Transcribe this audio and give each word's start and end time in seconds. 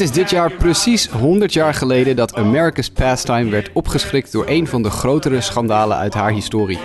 Het 0.00 0.08
is 0.08 0.14
dit 0.14 0.30
jaar 0.30 0.52
precies 0.52 1.08
100 1.08 1.52
jaar 1.52 1.74
geleden 1.74 2.16
dat 2.16 2.34
America's 2.34 2.90
Pastime 2.90 3.50
werd 3.50 3.70
opgeschrikt 3.72 4.32
door 4.32 4.44
een 4.48 4.66
van 4.66 4.82
de 4.82 4.90
grotere 4.90 5.40
schandalen 5.40 5.96
uit 5.96 6.14
haar 6.14 6.32
historie. 6.32 6.78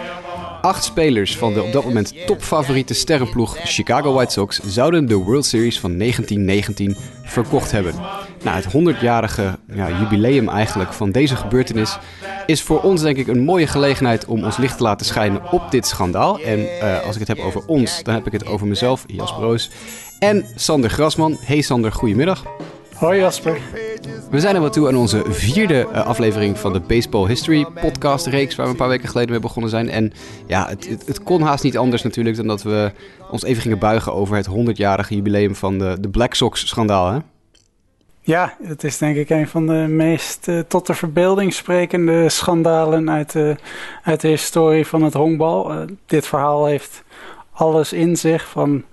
Acht 0.61 0.83
spelers 0.83 1.37
van 1.37 1.53
de 1.53 1.63
op 1.63 1.71
dat 1.71 1.83
moment 1.83 2.13
topfavoriete 2.25 2.93
sterrenploeg 2.93 3.57
Chicago 3.63 4.13
White 4.13 4.31
Sox 4.31 4.59
zouden 4.59 5.05
de 5.05 5.15
World 5.15 5.45
Series 5.45 5.79
van 5.79 5.97
1919 5.97 6.95
verkocht 7.23 7.71
hebben. 7.71 7.93
Nou, 8.43 8.61
het 8.61 8.97
100-jarige 8.97 9.57
ja, 9.73 9.99
jubileum 9.99 10.49
eigenlijk 10.49 10.93
van 10.93 11.11
deze 11.11 11.35
gebeurtenis 11.35 11.97
is 12.45 12.61
voor 12.61 12.81
ons 12.81 13.01
denk 13.01 13.17
ik 13.17 13.27
een 13.27 13.43
mooie 13.43 13.67
gelegenheid 13.67 14.25
om 14.25 14.43
ons 14.43 14.57
licht 14.57 14.77
te 14.77 14.83
laten 14.83 15.05
schijnen 15.05 15.51
op 15.51 15.71
dit 15.71 15.87
schandaal. 15.87 16.39
En 16.39 16.79
eh, 16.79 17.05
als 17.05 17.13
ik 17.15 17.27
het 17.27 17.37
heb 17.37 17.45
over 17.45 17.65
ons, 17.65 18.03
dan 18.03 18.13
heb 18.13 18.25
ik 18.25 18.31
het 18.31 18.45
over 18.45 18.67
mezelf, 18.67 19.03
Jasper 19.07 19.43
Roos, 19.43 19.69
en 20.19 20.45
Sander 20.55 20.89
Grasman. 20.89 21.37
Hey 21.41 21.61
Sander, 21.61 21.91
goedemiddag. 21.91 22.43
Hoi 22.95 23.19
Jasper. 23.19 23.61
We 24.31 24.39
zijn 24.39 24.55
er 24.55 24.61
wat 24.61 24.73
toe 24.73 24.87
aan 24.87 24.95
onze 24.95 25.23
vierde 25.27 25.87
uh, 25.91 26.05
aflevering 26.05 26.57
van 26.57 26.73
de 26.73 26.79
Baseball 26.79 27.27
History 27.27 27.65
podcast 27.81 28.25
reeks, 28.25 28.55
waar 28.55 28.65
we 28.65 28.71
een 28.71 28.77
paar 28.77 28.87
weken 28.87 29.09
geleden 29.09 29.31
mee 29.31 29.39
begonnen 29.39 29.69
zijn. 29.69 29.89
En 29.89 30.13
ja, 30.47 30.67
het, 30.67 30.89
het, 30.89 31.07
het 31.07 31.23
kon 31.23 31.41
haast 31.41 31.63
niet 31.63 31.77
anders 31.77 32.01
natuurlijk 32.01 32.35
dan 32.35 32.47
dat 32.47 32.63
we 32.63 32.91
ons 33.31 33.43
even 33.43 33.61
gingen 33.61 33.79
buigen 33.79 34.13
over 34.13 34.35
het 34.35 34.49
100-jarige 34.49 35.15
jubileum 35.15 35.55
van 35.55 35.77
de, 35.77 35.97
de 35.99 36.09
Black 36.09 36.33
Sox 36.33 36.67
schandaal. 36.67 37.11
Hè? 37.11 37.19
Ja, 38.21 38.57
het 38.63 38.83
is 38.83 38.97
denk 38.97 39.15
ik 39.15 39.29
een 39.29 39.47
van 39.47 39.67
de 39.67 39.85
meest 39.89 40.47
uh, 40.47 40.59
tot 40.67 40.87
de 40.87 40.93
verbeelding 40.93 41.53
sprekende 41.53 42.29
schandalen 42.29 43.09
uit 43.09 43.31
de, 43.31 43.55
uit 44.03 44.21
de 44.21 44.27
historie 44.27 44.87
van 44.87 45.03
het 45.03 45.13
honkbal. 45.13 45.71
Uh, 45.71 45.81
dit 46.05 46.27
verhaal 46.27 46.65
heeft 46.65 47.03
alles 47.51 47.93
in 47.93 48.15
zich, 48.15 48.47
van 48.47 48.83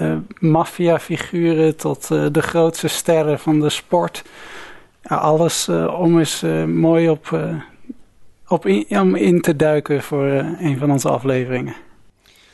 uh, 0.00 0.16
maffiafiguren 0.38 1.76
tot 1.76 2.08
uh, 2.12 2.26
de 2.32 2.42
grootste 2.42 2.88
sterren 2.88 3.38
van 3.38 3.60
de 3.60 3.70
sport. 3.70 4.24
Alles 5.02 5.68
uh, 5.68 6.00
om 6.00 6.18
eens 6.18 6.44
mooi 6.66 7.08
op, 7.08 7.38
op 8.48 8.66
in, 8.66 9.00
om 9.00 9.14
in 9.14 9.40
te 9.40 9.56
duiken 9.56 10.02
voor 10.02 10.26
een 10.58 10.78
van 10.78 10.90
onze 10.90 11.08
afleveringen. 11.08 11.74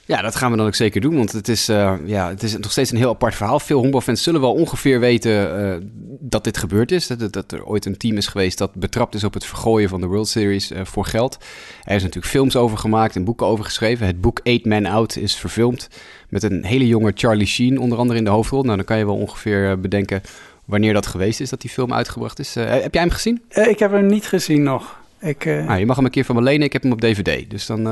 Ja, 0.08 0.22
dat 0.22 0.36
gaan 0.36 0.50
we 0.50 0.56
dan 0.56 0.66
ook 0.66 0.74
zeker 0.74 1.00
doen, 1.00 1.16
want 1.16 1.32
het 1.32 1.48
is, 1.48 1.66
ja, 1.66 2.28
het 2.28 2.42
is 2.42 2.56
nog 2.56 2.70
steeds 2.70 2.90
een 2.90 2.96
heel 2.96 3.08
apart 3.08 3.34
verhaal. 3.34 3.60
Veel 3.60 3.78
honkbalfans 3.78 4.22
zullen 4.22 4.40
wel 4.40 4.52
ongeveer 4.52 5.00
weten 5.00 5.92
dat 6.20 6.44
dit 6.44 6.56
gebeurd 6.58 6.92
is. 6.92 7.06
Dat, 7.06 7.32
dat, 7.32 7.52
er 7.52 7.64
ooit 7.64 7.84
een 7.84 7.96
team 7.96 8.16
is 8.16 8.26
geweest 8.26 8.58
dat 8.58 8.74
betrapt 8.74 9.14
is 9.14 9.24
op 9.24 9.34
het 9.34 9.44
vergooien 9.44 9.88
van 9.88 10.00
de 10.00 10.06
World 10.06 10.28
Series 10.28 10.72
voor 10.82 11.04
geld. 11.04 11.38
Er 11.84 11.94
is 11.94 12.02
natuurlijk 12.02 12.32
films 12.32 12.56
over 12.56 12.78
gemaakt 12.78 13.16
en 13.16 13.24
boeken 13.24 13.46
over 13.46 13.64
geschreven. 13.64 14.06
Het 14.06 14.20
boek 14.20 14.40
Eight 14.42 14.64
Men 14.64 14.86
Out 14.86 15.16
is 15.16 15.36
verfilmd. 15.36 15.88
Met 16.28 16.42
een 16.42 16.64
hele 16.64 16.86
jonge 16.86 17.12
Charlie 17.14 17.46
Sheen 17.46 17.78
onder 17.78 17.98
andere 17.98 18.18
in 18.18 18.24
de 18.24 18.30
hoofdrol. 18.30 18.62
Nou, 18.62 18.76
dan 18.76 18.84
kan 18.84 18.98
je 18.98 19.06
wel 19.06 19.16
ongeveer 19.16 19.70
eh, 19.70 19.76
bedenken 19.76 20.22
wanneer 20.64 20.92
dat 20.92 21.06
geweest 21.06 21.40
is 21.40 21.50
dat 21.50 21.60
die 21.60 21.70
film 21.70 21.92
uitgebracht 21.92 22.38
is. 22.38 22.54
Heb 22.54 22.94
jij 22.94 23.02
hem 23.02 23.10
gezien? 23.10 23.42
Ik 23.48 23.78
heb 23.78 23.92
hem 23.92 24.06
niet 24.06 24.26
gezien 24.26 24.62
nog. 24.62 24.96
Ik, 25.20 25.44
uh... 25.44 25.66
nou, 25.66 25.78
je 25.78 25.86
mag 25.86 25.96
hem 25.96 26.04
een 26.04 26.10
keer 26.10 26.24
van 26.24 26.34
me 26.34 26.42
lenen. 26.42 26.66
Ik 26.66 26.72
heb 26.72 26.82
hem 26.82 26.92
op 26.92 27.00
DVD. 27.00 27.50
Dus 27.50 27.66
dan 27.66 27.82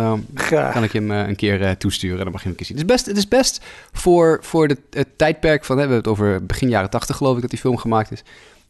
kan 0.72 0.82
ik 0.84 0.92
hem 0.92 1.10
een 1.10 1.36
keer 1.36 1.77
toesturen. 1.77 2.19
En 2.19 2.24
dan 2.24 2.32
mag 2.32 2.42
je 2.42 2.48
hem 2.48 2.58
een 2.58 2.64
keer 2.64 2.66
zien. 2.66 2.77
Het 2.77 2.86
is 2.86 2.94
best, 2.94 3.06
het 3.06 3.16
is 3.16 3.28
best 3.28 3.64
voor, 3.92 4.38
voor 4.42 4.69
de, 4.69 4.77
het 4.91 5.19
tijdperk 5.19 5.64
van... 5.64 5.78
Hè, 5.78 5.86
we 5.86 5.92
hebben 5.92 6.12
het 6.12 6.20
over 6.20 6.47
begin 6.47 6.69
jaren 6.69 6.91
tachtig 6.91 7.16
geloof 7.16 7.34
ik 7.34 7.41
dat 7.41 7.50
die 7.50 7.58
film 7.58 7.77
gemaakt 7.77 8.12
is. 8.12 8.22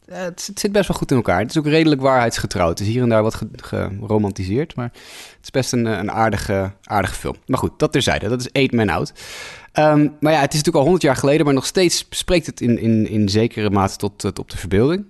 Het, 0.05 0.47
het, 0.47 0.59
zit 0.59 0.71
best 0.71 0.87
wel 0.87 0.97
goed 0.97 1.11
in 1.11 1.17
elkaar. 1.17 1.39
Het 1.39 1.49
is 1.49 1.57
ook 1.57 1.65
redelijk 1.65 2.01
waarheidsgetrouwd. 2.01 2.79
Het 2.79 2.87
is 2.87 2.93
hier 2.93 3.01
en 3.01 3.09
daar 3.09 3.23
wat 3.23 3.41
geromantiseerd. 3.55 4.75
Maar 4.75 4.89
het 5.35 5.43
is 5.43 5.51
best 5.51 5.73
een, 5.73 5.85
een 5.85 6.11
aardige, 6.11 6.71
aardige 6.83 7.15
film. 7.15 7.35
Maar 7.45 7.59
goed, 7.59 7.71
dat 7.77 7.91
terzijde. 7.91 8.29
Dat 8.29 8.39
is 8.39 8.51
Eight 8.51 8.73
Men 8.73 8.89
Out. 8.89 9.13
Um, 9.73 10.15
maar 10.19 10.31
ja, 10.31 10.39
het 10.39 10.53
is 10.53 10.57
natuurlijk 10.57 10.75
al 10.75 10.81
honderd 10.81 11.01
jaar 11.01 11.15
geleden, 11.15 11.45
maar 11.45 11.53
nog 11.53 11.65
steeds 11.65 12.05
spreekt 12.09 12.45
het 12.45 12.61
in, 12.61 12.79
in, 12.79 13.07
in 13.09 13.29
zekere 13.29 13.69
mate 13.69 13.95
tot, 13.95 14.19
tot 14.19 14.39
op 14.39 14.49
de 14.49 14.57
verbeelding. 14.57 15.05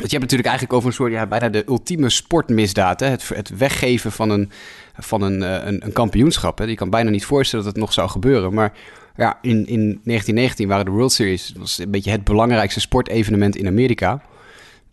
Want 0.00 0.12
je 0.12 0.18
hebt 0.18 0.30
natuurlijk 0.30 0.48
eigenlijk 0.48 0.72
over 0.72 0.88
een 0.88 0.94
soort, 0.94 1.12
ja, 1.12 1.26
bijna 1.26 1.48
de 1.48 1.64
ultieme 1.68 2.10
sportmisdaad. 2.10 3.00
Hè? 3.00 3.06
Het, 3.06 3.28
het 3.28 3.56
weggeven 3.56 4.12
van 4.12 4.30
een, 4.30 4.50
van 4.96 5.22
een, 5.22 5.42
eh, 5.42 5.66
een, 5.66 5.84
een 5.84 5.92
kampioenschap. 5.92 6.58
Hè? 6.58 6.64
Je 6.64 6.74
kan 6.74 6.90
bijna 6.90 7.10
niet 7.10 7.24
voorstellen 7.24 7.64
dat 7.64 7.74
het 7.74 7.82
nog 7.82 7.92
zou 7.92 8.08
gebeuren. 8.08 8.54
Maar 8.54 8.72
ja, 9.16 9.38
in, 9.42 9.66
in 9.66 10.00
1919 10.04 10.68
waren 10.68 10.84
de 10.84 10.90
World 10.90 11.12
Series 11.12 11.52
was 11.58 11.78
een 11.78 11.90
beetje 11.90 12.10
het 12.10 12.24
belangrijkste 12.24 12.80
sportevenement 12.80 13.56
in 13.56 13.66
Amerika. 13.66 14.22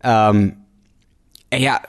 Um, 0.05 0.57
en 1.47 1.59
ja, 1.59 1.85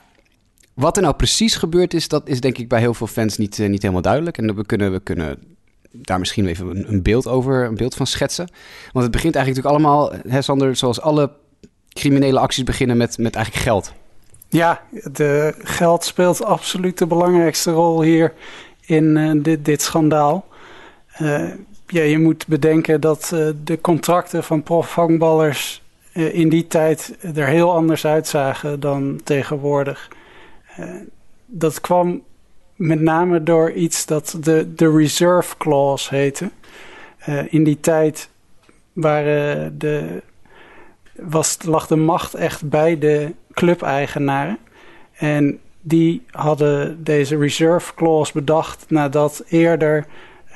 wat 0.74 0.96
er 0.96 1.02
nou 1.02 1.14
precies 1.14 1.56
gebeurd 1.56 1.94
is, 1.94 2.08
dat 2.08 2.28
is 2.28 2.40
denk 2.40 2.58
ik 2.58 2.68
bij 2.68 2.80
heel 2.80 2.94
veel 2.94 3.06
fans 3.06 3.36
niet, 3.36 3.58
uh, 3.58 3.68
niet 3.68 3.82
helemaal 3.82 4.02
duidelijk. 4.02 4.38
En 4.38 4.54
we 4.54 4.66
kunnen, 4.66 4.92
we 4.92 5.00
kunnen 5.00 5.38
daar 5.92 6.18
misschien 6.18 6.46
even 6.46 6.66
een, 6.68 6.88
een, 6.88 7.02
beeld 7.02 7.26
over, 7.26 7.64
een 7.64 7.76
beeld 7.76 7.94
van 7.94 8.06
schetsen. 8.06 8.48
Want 8.92 9.04
het 9.04 9.10
begint 9.10 9.34
eigenlijk 9.34 9.66
natuurlijk 9.66 9.92
allemaal, 9.94 10.12
hè 10.28 10.42
Sander, 10.42 10.76
zoals 10.76 11.00
alle 11.00 11.30
criminele 11.98 12.38
acties 12.38 12.64
beginnen 12.64 12.96
met, 12.96 13.18
met 13.18 13.34
eigenlijk 13.34 13.64
geld. 13.64 13.92
Ja, 14.48 14.80
de 15.12 15.54
geld 15.58 16.04
speelt 16.04 16.44
absoluut 16.44 16.98
de 16.98 17.06
belangrijkste 17.06 17.70
rol 17.70 18.02
hier 18.02 18.32
in 18.80 19.16
uh, 19.16 19.42
dit, 19.42 19.64
dit 19.64 19.82
schandaal. 19.82 20.46
Uh, 21.22 21.50
ja, 21.86 22.02
je 22.02 22.18
moet 22.18 22.46
bedenken 22.46 23.00
dat 23.00 23.30
uh, 23.34 23.48
de 23.64 23.80
contracten 23.80 24.44
van 24.44 24.62
profhonkballers 24.62 25.82
in 26.12 26.48
die 26.48 26.66
tijd 26.66 27.16
er 27.34 27.46
heel 27.46 27.72
anders 27.74 28.06
uitzagen 28.06 28.80
dan 28.80 29.20
tegenwoordig. 29.24 30.08
dat 31.46 31.80
kwam 31.80 32.22
met 32.76 33.00
name 33.00 33.42
door 33.42 33.72
iets 33.72 34.06
dat 34.06 34.36
de, 34.40 34.74
de 34.74 34.96
reserve 34.96 35.56
clause 35.56 36.14
heette. 36.14 36.50
In 37.48 37.64
die 37.64 37.80
tijd 37.80 38.28
waren 38.92 39.78
de, 39.78 40.22
was, 41.22 41.58
lag 41.62 41.86
de 41.86 41.96
macht 41.96 42.34
echt 42.34 42.68
bij 42.68 42.98
de 42.98 43.34
clubeigenaren. 43.52 44.58
En 45.16 45.60
die 45.80 46.22
hadden 46.30 47.04
deze 47.04 47.36
reserve 47.36 47.94
clause 47.94 48.32
bedacht 48.32 48.84
nadat 48.88 49.44
eerder 49.48 50.06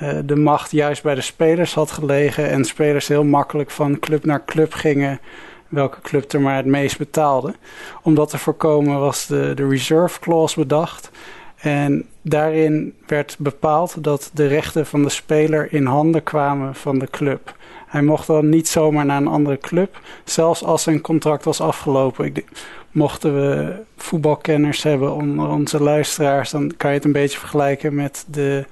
uh, 0.03 0.19
de 0.25 0.37
macht 0.37 0.71
juist 0.71 1.03
bij 1.03 1.15
de 1.15 1.21
spelers 1.21 1.75
had 1.75 1.91
gelegen. 1.91 2.49
En 2.49 2.65
spelers 2.65 3.09
heel 3.09 3.25
makkelijk 3.25 3.71
van 3.71 3.99
club 3.99 4.25
naar 4.25 4.45
club 4.45 4.73
gingen 4.73 5.21
welke 5.69 6.01
club 6.01 6.33
er 6.33 6.41
maar 6.41 6.57
het 6.57 6.67
meest 6.67 6.99
betaalde. 6.99 7.55
Om 8.03 8.15
dat 8.15 8.31
te 8.31 8.39
voorkomen 8.39 8.99
was 8.99 9.27
de, 9.27 9.53
de 9.55 9.69
reserve 9.69 10.21
clause 10.21 10.61
bedacht. 10.61 11.11
En 11.57 12.07
daarin 12.23 12.95
werd 13.07 13.37
bepaald 13.39 14.05
dat 14.05 14.31
de 14.35 14.47
rechten 14.47 14.87
van 14.87 15.03
de 15.03 15.09
speler 15.09 15.73
in 15.73 15.87
handen 15.87 16.23
kwamen 16.23 16.75
van 16.75 16.99
de 16.99 17.07
club. 17.11 17.57
Hij 17.93 18.03
mocht 18.03 18.27
dan 18.27 18.49
niet 18.49 18.69
zomaar 18.69 19.05
naar 19.05 19.21
een 19.21 19.27
andere 19.27 19.59
club, 19.59 20.01
zelfs 20.25 20.65
als 20.65 20.83
zijn 20.83 21.01
contract 21.01 21.45
was 21.45 21.61
afgelopen. 21.61 22.25
Ik, 22.25 22.45
mochten 22.91 23.35
we 23.35 23.75
voetbalkenners 23.97 24.83
hebben 24.83 25.15
onder 25.15 25.49
onze 25.49 25.83
luisteraars, 25.83 26.51
dan 26.51 26.73
kan 26.77 26.91
je 26.91 26.97
het 26.97 27.05
een 27.05 27.13
beetje 27.13 27.39
vergelijken 27.39 27.95
met 27.95 28.25
de 28.29 28.65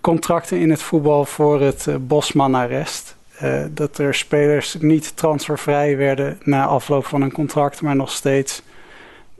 contracten 0.00 0.58
in 0.58 0.70
het 0.70 0.82
voetbal 0.82 1.24
voor 1.24 1.60
het 1.60 1.86
uh, 1.88 1.94
Bosman-arrest. 2.00 3.16
Uh, 3.42 3.64
dat 3.70 3.98
er 3.98 4.14
spelers 4.14 4.76
niet 4.80 5.16
transfervrij 5.16 5.96
werden 5.96 6.38
na 6.42 6.66
afloop 6.66 7.06
van 7.06 7.22
een 7.22 7.32
contract, 7.32 7.80
maar 7.80 7.96
nog 7.96 8.10
steeds 8.10 8.62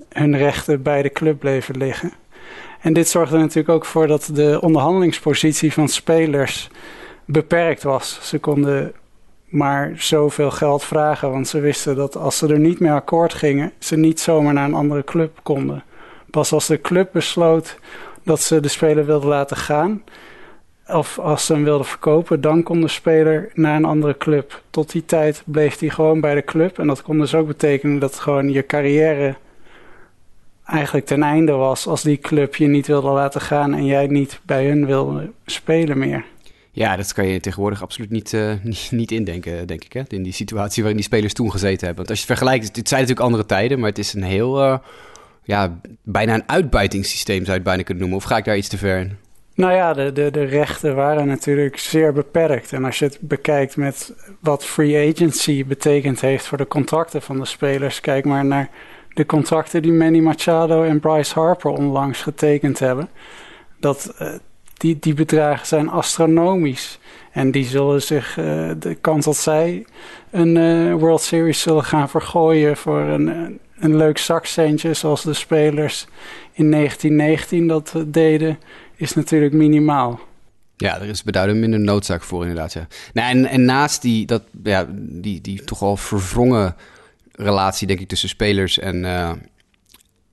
hun 0.09 0.37
rechten 0.37 0.83
bij 0.83 1.03
de 1.03 1.13
club 1.13 1.39
bleven 1.39 1.77
liggen. 1.77 2.13
En 2.81 2.93
dit 2.93 3.09
zorgde 3.09 3.39
natuurlijk 3.39 3.69
ook 3.69 3.85
voor 3.85 4.07
dat 4.07 4.31
de 4.33 4.59
onderhandelingspositie 4.61 5.73
van 5.73 5.89
spelers 5.89 6.71
beperkt 7.25 7.83
was. 7.83 8.19
Ze 8.23 8.39
konden 8.39 8.93
maar 9.55 9.93
zoveel 9.97 10.51
geld 10.51 10.85
vragen, 10.85 11.31
want 11.31 11.49
ze 11.49 11.61
wisten 11.61 11.97
dat 11.97 12.17
als 12.17 12.39
ze 12.39 12.49
er 12.49 12.59
niet 12.59 12.81
mee 12.81 12.93
akkoord 12.93 13.35
gingen, 13.35 13.73
ze 13.79 13.97
niet 13.97 14.21
zomaar 14.21 14.53
naar 14.53 14.65
een 14.65 14.75
andere 14.75 15.05
club 15.05 15.41
konden. 15.43 15.83
Pas 16.31 16.53
als 16.53 16.67
de 16.67 16.81
club 16.81 17.13
besloot 17.13 17.79
dat 18.23 18.41
ze 18.41 18.61
de 18.61 18.69
speler 18.69 19.07
wilden 19.07 19.29
laten 19.29 19.57
gaan, 19.57 20.03
of 20.87 21.19
als 21.19 21.47
ze 21.47 21.53
hem 21.53 21.65
wilden 21.65 21.87
verkopen, 21.87 22.41
dan 22.41 22.63
kon 22.63 22.81
de 22.81 22.89
speler 22.89 23.51
naar 23.55 23.77
een 23.77 23.85
andere 23.85 24.17
club. 24.17 24.63
Tot 24.71 24.93
die 24.93 25.05
tijd 25.05 25.43
bleef 25.45 25.79
hij 25.79 25.89
gewoon 25.89 26.21
bij 26.21 26.35
de 26.35 26.45
club. 26.45 26.79
En 26.79 26.87
dat 26.87 27.03
kon 27.03 27.19
dus 27.19 27.35
ook 27.35 27.47
betekenen 27.47 27.99
dat 27.99 28.19
gewoon 28.19 28.51
je 28.51 28.67
carrière 28.67 29.35
eigenlijk 30.65 31.07
ten 31.07 31.23
einde 31.23 31.53
was 31.53 31.87
als 31.87 32.03
die 32.03 32.19
club 32.19 32.57
je 32.57 32.67
niet 32.67 32.87
wilde 32.87 33.09
laten 33.09 33.41
gaan 33.41 33.75
en 33.75 33.85
jij 33.85 34.07
niet 34.07 34.41
bij 34.43 34.67
hun 34.67 34.87
wilde 34.87 35.31
spelen 35.47 35.99
meer. 35.99 36.25
Ja, 36.77 36.97
dat 36.97 37.13
kan 37.13 37.27
je 37.27 37.41
tegenwoordig 37.41 37.83
absoluut 37.83 38.11
niet, 38.11 38.33
uh, 38.33 38.53
niet, 38.63 38.89
niet, 38.91 39.13
indenken, 39.13 39.67
denk 39.67 39.85
ik. 39.85 39.93
Hè? 39.93 40.03
In 40.09 40.23
die 40.23 40.33
situatie 40.33 40.83
waarin 40.83 41.01
die 41.01 41.09
spelers 41.09 41.33
toen 41.33 41.51
gezeten 41.51 41.87
hebben. 41.87 41.97
Want 41.97 42.09
als 42.09 42.19
je 42.19 42.27
het 42.27 42.39
vergelijkt, 42.39 42.77
het 42.77 42.89
zijn 42.89 43.01
natuurlijk 43.01 43.27
andere 43.27 43.47
tijden, 43.47 43.79
maar 43.79 43.89
het 43.89 43.99
is 43.99 44.15
een 44.15 44.23
heel, 44.23 44.63
uh, 44.63 44.79
ja, 45.43 45.81
bijna 46.03 46.35
een 46.35 46.49
uitbuitingssysteem 46.49 47.39
zou 47.39 47.49
je 47.49 47.53
het 47.53 47.63
bijna 47.63 47.83
kunnen 47.83 48.03
noemen. 48.03 48.23
Of 48.23 48.29
ga 48.29 48.37
ik 48.37 48.45
daar 48.45 48.57
iets 48.57 48.69
te 48.69 48.79
ver 48.79 48.99
in? 48.99 49.17
Nou 49.55 49.73
ja, 49.73 49.93
de, 49.93 50.13
de, 50.13 50.31
de 50.31 50.45
rechten 50.45 50.95
waren 50.95 51.27
natuurlijk 51.27 51.79
zeer 51.79 52.13
beperkt. 52.13 52.73
En 52.73 52.85
als 52.85 52.99
je 52.99 53.05
het 53.05 53.19
bekijkt 53.21 53.77
met 53.77 54.13
wat 54.41 54.65
free 54.65 55.13
agency 55.13 55.65
betekend 55.67 56.21
heeft 56.21 56.47
voor 56.47 56.59
de 56.59 56.67
contracten 56.67 57.23
van 57.23 57.39
de 57.39 57.45
spelers, 57.45 58.01
kijk 58.01 58.25
maar 58.25 58.45
naar 58.45 58.71
de 59.13 59.27
contracten 59.27 59.83
die 59.83 59.93
Manny 59.93 60.19
Machado 60.19 60.83
en 60.83 61.01
Bryce 61.01 61.35
Harper 61.35 61.71
onlangs 61.71 62.23
getekend 62.23 62.79
hebben. 62.79 63.09
Dat, 63.81 64.15
uh, 64.23 64.29
die, 64.75 64.99
die 65.01 65.15
bedragen 65.15 65.67
zijn 65.67 65.89
astronomisch. 65.89 66.99
En 67.33 67.51
die 67.51 67.65
zullen 67.65 68.03
zich 68.03 68.35
de 68.79 68.97
kans 69.01 69.25
dat 69.25 69.37
zij 69.37 69.87
een 70.31 70.93
World 70.99 71.21
Series 71.21 71.61
zullen 71.61 71.85
gaan 71.85 72.09
vergooien 72.09 72.77
voor 72.77 73.01
een, 73.01 73.59
een 73.79 73.97
leuk 73.97 74.19
zakcentje, 74.19 74.95
zoals 74.95 75.23
de 75.23 75.35
spelers 75.35 76.07
in 76.53 76.71
1919 76.71 77.69
dat 77.69 77.95
deden, 78.07 78.59
is 78.97 79.15
natuurlijk 79.15 79.53
minimaal. 79.53 80.21
Ja, 80.77 81.01
er 81.01 81.09
is 81.09 81.23
beduidend 81.23 81.59
minder 81.59 81.81
noodzaak 81.81 82.23
voor 82.23 82.41
inderdaad. 82.41 82.73
Ja. 82.73 82.87
Nou, 83.13 83.31
en, 83.31 83.47
en 83.47 83.65
naast 83.65 84.03
die, 84.03 84.27
dat, 84.27 84.43
ja, 84.63 84.87
die, 84.93 85.41
die 85.41 85.65
toch 85.65 85.83
al 85.83 85.97
verwrongen 85.97 86.77
relatie, 87.33 87.87
denk 87.87 88.01
ik, 88.01 88.09
tussen 88.09 88.29
spelers 88.29 88.79
en, 88.79 89.05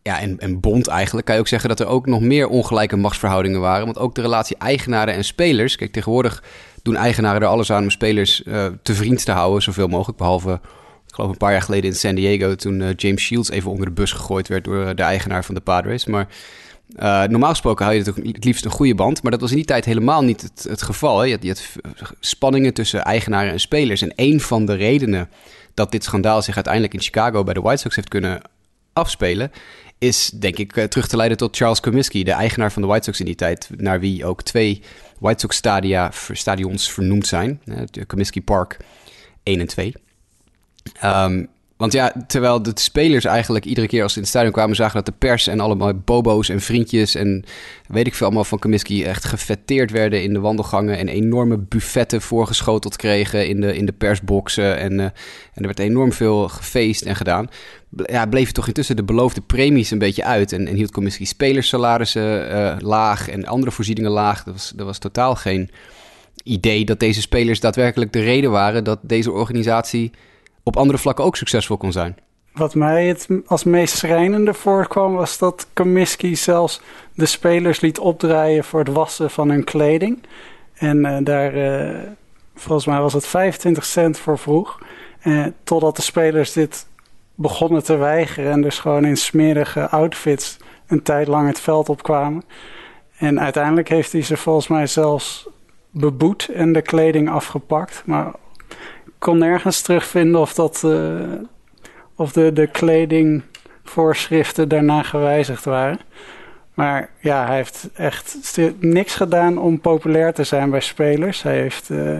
ja, 0.03 0.19
en, 0.19 0.39
en 0.39 0.59
bond 0.59 0.88
eigenlijk, 0.88 1.25
kan 1.25 1.36
je 1.36 1.42
ook 1.42 1.48
zeggen 1.48 1.69
dat 1.69 1.80
er 1.80 1.88
ook 1.88 2.06
nog 2.06 2.21
meer 2.21 2.48
ongelijke 2.48 2.95
machtsverhoudingen 2.95 3.59
waren. 3.59 3.86
Want 3.86 3.98
ook 3.98 4.15
de 4.15 4.21
relatie 4.21 4.57
eigenaren 4.57 5.13
en 5.13 5.24
spelers, 5.24 5.75
kijk, 5.75 5.92
tegenwoordig 5.92 6.44
doen 6.81 6.95
eigenaren 6.95 7.42
er 7.42 7.48
alles 7.48 7.71
aan 7.71 7.83
om 7.83 7.89
spelers 7.89 8.44
uh, 8.45 8.65
te 8.81 8.94
vriend 8.94 9.25
te 9.25 9.31
houden, 9.31 9.62
zoveel 9.62 9.88
mogelijk. 9.88 10.18
Behalve, 10.18 10.59
ik 11.07 11.13
geloof 11.13 11.31
een 11.31 11.38
paar 11.38 11.51
jaar 11.51 11.62
geleden 11.62 11.89
in 11.89 11.95
San 11.95 12.15
Diego, 12.15 12.56
toen 12.56 12.80
uh, 12.80 12.89
James 12.95 13.21
Shields 13.21 13.50
even 13.50 13.71
onder 13.71 13.86
de 13.86 13.92
bus 13.92 14.12
gegooid 14.12 14.48
werd 14.48 14.63
door 14.63 14.95
de 14.95 15.03
eigenaar 15.03 15.45
van 15.45 15.56
de 15.56 15.62
Padres. 15.62 16.06
Maar 16.06 16.27
normaal 17.30 17.50
gesproken 17.50 17.86
hou 17.86 17.98
je 17.98 18.03
het 18.03 18.45
liefst 18.45 18.65
een 18.65 18.71
goede 18.71 18.95
band, 18.95 19.21
maar 19.21 19.31
dat 19.31 19.42
was 19.42 19.50
in 19.50 19.56
die 19.56 19.65
tijd 19.65 19.86
helemaal 19.86 20.24
niet 20.24 20.42
het, 20.42 20.65
het 20.69 20.81
geval. 20.81 21.19
Hè? 21.19 21.25
Je, 21.25 21.31
had, 21.31 21.44
je, 21.44 21.50
had, 21.50 22.13
spanningen 22.19 22.74
tussen 22.74 23.03
eigenaren 23.03 23.51
en 23.51 23.59
spelers. 23.59 24.01
En 24.01 24.13
een 24.15 24.39
van 24.39 24.65
de 24.65 24.74
redenen 24.74 25.30
dat 25.74 25.92
dit 25.92 26.03
schandaal 26.03 26.42
zich 26.42 26.56
uiteindelijk 26.56 26.94
in 26.94 27.01
Chicago 27.01 27.44
bij 27.44 27.53
de 27.53 27.62
White 27.62 27.81
Sox 27.81 27.95
heeft 27.95 28.07
kunnen 28.07 28.42
afspelen, 28.94 29.52
is 29.98 30.30
denk 30.30 30.58
ik 30.58 30.76
uh, 30.76 30.84
terug 30.84 31.08
te 31.08 31.16
leiden 31.16 31.38
tot 31.38 31.56
Charles 31.56 31.80
Comiskey, 31.80 32.24
de 32.24 32.32
eigenaar 32.32 32.72
van 32.72 32.82
de 32.82 32.88
White 32.88 33.04
Sox 33.04 33.20
in 33.20 33.26
die 33.26 33.36
tijd, 33.36 33.70
naar 33.78 34.00
wie 34.00 34.26
ook 34.26 34.42
twee 34.42 34.82
White 35.20 35.40
Sox 35.40 35.56
stadia, 35.56 36.12
stadions 36.32 36.92
vernoemd 36.92 37.28
zijn. 37.28 37.62
Uh, 37.66 38.06
Comiskey 38.08 38.42
Park 38.42 38.78
1 39.44 39.60
en 39.60 39.68
2. 39.68 39.94
Um, 41.04 41.50
want 41.82 41.94
ja, 41.94 42.14
terwijl 42.28 42.64
de 42.64 42.72
spelers 42.74 43.26
eigenlijk 43.26 43.66
iedere 43.66 43.88
keer 43.88 44.04
als 44.04 44.12
ze 44.12 44.18
in 44.18 44.24
het 44.24 44.32
stadion 44.32 44.54
kwamen... 44.54 44.76
zagen 44.76 44.96
dat 44.96 45.06
de 45.06 45.28
pers 45.28 45.48
en 45.48 45.60
allemaal 45.60 45.94
bobo's 45.94 46.50
en 46.50 46.62
vriendjes... 46.62 47.16
en 47.16 47.44
weet 47.88 48.08
ik 48.08 48.16
veel 48.16 48.26
allemaal 48.26 48.44
van 48.44 48.60
Comiskey 48.60 49.06
echt 49.06 49.26
gefetteerd 49.26 49.92
werden 49.92 50.24
in 50.24 50.34
de 50.34 50.40
wandelgangen... 50.40 50.98
en 50.98 51.08
enorme 51.08 51.58
buffetten 51.58 52.22
voorgeschoteld 52.22 52.96
kregen 52.96 53.48
in 53.48 53.62
de, 53.62 53.76
in 53.76 53.86
de 53.86 53.92
persboxen. 53.92 54.78
En, 54.78 54.92
uh, 54.92 55.04
en 55.04 55.14
er 55.54 55.66
werd 55.66 55.80
enorm 55.80 56.14
veel 56.14 56.50
gefeest 56.50 57.02
en 57.02 57.16
gedaan. 57.16 57.50
Ja, 58.06 58.26
bleven 58.26 58.54
toch 58.54 58.68
intussen 58.68 58.96
de 58.96 59.04
beloofde 59.04 59.42
premies 59.42 59.92
een 59.92 59.98
beetje 59.98 60.24
uit... 60.24 60.52
en, 60.52 60.68
en 60.68 60.76
hield 60.76 60.92
Comiskey 60.92 61.26
spelersalarissen 61.26 62.52
uh, 62.52 62.76
laag 62.80 63.30
en 63.30 63.46
andere 63.46 63.72
voorzieningen 63.72 64.12
laag. 64.12 64.46
Er 64.46 64.52
was, 64.52 64.74
er 64.78 64.86
was 64.86 64.98
totaal 64.98 65.36
geen 65.36 65.70
idee 66.44 66.86
dat 66.86 67.00
deze 67.00 67.22
spelers 67.22 67.60
daadwerkelijk 67.60 68.14
de 68.14 68.22
reden 68.22 68.52
waren... 68.52 68.84
dat 68.84 69.00
deze 69.02 69.32
organisatie 69.32 70.12
op 70.64 70.78
andere 70.78 70.98
vlakken 70.98 71.26
ook 71.26 71.36
succesvol 71.36 71.78
kon 71.78 71.92
zijn. 71.92 72.16
Wat 72.54 72.76
mij 72.76 73.08
het 73.08 73.28
als 73.46 73.64
meest 73.64 73.98
schrijnende 73.98 74.54
voorkwam 74.54 75.14
was 75.14 75.38
dat 75.38 75.68
Comiskey 75.74 76.36
zelfs 76.36 76.82
de 77.16 77.26
spelers 77.26 77.80
liet 77.80 78.00
opdraaien 78.00 78.64
voor 78.64 78.80
het 78.80 78.94
wassen 78.94 79.30
van 79.30 79.50
hun 79.50 79.64
kleding. 79.64 80.20
En 80.74 80.98
uh, 80.98 81.18
daar, 81.24 81.56
uh, 81.56 82.00
volgens 82.56 82.86
mij 82.86 83.00
was 83.00 83.14
het 83.14 83.28
25 83.28 83.86
cent 83.86 84.18
voor 84.18 84.38
vroeg. 84.38 84.80
Uh, 85.24 85.46
totdat 85.64 85.96
de 85.96 86.02
spelers 86.02 86.54
dit 86.54 86.86
begonnen 87.42 87.84
te 87.84 87.96
weigeren 87.96 88.52
en 88.52 88.62
dus 88.62 88.80
gewoon 88.80 89.06
in 89.06 89.18
smerige 89.18 89.90
outfits 89.90 90.58
een 90.88 91.02
tijd 91.02 91.28
lang 91.28 91.48
het 91.48 91.60
veld 91.60 91.90
opkwamen. 91.90 92.44
En 93.18 93.40
uiteindelijk 93.40 93.90
heeft 93.90 94.12
hij 94.12 94.22
ze 94.22 94.38
volgens 94.38 94.68
mij 94.68 94.88
zelfs 94.88 95.50
beboet 95.92 96.50
en 96.54 96.74
de 96.74 96.82
kleding 96.82 97.30
afgepakt. 97.30 98.04
Maar 98.06 98.32
kon 99.18 99.38
nergens 99.38 99.82
terugvinden 99.82 100.42
of, 100.42 100.54
dat, 100.54 100.82
uh, 100.86 101.22
of 102.16 102.32
de, 102.32 102.54
de 102.54 102.68
kledingvoorschriften 102.68 104.70
daarna 104.70 105.04
gewijzigd 105.04 105.66
waren. 105.66 106.00
Maar 106.74 107.10
ja, 107.20 107.46
hij 107.46 107.56
heeft 107.56 107.90
echt 107.94 108.60
niks 108.80 109.16
gedaan 109.16 109.58
om 109.58 109.80
populair 109.80 110.34
te 110.34 110.44
zijn 110.44 110.70
bij 110.70 110.80
spelers. 110.80 111.44
Hij 111.44 111.58
heeft 111.58 111.90
uh, 111.90 112.20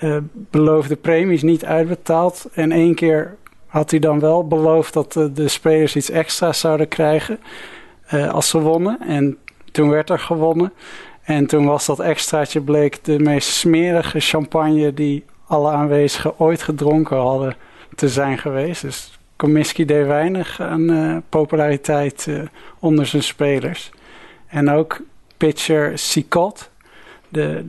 uh, 0.00 0.16
beloofde 0.32 0.96
premies 0.96 1.42
niet 1.42 1.64
uitbetaald. 1.64 2.48
En 2.52 2.72
één 2.72 2.94
keer 2.94 3.36
had 3.68 3.90
hij 3.90 4.00
dan 4.00 4.20
wel 4.20 4.46
beloofd 4.46 4.92
dat 4.92 5.12
de, 5.12 5.48
spelers 5.48 5.96
iets 5.96 6.10
extra's 6.10 6.60
zouden 6.60 6.88
krijgen 6.88 7.40
als 8.30 8.48
ze 8.48 8.60
wonnen. 8.60 8.98
En 9.00 9.38
toen 9.72 9.88
werd 9.88 10.10
er 10.10 10.18
gewonnen. 10.18 10.72
En 11.22 11.46
toen 11.46 11.66
was 11.66 11.86
dat 11.86 12.00
extraatje 12.00 12.60
bleek 12.60 13.04
de 13.04 13.18
meest 13.18 13.48
smerige 13.48 14.20
champagne 14.20 14.94
die 14.94 15.24
alle 15.46 15.70
aanwezigen 15.70 16.38
ooit 16.38 16.62
gedronken 16.62 17.16
hadden 17.16 17.56
te 17.94 18.08
zijn 18.08 18.38
geweest. 18.38 18.82
Dus 18.82 19.18
Comiskey 19.36 19.84
deed 19.84 20.06
weinig 20.06 20.60
aan 20.60 20.90
uh, 20.90 21.16
populariteit 21.28 22.26
uh, 22.28 22.42
onder 22.78 23.06
zijn 23.06 23.22
spelers. 23.22 23.90
En 24.46 24.70
ook 24.70 25.00
pitcher 25.36 25.98
Sicot, 25.98 26.70
de, 27.28 27.64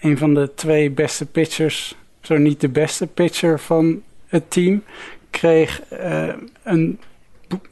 een 0.00 0.18
van 0.18 0.34
de 0.34 0.54
twee 0.54 0.90
beste 0.90 1.26
pitchers, 1.26 1.94
zo 2.20 2.36
niet 2.36 2.60
de 2.60 2.68
beste 2.68 3.06
pitcher 3.06 3.60
van 3.60 4.02
het 4.26 4.50
team, 4.50 4.82
kreeg 5.30 5.82
uh, 5.92 6.28
een, 6.62 7.00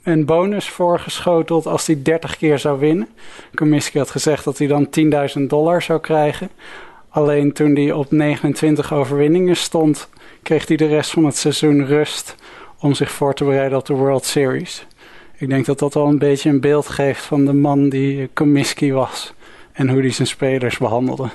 een 0.03 0.25
bonus 0.25 0.69
voorgeschoteld 0.69 1.67
als 1.67 1.87
hij 1.87 2.03
30 2.03 2.37
keer 2.37 2.59
zou 2.59 2.79
winnen. 2.79 3.09
Comiskey 3.55 4.01
had 4.01 4.11
gezegd 4.11 4.45
dat 4.45 4.59
hij 4.59 4.67
dan 4.67 4.89
10.000 5.39 5.43
dollar 5.47 5.83
zou 5.83 6.01
krijgen. 6.01 6.51
Alleen 7.09 7.53
toen 7.53 7.75
hij 7.75 7.93
op 7.93 8.11
29 8.11 8.93
overwinningen 8.93 9.57
stond, 9.57 10.09
kreeg 10.43 10.69
hij 10.69 10.77
de 10.77 10.87
rest 10.87 11.11
van 11.11 11.25
het 11.25 11.37
seizoen 11.37 11.87
rust 11.87 12.35
om 12.79 12.95
zich 12.95 13.11
voor 13.11 13.35
te 13.35 13.45
bereiden 13.45 13.79
op 13.79 13.87
de 13.87 13.95
World 13.95 14.25
Series. 14.25 14.87
Ik 15.37 15.49
denk 15.49 15.67
dat 15.67 15.79
dat 15.79 15.95
wel 15.95 16.07
een 16.07 16.19
beetje 16.19 16.51
een 16.51 16.61
beeld 16.61 16.89
geeft 16.89 17.25
van 17.25 17.45
de 17.45 17.53
man 17.53 17.89
die 17.89 18.31
Comiskey 18.35 18.93
was 18.93 19.35
en 19.73 19.89
hoe 19.89 20.01
hij 20.01 20.13
zijn 20.13 20.29
spelers 20.29 20.79
behandelde. 20.79 21.29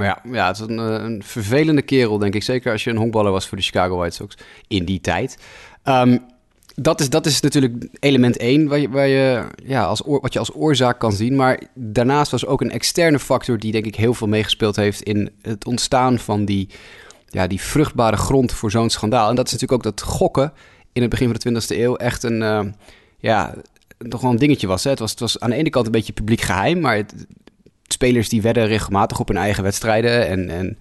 Maar 0.00 0.20
ja, 0.24 0.32
ja 0.32 0.46
het 0.46 0.56
is 0.56 0.62
een, 0.62 0.78
eh, 0.78 1.04
een, 1.04 1.22
vervelende 1.24 1.82
kerel, 1.82 2.18
denk 2.18 2.34
ik. 2.34 2.42
Zeker 2.42 2.72
als 2.72 2.84
je 2.84 2.90
een 2.90 2.96
honkballer 2.96 3.32
was 3.32 3.46
voor 3.46 3.58
de 3.58 3.64
Chicago 3.64 3.96
White 3.96 4.14
Sox 4.14 4.36
in 4.68 4.84
die 4.84 5.00
tijd. 5.00 5.38
Um, 5.84 6.20
dat 6.74 7.00
is, 7.00 7.10
dat 7.10 7.26
is 7.26 7.40
natuurlijk 7.40 7.88
element 7.98 8.36
één 8.36 8.68
waar 8.68 8.78
je, 8.78 8.88
waar 8.88 9.06
je, 9.06 9.44
ja, 9.64 9.84
als 9.84 10.02
wat 10.04 10.32
je 10.32 10.38
als 10.38 10.54
oorzaak 10.54 10.98
kan 10.98 11.12
zien. 11.12 11.36
Maar 11.36 11.62
daarnaast 11.74 12.30
was 12.30 12.46
ook 12.46 12.60
een 12.60 12.70
externe 12.70 13.18
factor 13.18 13.58
die 13.58 13.72
denk 13.72 13.86
ik 13.86 13.94
heel 13.94 14.14
veel 14.14 14.28
meegespeeld 14.28 14.76
heeft 14.76 15.02
in 15.02 15.30
het 15.42 15.66
ontstaan 15.66 16.18
van 16.18 16.44
die, 16.44 16.68
ja, 17.26 17.46
die 17.46 17.60
vruchtbare 17.60 18.16
grond 18.16 18.52
voor 18.52 18.70
zo'n 18.70 18.90
schandaal. 18.90 19.28
En 19.28 19.34
dat 19.34 19.46
is 19.46 19.52
natuurlijk 19.52 19.86
ook 19.86 19.96
dat 19.96 20.06
gokken 20.08 20.52
in 20.92 21.00
het 21.00 21.10
begin 21.10 21.36
van 21.40 21.52
de 21.52 21.60
20e 21.60 21.78
eeuw 21.78 21.96
echt 21.96 22.22
een, 22.22 22.40
uh, 22.40 22.60
ja, 23.18 23.54
toch 24.08 24.20
wel 24.20 24.30
een 24.30 24.38
dingetje 24.38 24.66
was, 24.66 24.84
hè? 24.84 24.90
Het 24.90 24.98
was. 24.98 25.10
Het 25.10 25.20
was 25.20 25.40
aan 25.40 25.50
de 25.50 25.56
ene 25.56 25.70
kant 25.70 25.86
een 25.86 25.92
beetje 25.92 26.12
publiek 26.12 26.40
geheim, 26.40 26.80
maar 26.80 26.96
het, 26.96 27.26
spelers 27.92 28.28
die 28.28 28.42
werden 28.42 28.66
regelmatig 28.66 29.20
op 29.20 29.28
hun 29.28 29.36
eigen 29.36 29.62
wedstrijden 29.62 30.28
en... 30.28 30.50
en 30.50 30.78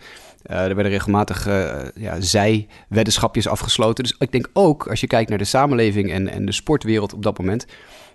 uh, 0.50 0.56
er 0.58 0.76
werden 0.76 0.92
regelmatig 0.92 1.48
uh, 1.48 1.78
ja, 1.96 2.22
zij-weddenschapjes 2.22 3.48
afgesloten. 3.48 4.04
Dus 4.04 4.16
ik 4.20 4.32
denk 4.32 4.50
ook, 4.54 4.88
als 4.88 5.00
je 5.00 5.08
kijkt 5.08 5.30
naar 5.30 5.38
de 5.38 5.44
samenleving 5.44 6.12
en, 6.12 6.28
en 6.28 6.46
de 6.46 6.52
sportwereld 6.52 7.14
op 7.14 7.24
dat 7.24 7.38
moment, 7.38 7.66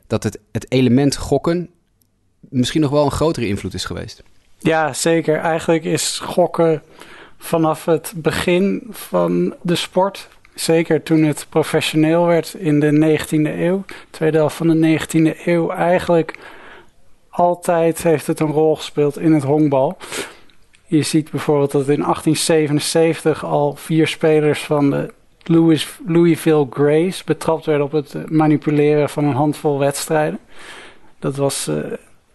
dat 0.07 0.23
het, 0.23 0.39
het 0.53 0.73
element 0.73 1.17
gokken 1.17 1.71
misschien 2.41 2.81
nog 2.81 2.91
wel 2.91 3.05
een 3.05 3.11
grotere 3.11 3.47
invloed 3.47 3.75
is 3.75 3.85
geweest. 3.85 4.23
Ja, 4.59 4.93
zeker. 4.93 5.39
Eigenlijk 5.39 5.85
is 5.85 6.19
gokken 6.19 6.83
vanaf 7.39 7.85
het 7.85 8.13
begin 8.17 8.87
van 8.91 9.55
de 9.63 9.75
sport, 9.75 10.29
zeker 10.55 11.03
toen 11.03 11.23
het 11.23 11.47
professioneel 11.49 12.27
werd 12.27 12.55
in 12.55 12.81
de 12.81 13.19
19e 13.19 13.59
eeuw, 13.59 13.85
tweede 14.11 14.37
helft 14.37 14.57
van 14.57 14.69
de 14.69 14.99
19e 14.99 15.47
eeuw, 15.47 15.71
eigenlijk 15.71 16.39
altijd 17.35 18.03
heeft 18.03 18.27
het 18.27 18.41
een 18.41 18.51
rol 18.51 18.77
gespeeld 18.77 19.19
in 19.19 19.33
het 19.33 19.43
honkbal. 19.43 19.97
Je 20.87 21.03
ziet 21.03 21.31
bijvoorbeeld 21.31 21.71
dat 21.71 21.89
in 21.89 22.01
1877 22.01 23.45
al 23.45 23.75
vier 23.75 24.07
spelers 24.07 24.65
van 24.65 24.91
de 24.91 25.13
Louis, 25.43 25.99
Louisville 26.07 26.67
Grays 26.71 27.25
betrapt 27.25 27.67
werden 27.67 27.87
op 27.87 27.93
het 27.93 28.31
manipuleren 28.31 29.09
van 29.09 29.25
een 29.25 29.35
handvol 29.35 29.79
wedstrijden. 29.79 30.39
Dat 31.19 31.37
was, 31.37 31.69
uh, 31.69 31.77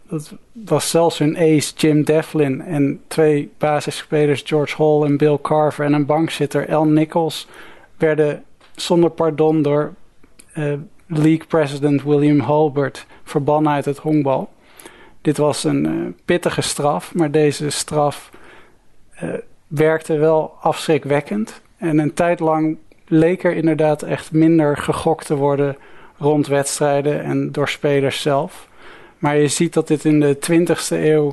dat 0.09 0.33
was 0.53 0.89
zelfs 0.89 1.17
hun 1.17 1.37
ace 1.37 1.73
Jim 1.75 2.03
Devlin 2.03 2.61
en 2.61 3.01
twee 3.07 3.51
basisspelers 3.57 4.41
George 4.45 4.83
Hall 4.83 5.03
en 5.03 5.17
Bill 5.17 5.37
Carver 5.41 5.85
en 5.85 5.93
een 5.93 6.05
bankzitter 6.05 6.75
Al 6.75 6.85
Nichols 6.85 7.47
werden 7.97 8.43
zonder 8.75 9.09
pardon 9.09 9.61
door 9.61 9.93
uh, 10.57 10.73
league 11.07 11.45
president 11.47 12.03
William 12.03 12.41
Hulbert 12.41 13.05
verbannen 13.23 13.71
uit 13.71 13.85
het 13.85 13.97
honkbal. 13.97 14.49
Dit 15.29 15.37
was 15.37 15.63
een 15.63 15.85
uh, 15.85 16.07
pittige 16.25 16.61
straf, 16.61 17.13
maar 17.13 17.31
deze 17.31 17.69
straf 17.69 18.29
uh, 19.23 19.33
werkte 19.67 20.17
wel 20.17 20.53
afschrikwekkend. 20.61 21.61
En 21.77 21.97
een 21.97 22.13
tijd 22.13 22.39
lang 22.39 22.77
leek 23.07 23.43
er 23.43 23.55
inderdaad 23.55 24.01
echt 24.01 24.31
minder 24.31 24.77
gegokt 24.77 25.25
te 25.25 25.35
worden 25.35 25.77
rond 26.17 26.47
wedstrijden 26.47 27.23
en 27.23 27.51
door 27.51 27.69
spelers 27.69 28.21
zelf. 28.21 28.67
Maar 29.17 29.37
je 29.37 29.47
ziet 29.47 29.73
dat 29.73 29.87
dit 29.87 30.05
in 30.05 30.19
de 30.19 30.37
20e 30.51 30.89
eeuw 30.89 31.31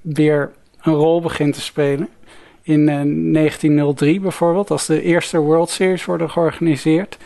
weer 0.00 0.52
een 0.82 0.94
rol 0.94 1.20
begint 1.20 1.54
te 1.54 1.60
spelen. 1.60 2.08
in 2.62 2.84
1903 2.86 4.20
bijvoorbeeld, 4.20 4.70
als 4.70 4.86
de 4.86 5.02
eerste 5.02 5.38
World 5.38 5.70
Series 5.70 6.04
worden 6.04 6.30
georganiseerd. 6.30 7.18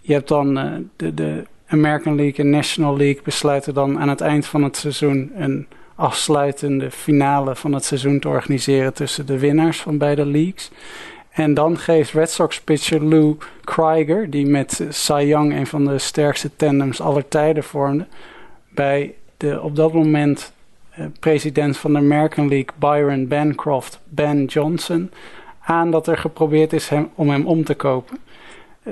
Je 0.00 0.12
hebt 0.12 0.28
dan 0.28 0.54
de, 0.96 1.14
de 1.14 1.44
American 1.68 2.14
League 2.14 2.44
en 2.44 2.50
National 2.50 2.96
League 2.96 3.22
besluiten 3.22 3.74
dan 3.74 3.98
aan 3.98 4.08
het 4.08 4.20
eind 4.20 4.46
van 4.46 4.62
het 4.62 4.76
seizoen 4.76 5.32
een 5.36 5.66
afsluitende 5.94 6.90
finale 6.90 7.56
van 7.56 7.72
het 7.72 7.84
seizoen 7.84 8.20
te 8.20 8.28
organiseren 8.28 8.94
tussen 8.94 9.26
de 9.26 9.38
winnaars 9.38 9.80
van 9.80 9.98
beide 9.98 10.26
leagues. 10.26 10.70
En 11.30 11.54
dan 11.54 11.78
geeft 11.78 12.12
Red 12.12 12.30
Sox 12.30 12.60
pitcher 12.60 13.04
Lou 13.04 13.36
Krieger, 13.64 14.30
die 14.30 14.46
met 14.46 14.86
Cy 14.88 15.24
Young 15.26 15.52
een 15.52 15.66
van 15.66 15.84
de 15.84 15.98
sterkste 15.98 16.50
tandems 16.56 17.00
aller 17.00 17.28
tijden 17.28 17.64
vormde, 17.64 18.06
bij 18.68 19.14
de 19.36 19.60
op 19.62 19.76
dat 19.76 19.92
moment 19.92 20.52
eh, 20.90 21.04
president 21.20 21.76
van 21.76 21.92
de 21.92 21.98
American 21.98 22.48
League, 22.48 22.74
Byron 22.78 23.28
Bancroft, 23.28 24.00
Ben 24.08 24.44
Johnson, 24.44 25.10
aan 25.60 25.90
dat 25.90 26.06
er 26.06 26.18
geprobeerd 26.18 26.72
is 26.72 26.88
hem, 26.88 27.08
om 27.14 27.30
hem 27.30 27.46
om 27.46 27.64
te 27.64 27.74
kopen. 27.74 28.18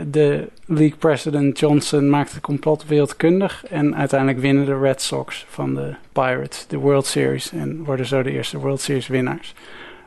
De 0.03 0.49
league 0.67 0.97
president 0.99 1.59
Johnson 1.59 2.11
maakt 2.11 2.33
het 2.33 2.41
complot 2.41 2.87
wereldkundig 2.87 3.65
en 3.67 3.97
uiteindelijk 3.97 4.41
winnen 4.41 4.65
de 4.65 4.79
Red 4.79 5.03
Sox 5.03 5.47
van 5.49 5.75
de 5.75 5.95
Pirates 6.13 6.67
de 6.67 6.77
World 6.77 7.07
Series 7.07 7.53
en 7.53 7.85
worden 7.85 8.07
zo 8.07 8.23
de 8.23 8.31
eerste 8.31 8.59
World 8.59 8.81
Series 8.81 9.07
winnaars. 9.07 9.55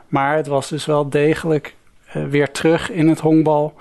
Maar 0.08 0.36
het 0.36 0.48
was 0.48 0.70
dus 0.70 0.86
wel 0.86 1.10
degelijk 1.10 1.75
uh, 2.15 2.25
weer 2.25 2.51
terug 2.51 2.91
in 2.91 3.08
het 3.08 3.20
honkbal 3.20 3.74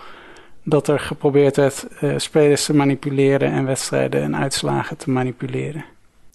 dat 0.63 0.89
er 0.89 1.01
geprobeerd 1.01 1.57
werd 1.57 1.87
uh, 2.01 2.15
spelers 2.17 2.65
te 2.65 2.75
manipuleren 2.75 3.53
en 3.53 3.67
wedstrijden 3.67 4.23
en 4.23 4.37
uitslagen 4.37 4.97
te 4.97 5.11
manipuleren. 5.11 5.85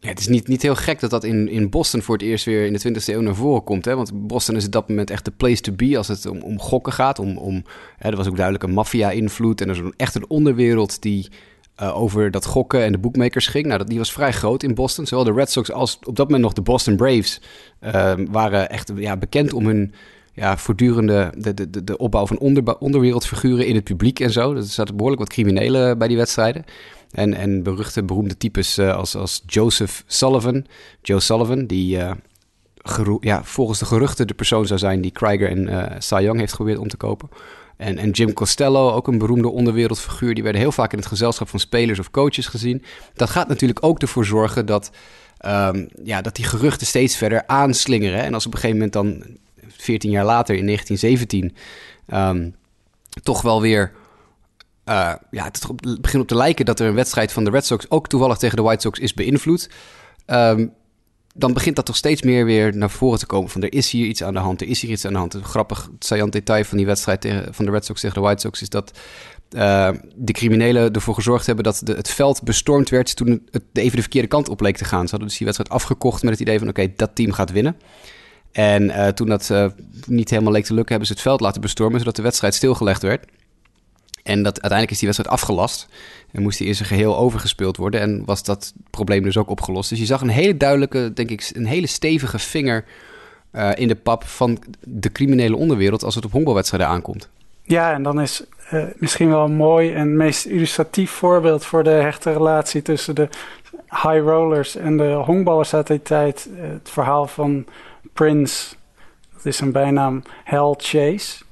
Ja, 0.04 0.10
het 0.10 0.20
is 0.20 0.28
niet, 0.28 0.48
niet 0.48 0.62
heel 0.62 0.76
gek 0.76 1.00
dat 1.00 1.10
dat 1.10 1.24
in, 1.24 1.50
in 1.50 1.70
Boston 1.70 2.02
voor 2.02 2.16
het 2.16 2.24
eerst 2.24 2.46
weer 2.46 2.66
in 2.66 2.74
de 2.74 3.02
20e 3.02 3.06
eeuw 3.06 3.22
naar 3.22 3.36
voren 3.36 3.64
komt. 3.64 3.86
Hè? 3.86 3.96
Want 3.96 4.28
Boston 4.28 4.56
is 4.56 4.66
op 4.66 4.72
dat 4.72 4.90
moment 4.90 5.10
echt 5.10 5.26
de 5.26 5.32
place 5.32 5.62
to 5.62 5.72
be 5.74 5.98
als 5.98 6.08
het 6.08 6.26
om, 6.26 6.42
om 6.42 6.60
gokken 6.60 6.94
gaat. 6.94 7.20
Om, 7.20 7.38
om, 7.38 7.64
hè, 7.98 8.10
er 8.10 8.16
was 8.16 8.28
ook 8.28 8.36
duidelijk 8.36 8.64
een 8.64 8.74
maffia-invloed 8.74 9.62
en 9.62 9.70
er 9.70 9.76
is 9.76 9.92
echt 9.98 10.16
een 10.16 10.30
onderwereld 10.30 11.02
die 11.02 11.30
uh, 11.82 12.02
over 12.02 12.32
dat 12.32 12.46
gokken 12.46 12.84
en 12.84 12.92
de 12.92 12.98
bookmakers 12.98 13.48
ging. 13.48 13.66
Nou, 13.66 13.78
dat, 13.78 13.88
die 13.88 13.98
was 13.98 14.12
vrij 14.12 14.32
groot 14.32 14.64
in 14.64 14.76
Boston. 14.76 15.06
Zowel 15.06 15.26
de 15.26 15.34
Red 15.34 15.52
Sox 15.52 15.72
als 15.72 16.00
op 16.04 16.16
dat 16.16 16.26
moment 16.26 16.44
nog 16.44 16.54
de 16.54 16.62
Boston 16.62 16.96
Braves 16.96 17.42
uh, 17.82 18.14
waren 18.32 18.70
echt 18.70 18.92
ja, 18.96 19.18
bekend 19.18 19.54
om 19.54 19.66
hun 19.66 19.94
ja, 20.34 20.58
voortdurende 20.58 21.34
de, 21.38 21.54
de, 21.54 21.84
de 21.84 21.98
opbouw 21.98 22.26
van 22.26 22.40
onder, 22.40 22.78
onderwereldfiguren 22.78 23.66
in 23.68 23.76
het 23.76 23.84
publiek 23.84 24.20
en 24.20 24.32
zo. 24.32 24.56
Er 24.56 24.64
zaten 24.64 24.96
behoorlijk 24.96 25.22
wat 25.22 25.32
criminelen 25.32 25.98
bij 25.98 26.08
die 26.08 26.18
wedstrijden. 26.18 26.66
En, 27.12 27.34
en 27.34 27.64
beruchte, 27.64 28.04
beroemde 28.04 28.38
types 28.38 28.78
uh, 28.78 28.96
als, 28.96 29.16
als 29.16 29.44
Joseph 29.46 30.04
Sullivan. 30.08 30.66
Joe 31.02 31.20
Sullivan, 31.20 31.66
die 31.66 31.98
uh, 31.98 32.12
ja, 33.20 33.44
volgens 33.44 33.80
de 33.80 33.86
geruchten 33.86 34.28
de 34.28 34.34
persoon 34.34 34.68
zou 34.68 34.80
zijn 34.80 35.02
die 35.02 35.12
Krieger 35.12 35.50
en 35.50 35.68
uh, 35.68 35.86
Cy 36.00 36.22
Young 36.22 36.40
heeft 36.40 36.52
geprobeerd 36.52 36.80
om 36.80 36.88
te 36.88 36.98
kopen. 36.98 37.30
En, 37.78 37.98
en 37.98 38.10
Jim 38.10 38.34
Costello, 38.34 38.92
ook 38.92 39.08
een 39.08 39.18
beroemde 39.18 39.50
onderwereldfiguur. 39.50 40.34
Die 40.34 40.44
werden 40.44 40.62
heel 40.62 40.72
vaak 40.72 40.92
in 40.92 40.98
het 40.98 41.08
gezelschap 41.08 41.50
van 41.50 41.60
spelers 41.60 42.00
of 42.00 42.12
coaches 42.12 42.48
gezien. 42.48 42.84
Dat 43.14 43.30
gaat 43.30 43.48
natuurlijk 43.48 43.86
ook 43.86 44.02
ervoor 44.02 44.26
zorgen 44.26 44.66
dat, 44.66 44.92
um, 45.46 45.88
ja, 46.04 46.22
dat 46.22 46.36
die 46.36 46.46
geruchten 46.46 46.88
steeds 46.88 47.16
verder 47.16 47.44
aanslingeren. 47.48 48.22
En 48.22 48.34
als 48.34 48.46
op 48.46 48.54
een 48.54 48.60
gegeven 48.60 48.78
moment 48.78 48.94
dan 48.94 49.38
14 49.82 50.12
jaar 50.12 50.26
later, 50.26 50.56
in 50.56 50.66
1917, 50.66 51.56
um, 52.14 52.56
toch 53.24 53.42
wel 53.42 53.62
weer. 53.62 53.92
Uh, 54.86 55.14
ja, 55.32 55.44
het 55.44 55.66
begint 56.02 56.24
op 56.24 56.28
te 56.28 56.36
lijken 56.36 56.66
dat 56.66 56.80
er 56.80 56.88
een 56.88 56.94
wedstrijd 56.94 57.32
van 57.32 57.44
de 57.44 57.50
Red 57.50 57.66
Sox 57.66 57.90
ook 57.90 58.08
toevallig 58.08 58.38
tegen 58.38 58.56
de 58.56 58.62
White 58.62 58.82
Sox 58.82 59.00
is 59.00 59.14
beïnvloed. 59.14 59.70
Um, 60.26 60.74
dan 61.36 61.54
begint 61.54 61.76
dat 61.76 61.86
toch 61.86 61.96
steeds 61.96 62.22
meer 62.22 62.46
weer 62.46 62.78
naar 62.78 62.90
voren 62.90 63.20
te 63.20 63.26
komen. 63.26 63.50
Van 63.50 63.64
er 63.64 63.74
is 63.74 63.92
hier 63.92 64.06
iets 64.06 64.24
aan 64.24 64.34
de 64.34 64.40
hand, 64.40 64.62
er 64.62 64.68
is 64.68 64.82
hier 64.82 64.92
iets 64.92 65.06
aan 65.06 65.14
de 65.14 65.20
hand. 65.20 65.34
Een 65.34 65.44
grappig, 65.44 65.90
saillant 66.00 66.32
detail 66.32 66.64
van 66.64 66.78
die 66.78 66.86
wedstrijd 66.86 67.28
van 67.50 67.66
de 67.66 67.72
Red 67.72 67.86
Sox 67.86 68.02
tegen 68.02 68.16
de 68.16 68.22
White 68.22 68.42
Sox 68.42 68.62
is 68.62 68.70
dat 68.70 68.92
uh, 69.52 69.90
de 70.16 70.32
criminelen 70.32 70.94
ervoor 70.94 71.16
gezorgd 71.16 71.46
hebben 71.46 71.64
dat 71.64 71.82
het 71.86 72.10
veld 72.10 72.44
bestormd 72.44 72.90
werd 72.90 73.16
toen 73.16 73.48
het 73.52 73.64
even 73.74 73.96
de 73.96 74.02
verkeerde 74.02 74.28
kant 74.28 74.50
op 74.50 74.62
leek 74.62 74.78
te 74.78 74.86
gaan. 74.86 75.04
Ze 75.04 75.10
hadden 75.10 75.28
dus 75.28 75.38
die 75.38 75.48
wedstrijd 75.48 75.74
afgekocht 75.74 76.24
met 76.24 76.32
het 76.32 76.42
idee 76.42 76.60
van 76.60 76.68
oké, 76.68 76.94
dat 76.96 77.16
team 77.16 77.32
gaat 77.32 77.52
winnen. 77.52 77.76
En 78.52 78.84
uh, 78.84 79.08
toen 79.08 79.28
dat 79.28 79.50
uh, 79.52 79.66
niet 80.06 80.30
helemaal 80.30 80.52
leek 80.52 80.66
te 80.66 80.74
lukken, 80.74 80.90
hebben 80.90 81.08
ze 81.08 81.14
het 81.14 81.22
veld 81.22 81.42
laten 81.42 81.62
bestormen, 81.62 82.00
zodat 82.00 82.16
de 82.16 82.22
wedstrijd 82.22 82.54
stilgelegd 82.54 83.02
werd. 83.02 83.26
En 84.24 84.44
dat, 84.44 84.54
uiteindelijk 84.54 84.92
is 84.92 84.98
die 85.00 85.08
wedstrijd 85.08 85.36
afgelast. 85.36 85.88
En 86.32 86.42
moest 86.42 86.58
die 86.58 86.68
in 86.68 86.76
zijn 86.76 86.88
geheel 86.88 87.18
overgespeeld 87.18 87.78
worden. 87.78 88.02
En 88.02 88.26
was 88.26 88.44
dat 88.44 88.74
probleem 88.90 89.24
dus 89.24 89.38
ook 89.38 89.50
opgelost. 89.50 89.90
Dus 89.90 90.00
je 90.00 90.06
zag 90.06 90.22
een 90.22 90.30
hele 90.30 90.58
duidelijke, 90.58 91.12
denk 91.14 91.30
ik, 91.30 91.50
een 91.54 91.66
hele 91.66 91.88
stevige 91.88 92.40
vinger 92.40 92.86
uh, 93.54 93.70
in 93.76 93.88
de 93.88 93.96
pap 93.96 94.24
van 94.24 94.64
de 94.80 95.12
criminele 95.12 95.56
onderwereld 95.56 96.04
als 96.04 96.16
het 96.16 96.26
op 96.26 96.32
honkbalwedstrijden 96.32 96.90
aankomt. 96.90 97.30
Ja, 97.64 97.94
en 97.94 98.04
dan 98.04 98.22
is 98.22 98.44
misschien 98.96 99.30
wel 99.30 99.44
een 99.44 99.56
mooi 99.56 99.94
en 99.94 100.18
meest 100.18 100.46
illustratief 100.46 101.12
voorbeeld 101.12 101.66
voor 101.66 101.84
de 101.84 101.90
hechte 101.90 102.32
relatie 102.32 102.82
tussen 102.82 103.16
de 103.16 103.30
high 103.90 104.20
rollers 104.20 104.76
en 104.76 104.98
de 104.98 105.22
honkballers 105.26 105.74
uit 105.74 105.88
die 105.88 106.02
tijd. 106.02 106.50
Het 106.56 106.90
verhaal 106.90 107.28
van 107.28 107.66
Prince, 108.14 108.76
dat 109.34 109.46
is 109.46 109.60
een 109.60 109.72
bijnaam 109.72 110.22
Hell 110.44 110.74
Chase. 110.78 111.44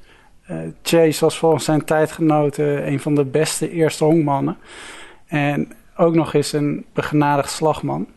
Uh, 0.51 0.57
Chase 0.81 1.19
was 1.19 1.37
volgens 1.37 1.65
zijn 1.65 1.85
tijdgenoten 1.85 2.87
een 2.87 2.99
van 2.99 3.15
de 3.15 3.25
beste 3.25 3.71
eerste 3.71 4.03
honkmannen. 4.03 4.57
En 5.27 5.71
ook 5.97 6.15
nog 6.15 6.33
eens 6.33 6.53
een 6.53 6.85
begenadigd 6.93 7.51
slagman. 7.51 8.07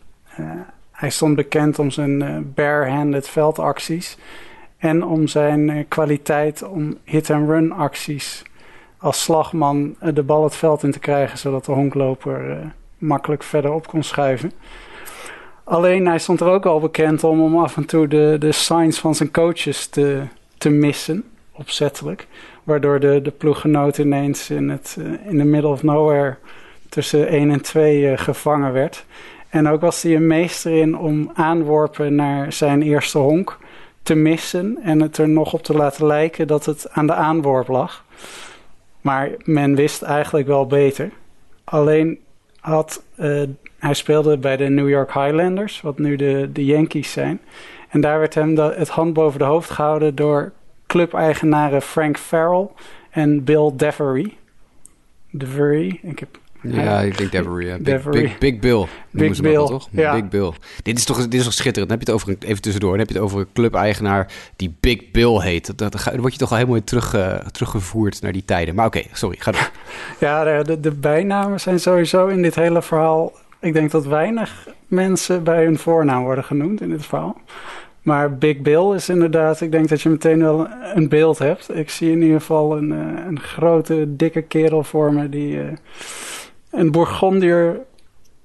Uh, 0.41 0.51
hij 0.93 1.11
stond 1.11 1.37
bekend 1.37 1.79
om 1.79 1.91
zijn 1.91 2.23
uh, 2.23 2.37
barehanded 2.45 3.29
veldacties. 3.29 4.19
En 4.79 5.05
om 5.05 5.27
zijn 5.27 5.89
kwaliteit 5.89 6.63
om 6.63 6.99
hit-and-run 7.05 7.73
acties 7.73 8.43
als 8.99 9.23
slagman 9.23 9.97
de 10.15 10.23
bal 10.23 10.45
het 10.45 10.57
veld 10.57 10.83
in 10.83 10.91
te 10.91 10.99
krijgen, 10.99 11.39
zodat 11.39 11.65
de 11.65 11.73
honkloper 11.73 12.73
makkelijk 12.99 13.43
verder 13.43 13.73
op 13.73 13.87
kon 13.87 14.03
schuiven. 14.03 14.53
Alleen 15.73 16.07
hij 16.07 16.19
stond 16.19 16.41
er 16.41 16.47
ook 16.47 16.67
al 16.67 16.81
bekend 16.81 17.25
om, 17.25 17.41
om 17.41 17.59
af 17.59 17.77
en 17.77 17.85
toe 17.85 18.09
de, 18.09 18.37
de 18.39 18.53
signs 18.53 18.99
van 18.99 19.15
zijn 19.15 19.31
coaches 19.31 19.87
te, 19.87 20.23
te 20.59 20.69
missen, 20.69 21.25
opzettelijk. 21.53 22.27
Waardoor 22.65 23.01
de, 23.01 23.21
de 23.23 23.31
ploeggenoot 23.31 23.99
ineens 23.99 24.51
in, 24.51 24.69
het, 24.69 24.97
uh, 24.99 25.13
in 25.27 25.39
the 25.39 25.45
middle 25.45 25.71
of 25.71 25.83
nowhere 25.83 26.37
tussen 26.89 27.29
1 27.29 27.51
en 27.51 27.61
2 27.61 28.01
uh, 28.01 28.19
gevangen 28.19 28.73
werd. 28.73 29.05
En 29.49 29.69
ook 29.69 29.81
was 29.81 30.03
hij 30.03 30.15
een 30.15 30.27
meester 30.27 30.73
in 30.73 30.99
om 30.99 31.31
aanworpen 31.35 32.15
naar 32.15 32.53
zijn 32.53 32.83
eerste 32.83 33.19
honk 33.19 33.59
te 34.03 34.15
missen 34.15 34.79
en 34.83 35.01
het 35.01 35.19
er 35.19 35.29
nog 35.29 35.53
op 35.53 35.63
te 35.63 35.75
laten 35.75 36.07
lijken 36.07 36.47
dat 36.47 36.65
het 36.65 36.87
aan 36.91 37.07
de 37.07 37.15
aanworp 37.15 37.69
lag. 37.69 38.05
Maar 39.01 39.31
men 39.45 39.75
wist 39.75 40.03
eigenlijk 40.03 40.47
wel 40.47 40.67
beter. 40.67 41.11
Alleen 41.65 42.19
had 42.61 43.03
uh, 43.19 43.43
hij 43.83 43.95
speelde 43.95 44.39
bij 44.39 44.57
de 44.57 44.69
New 44.69 44.89
York 44.89 45.13
Highlanders, 45.13 45.81
wat 45.81 45.99
nu 45.99 46.17
de, 46.17 46.51
de 46.53 46.65
Yankees 46.65 47.13
zijn. 47.13 47.41
En 47.89 48.01
daar 48.01 48.19
werd 48.19 48.35
hem 48.35 48.55
de, 48.55 48.75
het 48.77 48.89
hand 48.89 49.13
boven 49.13 49.39
de 49.39 49.45
hoofd 49.45 49.71
gehouden 49.71 50.15
door 50.15 50.53
clubeigenaren 50.87 51.83
Frank 51.83 52.19
Farrell 52.19 52.69
en 53.11 53.45
Bill 53.45 53.73
Devery. 53.77 54.37
Devery, 55.31 56.01
ik 56.03 56.19
heb 56.19 56.39
ja, 56.63 57.01
ik 57.01 57.19
denk 57.19 57.33
Devery. 57.33 57.67
Ja. 57.67 57.79
Big, 57.79 58.03
Big, 58.03 58.39
Big, 58.39 58.59
Bill. 58.59 58.87
Big 59.11 59.41
Bill. 59.41 59.53
Wel, 59.53 59.67
toch? 59.67 59.89
Ja. 59.91 60.13
Big 60.15 60.29
Bill. 60.29 60.53
Dit 60.83 60.99
is, 60.99 61.05
toch, 61.05 61.29
dit 61.29 61.35
is 61.35 61.45
toch 61.45 61.53
schitterend. 61.53 61.89
Dan 61.89 61.99
heb 61.99 62.07
je 62.07 62.13
het 62.13 62.23
over, 62.23 62.37
even 62.49 62.63
tussendoor, 62.63 62.91
dan 62.91 62.99
heb 62.99 63.09
je 63.09 63.15
het 63.15 63.23
over 63.23 63.41
een 63.41 63.53
clubeigenaar 63.53 64.33
die 64.57 64.75
Big 64.81 65.11
Bill 65.11 65.41
heet. 65.41 65.79
Dan, 65.79 65.91
dan, 65.91 66.21
word 66.21 66.33
je 66.33 66.39
toch 66.39 66.51
al 66.51 66.57
helemaal 66.57 66.85
terug, 66.85 67.15
uh, 67.15 67.35
teruggevoerd 67.35 68.23
naar 68.23 68.33
die 68.33 68.45
tijden. 68.45 68.75
Maar 68.75 68.87
oké, 68.87 68.99
okay, 68.99 69.11
sorry, 69.13 69.37
ga 69.39 69.51
door. 69.51 69.71
ja, 70.21 70.63
de, 70.63 70.81
de 70.81 70.91
bijnamen 70.91 71.61
zijn 71.61 71.81
sowieso 71.81 72.27
in 72.27 72.43
dit 72.43 72.55
hele 72.55 72.83
verhaal 72.83 73.33
ik 73.63 73.73
denk 73.73 73.91
dat 73.91 74.07
weinig 74.07 74.69
mensen 74.87 75.45
bij 75.45 75.65
hun 75.65 75.79
voornaam 75.79 76.23
worden 76.23 76.45
genoemd 76.45 76.81
in 76.81 76.89
dit 76.89 77.07
verhaal. 77.07 77.41
Maar 78.03 78.39
Big 78.39 78.59
Bill 78.59 78.95
is 78.95 79.09
inderdaad, 79.09 79.61
ik 79.61 79.73
denk 79.73 79.89
dat 79.89 80.01
je 80.01 80.09
meteen 80.09 80.43
wel 80.43 80.67
een 80.95 81.09
beeld 81.09 81.39
hebt. 81.39 81.77
Ik 81.77 81.91
zie 81.91 82.11
in 82.11 82.23
ieder 82.23 82.41
geval 82.41 82.77
een, 82.77 82.91
uh, 82.91 83.27
een 83.27 83.41
grote, 83.41 84.17
dikke 84.17 84.43
kerel 84.43 84.85
voor 84.85 85.13
me 85.13 85.29
die 85.29 85.57
uh, 85.57 85.65
een 86.71 86.91
Bourgondier 86.91 87.81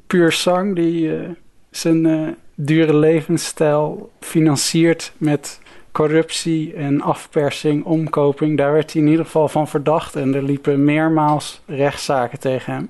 puur 0.08 0.32
zang, 0.32 0.76
die 0.76 1.08
uh, 1.08 1.30
zijn 1.70 2.36
dure 2.56 2.96
levensstijl 2.96 4.12
financiert 4.20 5.14
met 5.18 5.60
corruptie 5.92 6.74
en 6.74 7.02
afpersing, 7.02 7.84
omkoping. 7.84 8.58
Daar 8.58 8.74
werd 8.74 8.94
hij 8.94 9.02
in 9.02 9.08
ieder 9.08 9.26
geval 9.26 9.48
van 9.48 9.68
verdacht 9.68 10.16
en 10.16 10.36
er 10.36 10.44
liepen 10.44 10.84
meermaals 10.84 11.62
rechtszaken 11.66 12.40
tegen 12.40 12.74
hem. 12.74 12.90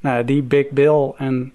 Nou, 0.00 0.24
die 0.24 0.42
Big 0.42 0.68
Bill 0.70 1.12
en 1.16 1.54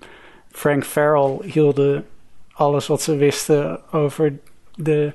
Frank 0.51 0.83
Farrell 0.83 1.38
hielden 1.41 2.05
alles 2.53 2.88
wat 2.88 3.01
ze 3.01 3.15
wisten 3.15 3.79
over 3.91 4.33
de 4.75 5.12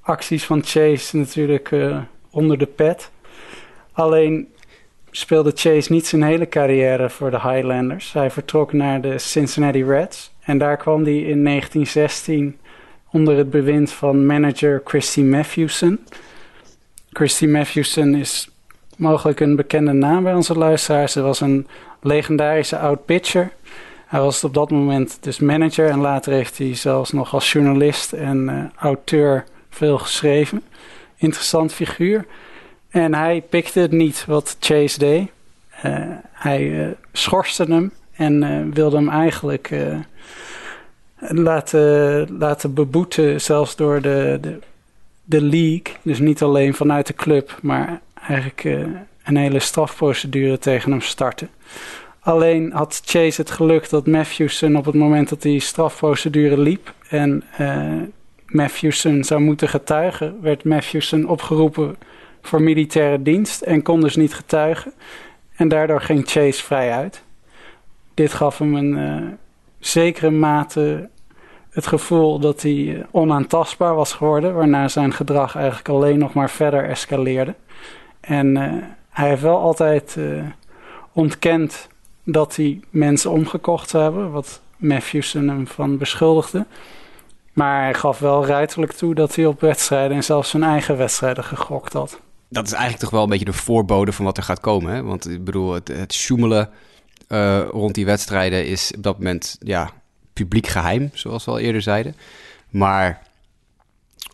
acties 0.00 0.44
van 0.44 0.62
Chase 0.64 1.16
natuurlijk 1.16 1.70
uh, 1.70 1.98
onder 2.30 2.58
de 2.58 2.66
pet. 2.66 3.10
Alleen 3.92 4.48
speelde 5.10 5.52
Chase 5.54 5.92
niet 5.92 6.06
zijn 6.06 6.22
hele 6.22 6.48
carrière 6.48 7.10
voor 7.10 7.30
de 7.30 7.40
Highlanders. 7.40 8.12
Hij 8.12 8.30
vertrok 8.30 8.72
naar 8.72 9.00
de 9.00 9.18
Cincinnati 9.18 9.84
Reds. 9.84 10.32
En 10.40 10.58
daar 10.58 10.76
kwam 10.76 11.02
hij 11.02 11.18
in 11.18 11.44
1916 11.44 12.58
onder 13.10 13.36
het 13.36 13.50
bewind 13.50 13.92
van 13.92 14.26
manager 14.26 14.80
Christy 14.84 15.20
Matthewson. 15.20 15.98
Christy 17.12 17.46
Matthewson 17.46 18.14
is 18.14 18.48
mogelijk 18.96 19.40
een 19.40 19.56
bekende 19.56 19.92
naam 19.92 20.22
bij 20.22 20.34
onze 20.34 20.54
luisteraars. 20.54 21.12
Ze 21.12 21.20
was 21.20 21.40
een 21.40 21.66
legendarische 22.00 22.78
oud-pitcher. 22.78 23.52
Hij 24.06 24.20
was 24.20 24.44
op 24.44 24.54
dat 24.54 24.70
moment 24.70 25.18
dus 25.20 25.38
manager 25.38 25.88
en 25.88 25.98
later 25.98 26.32
heeft 26.32 26.58
hij 26.58 26.74
zelfs 26.74 27.12
nog 27.12 27.34
als 27.34 27.52
journalist 27.52 28.12
en 28.12 28.48
uh, 28.48 28.64
auteur 28.76 29.44
veel 29.70 29.98
geschreven. 29.98 30.62
Interessant 31.16 31.72
figuur. 31.72 32.26
En 32.88 33.14
hij 33.14 33.42
pikte 33.48 33.80
het 33.80 33.92
niet 33.92 34.24
wat 34.26 34.56
Chase 34.60 34.98
deed. 34.98 35.30
Uh, 35.84 35.98
hij 36.32 36.62
uh, 36.62 36.88
schorste 37.12 37.64
hem 37.64 37.92
en 38.12 38.72
wilde 38.74 38.96
hem 38.96 39.08
eigenlijk 39.08 39.70
laten, 41.18 42.36
laten 42.38 42.74
beboeten, 42.74 43.40
zelfs 43.40 43.76
door 43.76 44.00
de, 44.00 44.38
de, 44.40 44.58
de 45.24 45.40
league. 45.40 45.94
Dus 46.02 46.18
niet 46.18 46.42
alleen 46.42 46.74
vanuit 46.74 47.06
de 47.06 47.14
club, 47.14 47.58
maar 47.62 48.00
eigenlijk 48.28 48.64
een 49.26 49.36
hele 49.36 49.58
strafprocedure 49.58 50.58
tegen 50.58 50.90
hem 50.90 51.00
starten. 51.00 51.50
Alleen 52.20 52.72
had 52.72 53.02
Chase 53.04 53.40
het 53.40 53.50
geluk 53.50 53.90
dat 53.90 54.06
Matthewson 54.06 54.76
op 54.76 54.84
het 54.84 54.94
moment 54.94 55.28
dat 55.28 55.42
die 55.42 55.60
strafprocedure 55.60 56.58
liep 56.58 56.94
en 57.08 57.44
uh, 57.60 57.92
Matthewson 58.46 59.24
zou 59.24 59.40
moeten 59.40 59.68
getuigen, 59.68 60.40
werd 60.40 60.64
Matthewson 60.64 61.28
opgeroepen 61.28 61.96
voor 62.42 62.62
militaire 62.62 63.22
dienst 63.22 63.62
en 63.62 63.82
kon 63.82 64.00
dus 64.00 64.16
niet 64.16 64.34
getuigen. 64.34 64.92
En 65.56 65.68
daardoor 65.68 66.00
ging 66.00 66.28
Chase 66.28 66.64
vrij 66.64 66.92
uit. 66.92 67.22
Dit 68.14 68.32
gaf 68.32 68.58
hem 68.58 68.74
een 68.74 68.96
uh, 68.96 69.28
zekere 69.78 70.30
mate 70.30 71.08
het 71.70 71.86
gevoel 71.86 72.38
dat 72.38 72.62
hij 72.62 73.06
onaantastbaar 73.10 73.94
was 73.94 74.12
geworden, 74.12 74.54
waarna 74.54 74.88
zijn 74.88 75.12
gedrag 75.12 75.56
eigenlijk 75.56 75.88
alleen 75.88 76.18
nog 76.18 76.32
maar 76.32 76.50
verder 76.50 76.88
escaleerde. 76.88 77.54
En 78.20 78.56
hij 79.16 79.28
heeft 79.28 79.42
wel 79.42 79.58
altijd 79.58 80.16
ontkend 81.12 81.88
dat 82.24 82.56
hij 82.56 82.80
mensen 82.90 83.30
omgekocht 83.30 83.92
hebben, 83.92 84.30
wat 84.30 84.60
Matthewson 84.76 85.48
hem 85.48 85.66
van 85.66 85.98
beschuldigde. 85.98 86.66
Maar 87.52 87.82
hij 87.82 87.94
gaf 87.94 88.18
wel 88.18 88.46
ruiterlijk 88.46 88.92
toe 88.92 89.14
dat 89.14 89.34
hij 89.34 89.46
op 89.46 89.60
wedstrijden 89.60 90.16
en 90.16 90.24
zelfs 90.24 90.50
zijn 90.50 90.62
eigen 90.62 90.96
wedstrijden 90.96 91.44
gegokt 91.44 91.92
had. 91.92 92.20
Dat 92.48 92.66
is 92.66 92.72
eigenlijk 92.72 93.02
toch 93.02 93.10
wel 93.10 93.22
een 93.22 93.28
beetje 93.28 93.44
de 93.44 93.52
voorbode 93.52 94.12
van 94.12 94.24
wat 94.24 94.36
er 94.36 94.42
gaat 94.42 94.60
komen. 94.60 94.94
Hè? 94.94 95.02
Want 95.02 95.28
ik 95.28 95.44
bedoel, 95.44 95.72
het, 95.72 95.88
het 95.88 96.30
uh, 97.28 97.60
rond 97.70 97.94
die 97.94 98.04
wedstrijden 98.04 98.66
is 98.66 98.92
op 98.96 99.02
dat 99.02 99.18
moment 99.18 99.56
ja, 99.60 99.90
publiek 100.32 100.66
geheim, 100.66 101.10
zoals 101.12 101.44
we 101.44 101.50
al 101.50 101.58
eerder 101.58 101.82
zeiden. 101.82 102.16
Maar 102.70 103.22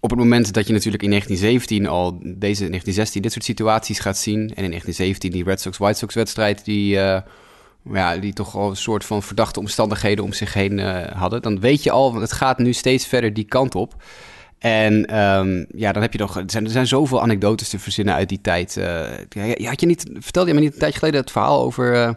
op 0.05 0.11
het 0.11 0.19
moment 0.19 0.53
dat 0.53 0.67
je 0.67 0.73
natuurlijk 0.73 1.03
in 1.03 1.11
1917 1.11 1.87
al 1.87 2.11
deze 2.19 2.39
1916 2.39 3.23
dit 3.23 3.33
soort 3.33 3.45
situaties 3.45 3.99
gaat 3.99 4.19
zien 4.19 4.41
en 4.41 4.65
in 4.65 4.71
1917 4.71 5.31
die 5.31 5.45
Red 5.45 5.61
Sox 5.61 5.79
White 5.79 5.99
Sox 5.99 6.15
wedstrijd 6.15 6.65
die 6.65 6.95
uh, 6.95 7.19
ja, 7.93 8.17
die 8.17 8.33
toch 8.33 8.57
al 8.57 8.71
een 8.71 8.77
soort 8.77 9.05
van 9.05 9.23
verdachte 9.23 9.61
omstandigheden 9.61 10.25
om 10.25 10.33
zich 10.33 10.55
heen 10.55 10.79
uh, 10.79 11.07
hadden, 11.07 11.43
dan 11.43 11.61
weet 11.61 11.83
je 11.83 11.91
al, 11.91 12.11
want 12.11 12.23
het 12.23 12.33
gaat 12.33 12.59
nu 12.59 12.73
steeds 12.73 13.07
verder 13.07 13.33
die 13.33 13.45
kant 13.45 13.75
op. 13.75 13.95
En 14.59 15.19
um, 15.21 15.67
ja, 15.75 15.93
dan 15.93 16.03
heb 16.03 16.13
je 16.13 16.19
toch. 16.19 16.37
Er 16.37 16.45
zijn, 16.47 16.65
er 16.65 16.71
zijn 16.71 16.87
zoveel 16.87 17.23
anekdotes 17.23 17.69
te 17.69 17.79
verzinnen 17.79 18.15
uit 18.15 18.29
die 18.29 18.41
tijd. 18.41 18.77
Uh, 18.77 19.67
had 19.67 19.81
je 19.81 19.87
niet, 19.87 20.11
vertelde 20.19 20.49
je 20.49 20.55
me 20.55 20.61
niet 20.61 20.73
een 20.73 20.79
tijdje 20.79 20.99
geleden 20.99 21.21
het 21.21 21.31
verhaal 21.31 21.63
over. 21.63 22.17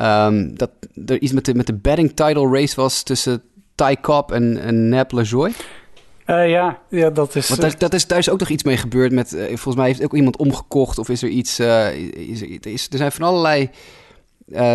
Um, 0.00 0.56
dat 0.56 0.70
er 1.06 1.20
iets 1.20 1.32
met 1.32 1.44
de, 1.44 1.54
met 1.54 1.66
de 1.66 1.74
betting 1.74 2.08
title 2.08 2.48
race 2.48 2.76
was 2.76 3.02
tussen 3.02 3.42
Ty 3.74 3.96
Cobb 4.00 4.30
en, 4.30 4.60
en 4.62 4.88
Nap 4.88 5.12
LaJoy? 5.12 5.52
Uh, 6.30 6.48
ja, 6.48 6.78
ja, 6.88 7.10
dat 7.10 7.34
is... 7.34 7.48
Want 7.48 7.60
daar, 7.60 7.78
dat 7.78 7.94
is, 7.94 8.06
daar 8.06 8.18
is 8.18 8.30
ook 8.30 8.38
nog 8.38 8.48
iets 8.48 8.62
mee 8.62 8.76
gebeurd 8.76 9.12
met... 9.12 9.32
Uh, 9.32 9.46
volgens 9.46 9.76
mij 9.76 9.86
heeft 9.86 10.04
ook 10.04 10.14
iemand 10.14 10.36
omgekocht 10.36 10.98
of 10.98 11.08
is 11.08 11.22
er 11.22 11.28
iets... 11.28 11.60
Uh, 11.60 11.94
is 12.28 12.42
er, 12.42 12.66
is, 12.66 12.88
er 12.90 12.98
zijn 12.98 13.12
van 13.12 13.26
allerlei 13.26 13.70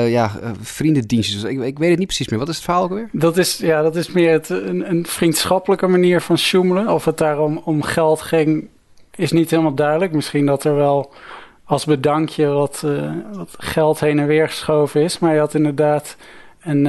ja, 0.10 0.32
vriendendienstjes. 0.62 1.44
Ik, 1.44 1.62
ik, 1.62 1.78
weet 1.78 1.90
het 1.90 1.98
niet 1.98 2.08
precies 2.08 2.28
meer. 2.28 2.40
Wat 2.40 2.50
is 2.50 2.56
het 2.56 2.64
verhaal 2.64 2.84
ook 2.84 2.94
weer? 2.94 3.10
Dat 3.12 3.38
is, 3.38 3.58
ja, 3.58 3.82
dat 3.82 3.96
is 3.96 4.12
meer 4.12 4.32
het, 4.32 4.50
een, 4.50 4.90
een 4.90 5.06
vriendschappelijke 5.06 5.88
manier 5.88 6.22
van 6.22 6.38
sjoemelen. 6.38 6.90
Of 6.90 7.06
het 7.06 7.18
daarom 7.18 7.62
om 7.64 7.82
geld 7.82 8.22
ging, 8.22 8.68
is 9.16 9.32
niet 9.32 9.50
helemaal 9.50 9.74
duidelijk. 9.74 10.12
Misschien 10.12 10.46
dat 10.46 10.64
er 10.64 10.76
wel 10.76 11.14
als 11.64 11.86
bedankje 11.86 12.48
wat, 12.48 12.86
wat 13.34 13.56
geld 13.58 14.00
heen 14.00 14.20
en 14.20 14.28
weer 14.28 14.48
geschoven 14.48 15.02
is. 15.02 15.20
Maar 15.20 15.34
je 15.34 15.40
had 15.40 15.54
inderdaad 15.54 16.16
een, 16.62 16.86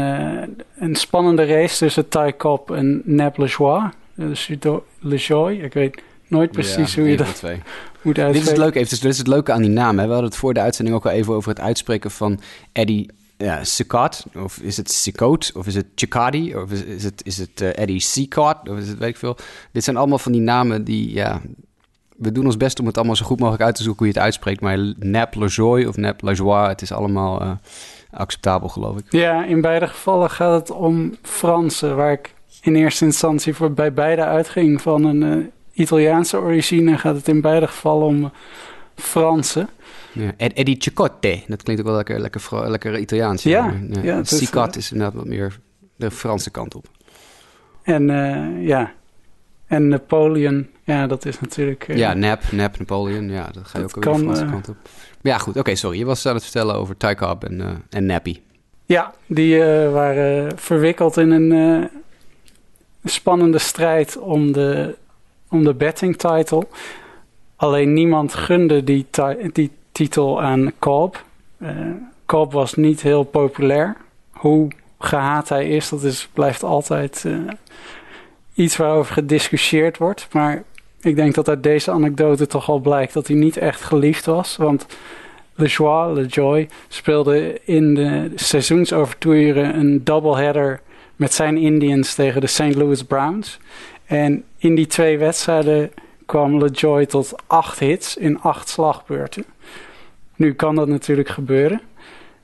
een 0.77 0.95
spannende 0.95 1.45
race 1.45 1.77
tussen 1.77 2.09
Ty 2.09 2.33
Cobb 2.37 2.71
en 2.71 3.03
Neb 3.05 3.37
Lejoie. 3.37 3.91
Dus 4.15 4.51
Lejoy, 4.99 5.53
ik 5.53 5.73
weet 5.73 6.03
nooit 6.29 6.51
precies 6.51 6.95
ja, 6.95 7.01
hoe 7.01 7.11
je 7.11 7.17
dat 7.17 7.35
twee. 7.35 7.63
moet 8.03 8.19
uitspreken. 8.19 8.33
Dit 8.33 8.43
is 8.43 8.49
het 8.49 8.57
leuke, 8.57 8.79
even, 8.79 9.01
dit 9.01 9.11
is 9.11 9.19
het 9.19 9.27
leuke 9.27 9.53
aan 9.53 9.63
die 9.63 9.71
naam. 9.71 9.99
Hè. 9.99 10.05
We 10.05 10.13
hadden 10.13 10.31
het 10.31 10.39
voor 10.39 10.55
de 10.55 10.61
uitzending 10.61 10.97
ook 10.97 11.05
al 11.05 11.11
even 11.11 11.35
over 11.35 11.49
het 11.49 11.61
uitspreken 11.61 12.11
van 12.11 12.41
Eddie 12.73 13.11
ja, 13.37 13.63
of 14.35 14.59
is 14.59 14.77
het 14.77 14.93
Sikot, 14.93 15.53
of 15.55 15.67
is 15.67 15.75
het 15.75 15.87
Chikadi, 15.95 16.57
of 16.57 16.71
is, 16.71 16.83
is 16.83 17.05
het, 17.05 17.23
is 17.25 17.39
het 17.39 17.61
uh, 17.61 17.79
Eddie 17.79 18.01
Sikot, 18.01 18.69
of 18.69 18.79
is 18.79 18.89
het 18.89 18.99
weet 18.99 19.09
ik 19.09 19.17
veel. 19.17 19.37
Dit 19.73 19.85
zijn 19.85 19.97
allemaal 19.97 20.19
van 20.19 20.33
die 20.33 20.41
namen 20.41 20.85
die, 20.85 21.13
ja, 21.13 21.41
we 22.17 22.33
doen 22.33 22.45
ons 22.45 22.57
best 22.57 22.81
om 22.81 22.87
het 22.87 22.97
allemaal 22.97 23.17
zo 23.17 23.25
goed 23.25 23.39
mogelijk 23.39 23.63
uit 23.63 23.75
te 23.75 23.83
zoeken 23.83 24.05
hoe 24.05 24.13
je 24.13 24.19
het 24.19 24.25
uitspreekt, 24.27 24.61
maar 24.61 24.79
Nap 24.99 25.35
Lajoie 25.35 25.89
of 25.89 25.97
Nap 25.97 26.23
Lajoie, 26.23 26.69
het 26.69 26.83
is 26.83 26.93
allemaal 26.93 27.43
uh, 27.43 27.51
acceptabel, 28.11 28.69
geloof 28.69 28.99
ik. 28.99 29.05
Ja, 29.09 29.45
in 29.45 29.61
beide 29.61 29.87
gevallen 29.87 30.31
gaat 30.31 30.61
het 30.61 30.77
om 30.77 31.17
Fransen, 31.23 31.97
waar 31.97 32.13
ik 32.13 32.35
in 32.61 32.75
eerste 32.75 33.05
instantie 33.05 33.55
voor 33.55 33.73
bij 33.73 33.93
beide 33.93 34.25
uitging 34.25 34.83
van 34.83 35.05
een 35.05 35.39
uh, 35.39 35.47
Italiaanse 35.73 36.37
origine 36.37 36.99
gaat 36.99 37.17
het 37.17 37.29
in 37.29 37.41
beide 37.41 37.67
gevallen 37.67 38.07
om 38.07 38.33
Franse. 38.95 39.67
Ja, 40.13 40.33
Eddie 40.37 40.77
Cicotte, 40.79 41.41
dat 41.47 41.63
klinkt 41.63 41.83
ook 41.83 41.89
wel 41.89 41.97
lekker, 41.97 42.21
lekker, 42.21 42.71
lekker 42.71 42.99
Italiaans. 42.99 43.43
Ja, 43.43 43.75
ja, 43.91 44.03
ja 44.03 44.19
is, 44.77 44.93
inderdaad 44.93 45.15
wat 45.15 45.27
meer 45.27 45.59
de 45.97 46.11
Franse 46.11 46.51
kant 46.51 46.75
op. 46.75 46.87
En 47.83 48.09
uh, 48.09 48.67
ja, 48.67 48.93
en 49.67 49.89
Napoleon, 49.89 50.69
ja, 50.85 51.07
dat 51.07 51.25
is 51.25 51.41
natuurlijk... 51.41 51.89
Uh, 51.89 51.97
ja, 51.97 52.15
Nap, 52.15 52.41
Nap, 52.51 52.79
Napoleon, 52.79 53.31
ja, 53.31 53.49
dat 53.53 53.67
ga 53.67 53.79
je 53.79 53.85
ook 53.85 53.95
weer 53.95 54.13
de 54.13 54.19
Franse 54.19 54.45
uh, 54.45 54.51
kant 54.51 54.69
op. 54.69 54.77
Maar 55.23 55.33
ja, 55.33 55.39
goed, 55.39 55.49
oké, 55.49 55.59
okay, 55.59 55.75
sorry. 55.75 55.99
Je 55.99 56.05
was 56.05 56.27
aan 56.27 56.35
het 56.35 56.43
vertellen 56.43 56.75
over 56.75 56.97
Tycob 56.97 57.45
en, 57.45 57.61
uh, 57.61 57.71
en 57.91 58.07
Nappy. 58.07 58.41
Ja, 58.87 59.15
die 59.27 59.59
waren 59.91 60.59
verwikkeld 60.59 61.17
in 61.17 61.31
een 61.31 61.91
spannende 63.05 63.59
strijd 63.59 64.19
om 64.19 64.53
de 64.53 64.95
om 65.51 65.65
de 65.65 65.75
betting 65.75 66.17
title. 66.17 66.67
Alleen 67.57 67.93
niemand 67.93 68.35
gunde 68.35 68.85
die, 68.85 69.07
die 69.53 69.71
titel 69.93 70.43
aan 70.43 70.73
Kolb. 70.79 71.25
Uh, 71.59 71.71
Kolb 72.27 72.53
was 72.53 72.75
niet 72.75 73.03
heel 73.03 73.23
populair. 73.23 73.97
Hoe 74.31 74.69
gehaat 74.99 75.49
hij 75.49 75.69
is, 75.69 75.89
dat 75.89 76.03
is, 76.03 76.29
blijft 76.33 76.63
altijd 76.63 77.25
uh, 77.27 77.39
iets 78.55 78.77
waarover 78.77 79.13
gediscussieerd 79.13 79.99
wordt. 79.99 80.29
Maar 80.33 80.63
ik 81.01 81.17
denk 81.17 81.35
dat 81.35 81.49
uit 81.49 81.63
deze 81.63 81.91
anekdote 81.91 82.47
toch 82.47 82.69
al 82.69 82.79
blijkt 82.79 83.13
dat 83.13 83.27
hij 83.27 83.37
niet 83.37 83.57
echt 83.57 83.81
geliefd 83.81 84.25
was. 84.25 84.57
Want 84.57 84.87
LeJoy, 85.55 86.13
LeJoy 86.13 86.69
speelde 86.89 87.61
in 87.65 87.95
de 87.95 88.31
seizoensovertoeren 88.35 89.79
een 89.79 90.05
doubleheader 90.05 90.81
met 91.17 91.35
zijn 91.35 91.57
Indians 91.57 92.15
tegen 92.15 92.41
de 92.41 92.47
St. 92.47 92.75
Louis 92.75 93.03
Browns. 93.03 93.59
En 94.05 94.45
in 94.59 94.75
die 94.75 94.87
twee 94.87 95.19
wedstrijden 95.19 95.91
kwam 96.27 96.59
LeJoy 96.59 97.07
tot 97.07 97.35
acht 97.47 97.79
hits 97.79 98.17
in 98.17 98.41
acht 98.41 98.69
slagbeurten. 98.69 99.45
Nu 100.37 100.55
kan 100.55 100.75
dat 100.75 100.89
natuurlijk 100.89 101.29
gebeuren. 101.29 101.81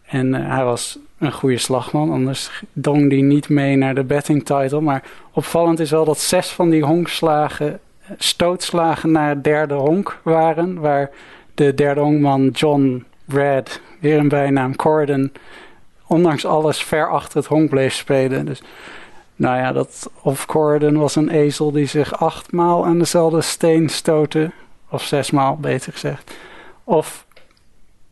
En 0.07 0.27
uh, 0.27 0.55
hij 0.55 0.65
was 0.65 0.99
een 1.19 1.33
goede 1.33 1.59
slagman, 1.59 2.11
anders 2.11 2.63
dong 2.73 3.11
hij 3.11 3.21
niet 3.21 3.49
mee 3.49 3.77
naar 3.77 3.95
de 3.95 4.05
betting 4.05 4.45
title. 4.45 4.81
Maar 4.81 5.03
opvallend 5.33 5.81
is 5.81 5.91
wel 5.91 6.05
dat 6.05 6.19
zes 6.19 6.49
van 6.49 6.71
die 6.71 6.85
honkslagen 6.85 7.73
eh, 7.73 8.11
stootslagen 8.19 9.11
naar 9.11 9.43
derde 9.43 9.75
honk 9.75 10.21
waren. 10.23 10.81
Waar 10.81 11.11
de 11.55 11.75
derde 11.75 12.01
honkman 12.01 12.49
John 12.49 13.05
Brad, 13.25 13.81
weer 14.01 14.19
een 14.19 14.29
bijnaam 14.29 14.77
Corden, 14.77 15.33
ondanks 16.11 16.45
alles 16.45 16.83
ver 16.83 17.11
achter 17.11 17.39
het 17.39 17.47
honk 17.47 17.69
bleef 17.69 17.95
spelen. 17.95 18.47
Dus 18.47 18.63
nou 19.37 19.57
ja, 19.57 19.73
dat 19.73 20.11
of 20.23 20.47
Corden 20.47 20.97
was 20.97 21.17
een 21.17 21.29
ezel 21.29 21.71
die 21.73 21.87
zich 21.87 22.21
achtmaal 22.21 22.85
aan 22.85 22.99
dezelfde 22.99 23.41
steen 23.41 23.89
stootte. 23.89 24.51
Of 24.89 25.03
zesmaal, 25.03 25.57
beter 25.57 25.93
gezegd. 25.93 26.35
Of 26.85 27.27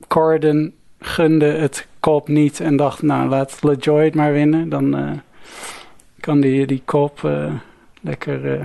Corden 0.06 0.74
gunde 1.00 1.46
het 1.46 1.86
kop 2.00 2.28
niet 2.28 2.60
en 2.60 2.76
dacht, 2.76 3.02
nou 3.02 3.28
laat 3.28 3.62
LeJoy 3.62 4.04
het 4.04 4.14
maar 4.14 4.32
winnen. 4.32 4.68
Dan 4.68 4.98
uh, 4.98 5.10
kan 6.20 6.40
die, 6.40 6.66
die 6.66 6.82
kop 6.84 7.22
uh, 7.24 7.52
lekker 8.00 8.58
uh, 8.58 8.64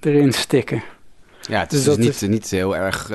erin 0.00 0.32
stikken. 0.32 0.82
Ja, 1.40 1.60
het 1.60 1.72
is 1.72 1.84
dus, 1.84 1.96
dus 1.96 2.04
niet, 2.04 2.22
is... 2.22 2.28
niet 2.28 2.50
heel 2.50 2.76
erg 2.76 3.10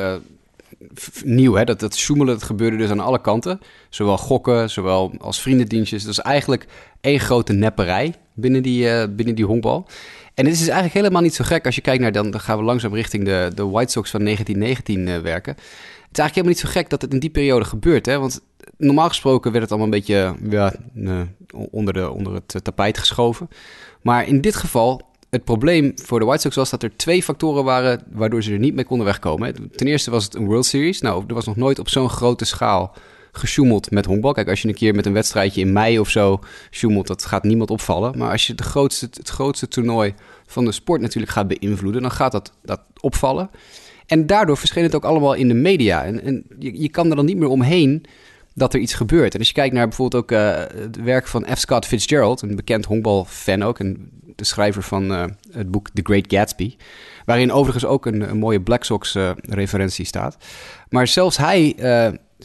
nieuw, 1.24 1.54
hè? 1.54 1.64
Dat, 1.64 1.80
dat 1.80 1.96
sjoemelen, 1.96 2.34
dat 2.34 2.44
gebeurde 2.44 2.78
dus 2.78 2.90
aan 2.90 3.00
alle 3.00 3.22
kanten. 3.22 3.60
Zowel 3.90 4.18
gokken, 4.18 4.70
zowel 4.70 5.14
als 5.20 5.42
vriendendienstjes. 5.42 6.04
Dat 6.04 6.12
is 6.12 6.20
eigenlijk 6.20 6.66
één 7.02 7.20
grote 7.20 7.54
nepperij 7.54 8.14
binnen 8.34 8.64
die, 8.64 9.10
binnen 9.10 9.36
die 9.36 9.46
honkbal. 9.46 9.88
En 10.34 10.44
dit 10.44 10.54
is 10.54 10.60
dus 10.60 10.68
eigenlijk 10.68 10.98
helemaal 10.98 11.22
niet 11.22 11.36
zo 11.36 11.44
gek 11.44 11.66
als 11.66 11.76
je 11.76 11.82
kijkt 11.82 12.02
naar... 12.02 12.12
dan, 12.12 12.40
gaan 12.40 12.58
we 12.58 12.64
langzaam 12.64 12.94
richting 12.94 13.26
de, 13.26 13.52
de 13.56 13.68
White 13.68 13.92
Sox 13.92 14.10
van 14.10 14.24
1919 14.24 15.22
werken. 15.22 15.54
Het 15.54 16.18
is 16.18 16.20
eigenlijk 16.20 16.36
helemaal 16.36 16.52
niet 16.52 16.60
zo 16.60 16.80
gek 16.80 16.90
dat 16.90 17.02
het 17.02 17.14
in 17.14 17.20
die 17.20 17.30
periode 17.30 17.66
gebeurt. 17.66 18.06
Hè? 18.06 18.20
Want 18.20 18.42
normaal 18.78 19.08
gesproken 19.08 19.52
werd 19.52 19.64
het 19.64 19.72
allemaal 19.72 19.94
een 19.94 20.00
beetje 20.00 20.36
ja, 20.50 20.74
onder, 21.72 21.94
de, 21.94 22.10
onder 22.10 22.34
het 22.34 22.64
tapijt 22.64 22.98
geschoven. 22.98 23.50
Maar 24.02 24.28
in 24.28 24.42
dit 24.42 24.56
geval 24.56 25.09
het 25.30 25.44
probleem 25.44 25.92
voor 25.96 26.20
de 26.20 26.26
White 26.26 26.42
Sox 26.42 26.56
was 26.56 26.70
dat 26.70 26.84
er 26.84 26.96
twee 26.96 27.24
factoren 27.24 27.64
waren 27.64 28.04
waardoor 28.12 28.44
ze 28.44 28.52
er 28.52 28.60
niet 28.60 28.76
mee 28.76 28.86
konden 28.86 29.06
wegkomen. 29.06 29.72
Ten 29.76 29.88
eerste 29.88 30.12
was 30.12 30.24
het 30.24 30.36
een 30.36 30.46
World 30.46 30.66
Series. 30.66 31.02
Nou, 31.02 31.24
er 31.28 31.34
was 31.34 31.46
nog 31.46 31.56
nooit 31.56 31.80
op 31.80 31.90
zo'n 31.90 32.10
grote 32.10 32.46
schaal 32.46 32.96
gesjoemeld 33.32 33.92
met 33.92 34.06
honkbal. 34.06 34.34
Kijk, 34.34 34.50
als 34.50 34.62
je 34.62 34.68
een 34.68 34.74
keer 34.74 34.96
met 34.96 35.06
een 35.06 35.14
wedstrijdje 35.14 35.62
in 35.62 35.74
mei 35.74 36.00
of 36.00 36.10
zo 36.10 36.40
sjoemelt, 36.72 37.08
dat 37.08 37.26
gaat 37.26 37.44
niemand 37.44 37.72
opvallen. 37.72 38.18
Maar 38.18 38.32
als 38.32 38.48
je 38.48 38.56
de 38.56 38.64
grootste, 38.64 39.10
het 39.14 39.30
grootste 39.30 39.68
toernooi 39.68 40.14
van 40.46 40.66
de 40.66 40.72
sport 40.72 41.02
natuurlijk 41.02 41.32
gaat 41.32 41.48
beïnvloeden, 41.48 42.02
dan 42.02 42.12
gaat 42.12 42.32
dat, 42.32 42.54
dat 42.64 42.82
opvallen. 43.00 43.50
En 44.06 44.26
daardoor 44.26 44.58
verscheen 44.58 44.84
het 44.84 44.96
ook 44.96 45.04
allemaal 45.04 45.34
in 45.34 45.48
de 45.48 45.54
media. 45.54 46.04
En, 46.04 46.24
en 46.24 46.44
je, 46.60 46.82
je 46.82 46.90
kan 46.90 47.10
er 47.10 47.16
dan 47.16 47.26
niet 47.26 47.38
meer 47.38 47.48
omheen 47.48 48.06
dat 48.60 48.74
er 48.74 48.80
iets 48.80 48.94
gebeurt. 48.94 49.34
En 49.34 49.40
als 49.40 49.48
je 49.48 49.54
kijkt 49.54 49.74
naar 49.74 49.88
bijvoorbeeld 49.88 50.24
ook 50.24 50.32
uh, 50.32 50.58
het 50.82 51.04
werk 51.04 51.28
van 51.28 51.46
F. 51.56 51.60
Scott 51.60 51.86
Fitzgerald, 51.86 52.42
een 52.42 52.56
bekend 52.56 52.86
honkbalfan 52.86 53.64
ook, 53.64 53.80
en 53.80 54.10
de 54.36 54.44
schrijver 54.46 54.84
van 54.84 55.12
uh, 55.12 55.24
het 55.52 55.72
boek 55.72 55.90
The 55.94 56.02
Great 56.04 56.26
Gatsby, 56.28 56.76
waarin 57.26 57.52
overigens 57.52 57.86
ook 57.86 58.06
een, 58.06 58.38
mooie 58.38 58.62
Black 58.62 58.84
Sox 58.84 59.16
uh, 59.16 59.32
referentie 59.42 60.06
staat. 60.06 60.38
Maar 60.90 61.08
zelfs 61.08 61.38
hij 61.38 61.76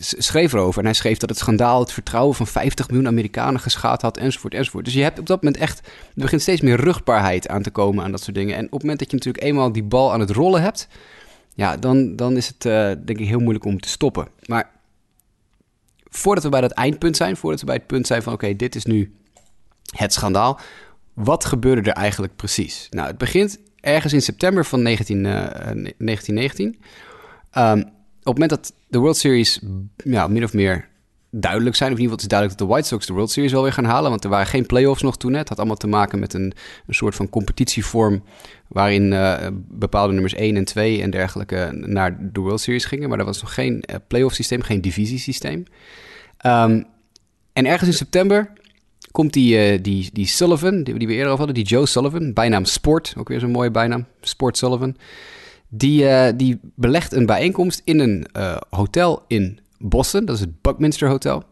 schreef 0.01 0.53
erover 0.53 0.79
en 0.79 0.85
hij 0.85 0.95
schreef 0.95 1.19
dat 1.19 1.29
het 1.29 1.39
schandaal 1.39 1.81
het 1.81 1.93
vertrouwen 1.93 2.35
van 2.35 2.47
50 2.47 2.89
miljoen 2.89 3.07
Amerikanen 3.07 3.61
geschaad 3.61 4.03
had, 4.03 4.17
enzovoort, 4.17 4.55
enzovoort. 4.55 4.85
Dus 4.85 4.95
je 4.95 5.03
hebt 5.03 5.19
op 5.19 5.27
dat 5.27 5.43
moment 5.43 5.63
echt, 5.63 5.79
er 5.87 5.93
begint 6.15 6.43
steeds 6.43 6.61
meer 6.61 6.81
rugbaarheid 6.81 7.49
aan 7.49 7.63
te 7.63 7.71
komen 7.71 8.05
aan 8.05 8.11
dat 8.11 8.23
soort 8.23 8.37
dingen. 8.37 8.57
En 8.57 8.65
op 8.65 8.73
het 8.73 8.81
moment 8.81 8.99
dat 8.99 9.11
je 9.11 9.17
natuurlijk 9.17 9.45
eenmaal 9.45 9.73
die 9.73 9.83
bal 9.83 10.13
aan 10.13 10.21
het 10.21 10.31
rollen 10.31 10.63
hebt, 10.63 10.89
ja, 11.55 11.77
dan, 11.77 12.17
dan 12.17 12.37
is 12.37 12.47
het 12.47 12.63
denk 13.07 13.19
ik 13.19 13.27
heel 13.27 13.41
moeilijk 13.41 13.65
om 13.65 13.81
te 13.81 13.89
stoppen. 13.89 14.29
Maar 14.47 14.71
voordat 16.17 16.45
we 16.45 16.51
bij 16.51 16.61
dat 16.61 16.73
eindpunt 16.73 17.17
zijn, 17.17 17.37
voordat 17.37 17.61
we 17.61 17.67
bij 17.67 17.75
het 17.75 17.87
punt 17.87 18.07
zijn 18.07 18.23
van 18.23 18.33
oké, 18.33 18.57
dit 18.57 18.75
is 18.75 18.85
nu 18.85 19.15
het 19.97 20.13
schandaal. 20.13 20.61
Wat 21.13 21.45
gebeurde 21.45 21.91
er 21.91 21.97
eigenlijk 21.97 22.37
precies? 22.37 22.87
Nou, 22.91 23.07
het 23.07 23.19
begint 23.19 23.59
ergens 23.81 24.13
in 24.13 24.23
september 24.23 24.65
van 24.65 24.83
19, 24.83 25.23
1919. 25.23 26.79
Uh, 27.53 27.71
um, 27.71 27.79
op 27.81 28.35
het 28.35 28.49
moment 28.49 28.51
dat 28.51 28.73
de 28.89 28.99
World 28.99 29.17
Series 29.17 29.61
ja, 29.97 30.27
min 30.27 30.45
of 30.45 30.53
meer 30.53 30.89
duidelijk 31.41 31.77
zijn, 31.77 31.93
of 31.93 31.97
in 31.97 32.03
ieder 32.03 32.17
geval 32.17 32.17
het 32.17 32.21
is 32.21 32.29
duidelijk 32.29 32.59
dat 32.59 32.69
de 32.69 32.75
White 32.75 32.89
Sox 32.89 33.07
de 33.07 33.13
World 33.13 33.31
Series 33.31 33.53
wel 33.53 33.63
weer 33.63 33.73
gaan 33.73 33.85
halen, 33.85 34.11
want 34.11 34.25
er 34.25 34.31
waren 34.31 34.47
geen 34.47 34.67
playoffs 34.67 35.03
nog 35.03 35.17
toen. 35.17 35.35
Het 35.35 35.49
had 35.49 35.59
allemaal 35.59 35.77
te 35.77 35.87
maken 35.87 36.19
met 36.19 36.35
een, 36.35 36.53
een 36.87 36.95
soort 36.95 37.15
van 37.15 37.29
competitievorm 37.29 38.23
waarin 38.69 39.13
uh, 39.13 39.47
bepaalde 39.69 40.13
nummers 40.13 40.35
1 40.35 40.57
en 40.57 40.65
2 40.65 41.03
en 41.03 41.11
dergelijke 41.11 41.69
naar 41.73 42.33
de 42.33 42.41
World 42.41 42.61
Series 42.61 42.85
gingen, 42.85 43.09
maar 43.09 43.19
er 43.19 43.25
was 43.25 43.41
nog 43.41 43.55
geen 43.55 43.85
uh, 43.91 43.97
playoff 44.09 44.35
systeem, 44.35 44.63
geen 44.63 44.81
divisiesysteem. 44.81 45.65
Um, 46.47 46.85
en 47.53 47.67
ergens 47.67 47.91
in 47.91 47.97
september 47.97 48.53
komt 49.11 49.33
die, 49.33 49.73
uh, 49.73 49.79
die, 49.83 50.11
die 50.13 50.27
Sullivan, 50.27 50.83
die, 50.83 50.99
die, 50.99 51.07
we 51.07 51.15
eerder 51.15 51.31
al 51.31 51.37
hadden, 51.37 51.55
die 51.55 51.65
Joe 51.65 51.87
Sullivan, 51.87 52.33
bijnaam 52.33 52.65
Sport, 52.65 53.15
ook 53.19 53.29
weer 53.29 53.41
zo'n 53.41 53.51
mooie 53.51 53.71
bijnaam, 53.71 54.07
Sport 54.21 54.59
Sullivan. 54.59 54.97
Die, 55.69 56.03
uh, 56.03 56.29
die 56.37 56.61
belegt 56.75 57.13
een 57.13 57.27
bijeenkomst 57.27 57.83
in 57.85 57.99
een 57.99 58.27
hotel 58.71 59.25
in 59.27 59.59
Boston, 59.79 60.25
dat 60.25 60.35
is 60.35 60.41
het 60.41 60.63
Buckminster 60.63 61.09
Hotel. 61.09 61.45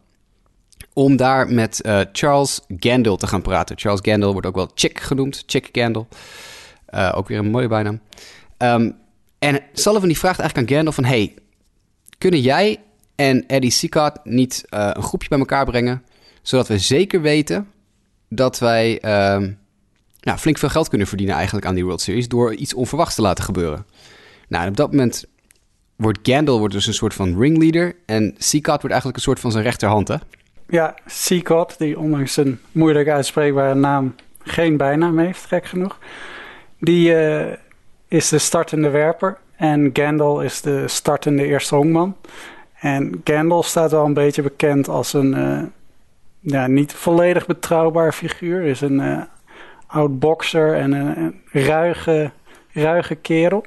Om 0.93 1.15
daar 1.15 1.53
met 1.53 1.81
Charles 2.11 2.61
Gandil 2.67 3.17
te 3.17 3.27
gaan 3.27 3.41
praten. 3.41 3.77
Charles 3.79 3.99
Gandil 4.03 4.31
wordt 4.31 4.47
ook 4.47 4.55
wel 4.55 4.71
Chick 4.75 4.99
genoemd, 4.99 5.43
Chick 5.45 5.69
Gandil. 5.71 6.07
ook 7.13 7.27
weer 7.27 7.37
een 7.37 7.51
mooie 7.51 7.67
bijnaam. 7.67 8.01
Um, 8.57 8.95
en 9.39 9.61
Sullivan 9.73 10.07
die 10.07 10.17
vraagt 10.17 10.39
eigenlijk 10.39 10.69
aan 10.69 10.75
Gandil 10.75 10.93
van... 10.93 11.05
hey, 11.05 11.33
kunnen 12.17 12.41
jij 12.41 12.79
en 13.15 13.47
Eddie 13.47 13.71
Sicard 13.71 14.25
niet 14.25 14.65
uh, 14.69 14.89
een 14.93 15.03
groepje 15.03 15.29
bij 15.29 15.39
elkaar 15.39 15.65
brengen, 15.65 16.03
zodat 16.41 16.67
we 16.67 16.77
zeker 16.77 17.21
weten 17.21 17.67
dat 18.29 18.59
wij 18.59 18.93
uh, 18.95 19.47
nou, 20.19 20.37
flink 20.37 20.57
veel 20.57 20.69
geld 20.69 20.89
kunnen 20.89 21.07
verdienen 21.07 21.35
eigenlijk 21.35 21.65
aan 21.65 21.75
die 21.75 21.85
World 21.85 22.01
Series 22.01 22.27
door 22.27 22.55
iets 22.55 22.73
onverwachts 22.73 23.15
te 23.15 23.21
laten 23.21 23.43
gebeuren. 23.43 23.85
Nou, 24.47 24.67
op 24.67 24.77
dat 24.77 24.91
moment 24.91 25.25
wordt 26.03 26.19
Gandalf 26.23 26.59
wordt 26.59 26.73
dus 26.73 26.87
een 26.87 26.93
soort 26.93 27.13
van 27.13 27.39
ringleader 27.39 27.95
en 28.05 28.35
Sicard 28.37 28.77
wordt 28.81 28.91
eigenlijk 28.91 29.15
een 29.15 29.23
soort 29.23 29.39
van 29.39 29.51
zijn 29.51 29.63
rechterhand, 29.63 30.07
hè? 30.07 30.15
Ja, 30.67 30.95
Sicard, 31.05 31.77
die 31.77 31.99
ondanks 31.99 32.37
een 32.37 32.59
moeilijk 32.71 33.09
uitspreekbare 33.09 33.73
naam 33.75 34.15
geen 34.43 34.77
bijnaam 34.77 35.19
heeft, 35.19 35.45
gek 35.45 35.65
genoeg. 35.65 35.97
Die 36.79 37.09
uh, 37.09 37.53
is 38.07 38.29
de 38.29 38.37
startende 38.37 38.89
werper 38.89 39.37
en 39.55 39.89
Gandalf 39.93 40.43
is 40.43 40.61
de 40.61 40.87
startende 40.87 41.45
eerste 41.45 41.75
honkman. 41.75 42.15
En 42.79 43.21
Gandalf 43.23 43.65
staat 43.65 43.91
wel 43.91 44.05
een 44.05 44.13
beetje 44.13 44.41
bekend 44.41 44.87
als 44.87 45.13
een 45.13 45.37
uh, 45.37 45.61
ja, 46.39 46.67
niet 46.67 46.93
volledig 46.93 47.45
betrouwbaar 47.45 48.13
figuur. 48.13 48.63
Is 48.63 48.81
een 48.81 48.99
uh, 48.99 49.21
oud 49.87 50.19
bokser 50.19 50.75
en 50.75 50.91
een, 50.91 51.17
een, 51.17 51.41
ruige, 51.63 52.31
ruige 52.71 53.15
kerel. 53.15 53.65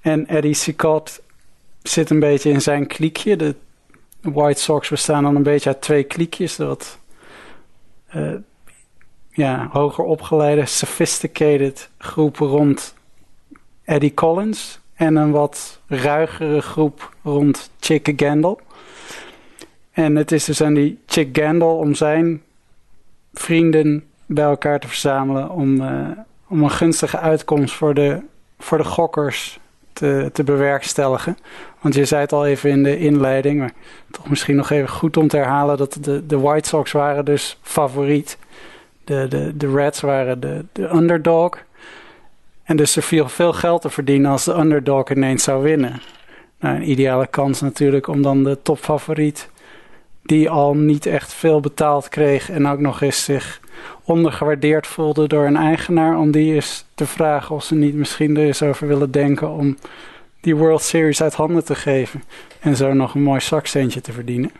En 0.00 0.26
Eddie 0.26 0.54
Sicott 0.54 1.22
zit 1.82 2.10
een 2.10 2.20
beetje 2.20 2.50
in 2.50 2.62
zijn 2.62 2.86
kliekje. 2.86 3.36
De 3.36 3.54
White 4.20 4.60
Sox 4.60 4.88
bestaan 4.88 5.22
dan 5.22 5.36
een 5.36 5.42
beetje 5.42 5.68
uit 5.68 5.80
twee 5.80 6.02
kliekjes. 6.02 6.56
Dat 6.56 6.98
uh, 8.14 8.34
ja, 9.30 9.68
hoger 9.72 10.04
opgeleide, 10.04 10.66
sophisticated 10.66 11.90
groepen 11.98 12.46
rond 12.46 12.94
Eddie 13.84 14.14
Collins 14.14 14.80
en 14.94 15.16
een 15.16 15.30
wat 15.30 15.80
ruigere 15.86 16.60
groep 16.60 17.14
rond 17.22 17.70
Chick 17.80 18.12
Gandel. 18.16 18.60
En 19.90 20.16
het 20.16 20.32
is 20.32 20.44
dus 20.44 20.62
aan 20.62 20.74
die 20.74 20.98
Chick 21.06 21.38
Gandel 21.38 21.76
om 21.76 21.94
zijn 21.94 22.42
vrienden 23.32 24.04
bij 24.26 24.44
elkaar 24.44 24.80
te 24.80 24.88
verzamelen 24.88 25.50
om, 25.50 25.80
uh, 25.80 26.08
om 26.48 26.62
een 26.62 26.70
gunstige 26.70 27.18
uitkomst 27.18 27.74
voor 27.74 27.94
de, 27.94 28.22
voor 28.58 28.78
de 28.78 28.84
gokkers 28.84 29.59
te, 29.92 30.30
te 30.32 30.44
bewerkstelligen. 30.44 31.36
Want 31.80 31.94
je 31.94 32.04
zei 32.04 32.20
het 32.20 32.32
al 32.32 32.46
even 32.46 32.70
in 32.70 32.82
de 32.82 32.98
inleiding, 32.98 33.58
maar 33.58 33.72
toch 34.10 34.28
misschien 34.28 34.56
nog 34.56 34.70
even 34.70 34.88
goed 34.88 35.16
om 35.16 35.28
te 35.28 35.36
herhalen 35.36 35.76
dat 35.76 35.98
de, 36.00 36.26
de 36.26 36.38
White 36.38 36.68
Sox 36.68 36.92
waren 36.92 37.24
dus 37.24 37.58
favoriet. 37.62 38.38
De, 39.04 39.26
de, 39.28 39.56
de 39.56 39.70
Reds 39.70 40.00
waren 40.00 40.40
de, 40.40 40.64
de 40.72 40.94
underdog. 40.94 41.58
En 42.62 42.76
dus 42.76 42.96
er 42.96 43.02
viel 43.02 43.28
veel 43.28 43.52
geld 43.52 43.82
te 43.82 43.90
verdienen 43.90 44.30
als 44.30 44.44
de 44.44 44.54
underdog 44.54 45.10
ineens 45.10 45.44
zou 45.44 45.62
winnen. 45.62 46.00
Nou, 46.60 46.76
een 46.76 46.90
ideale 46.90 47.26
kans 47.26 47.60
natuurlijk 47.60 48.06
om 48.06 48.22
dan 48.22 48.44
de 48.44 48.58
topfavoriet, 48.62 49.48
die 50.22 50.50
al 50.50 50.74
niet 50.74 51.06
echt 51.06 51.32
veel 51.32 51.60
betaald 51.60 52.08
kreeg 52.08 52.50
en 52.50 52.66
ook 52.66 52.78
nog 52.78 53.00
eens 53.00 53.24
zich 53.24 53.59
ondergewaardeerd 54.04 54.86
voelde 54.86 55.28
door 55.28 55.46
een 55.46 55.56
eigenaar, 55.56 56.18
om 56.18 56.30
die 56.30 56.54
eens 56.54 56.84
te 56.94 57.06
vragen 57.06 57.54
of 57.54 57.64
ze 57.64 57.74
niet 57.74 57.94
misschien 57.94 58.36
er 58.36 58.46
eens 58.46 58.62
over 58.62 58.86
willen 58.86 59.10
denken 59.10 59.50
om 59.50 59.76
die 60.40 60.56
World 60.56 60.82
Series 60.82 61.22
uit 61.22 61.34
handen 61.34 61.64
te 61.64 61.74
geven 61.74 62.22
en 62.60 62.76
zo 62.76 62.92
nog 62.92 63.14
een 63.14 63.22
mooi 63.22 63.40
zakcentje 63.40 64.00
te 64.00 64.12
verdienen. 64.12 64.50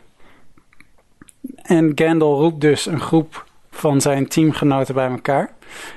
En 1.62 1.92
Gandalf 1.94 2.38
roept 2.38 2.61
dus 2.61 2.87
een 2.87 3.00
groep 3.00 3.44
van 3.70 4.00
zijn 4.00 4.28
teamgenoten 4.28 4.94
bij 4.94 5.09
elkaar. 5.09 5.50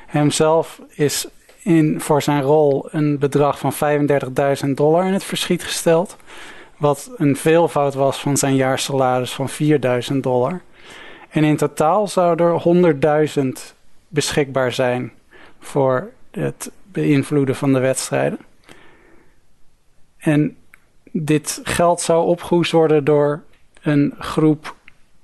Hemzelf 0.08 0.82
is 0.90 1.28
in, 1.64 2.02
voor 2.02 2.22
zijn 2.22 2.42
rol 2.42 2.88
een 2.92 3.20
bedrag 3.20 3.60
van 3.60 3.74
35.000 4.66 4.70
dollar 4.70 5.06
in 5.06 5.14
het 5.14 5.24
verschiet 5.24 5.64
gesteld. 5.64 6.18
Wat 6.78 7.12
een 7.18 7.36
veelvoud 7.36 7.94
was 7.94 8.18
van 8.18 8.38
zijn 8.38 8.56
jaarsalaris 8.56 9.34
van 9.34 9.50
4.000 10.12 10.18
dollar. 10.22 10.62
En 11.34 11.44
in 11.44 11.58
totaal 11.58 12.08
zou 12.08 12.44
er 12.44 12.62
100.000 13.38 13.76
beschikbaar 14.08 14.72
zijn 14.72 15.12
voor 15.60 16.12
het 16.32 16.72
beïnvloeden 16.84 17.56
van 17.56 17.74
de 17.74 17.80
wedstrijden. 17.80 18.40
En 20.18 20.58
dit 21.12 21.60
geld 21.64 22.02
zou 22.02 22.26
opgehoest 22.26 22.72
worden 22.72 23.04
door 23.04 23.44
een 23.82 24.14
groep 24.20 24.76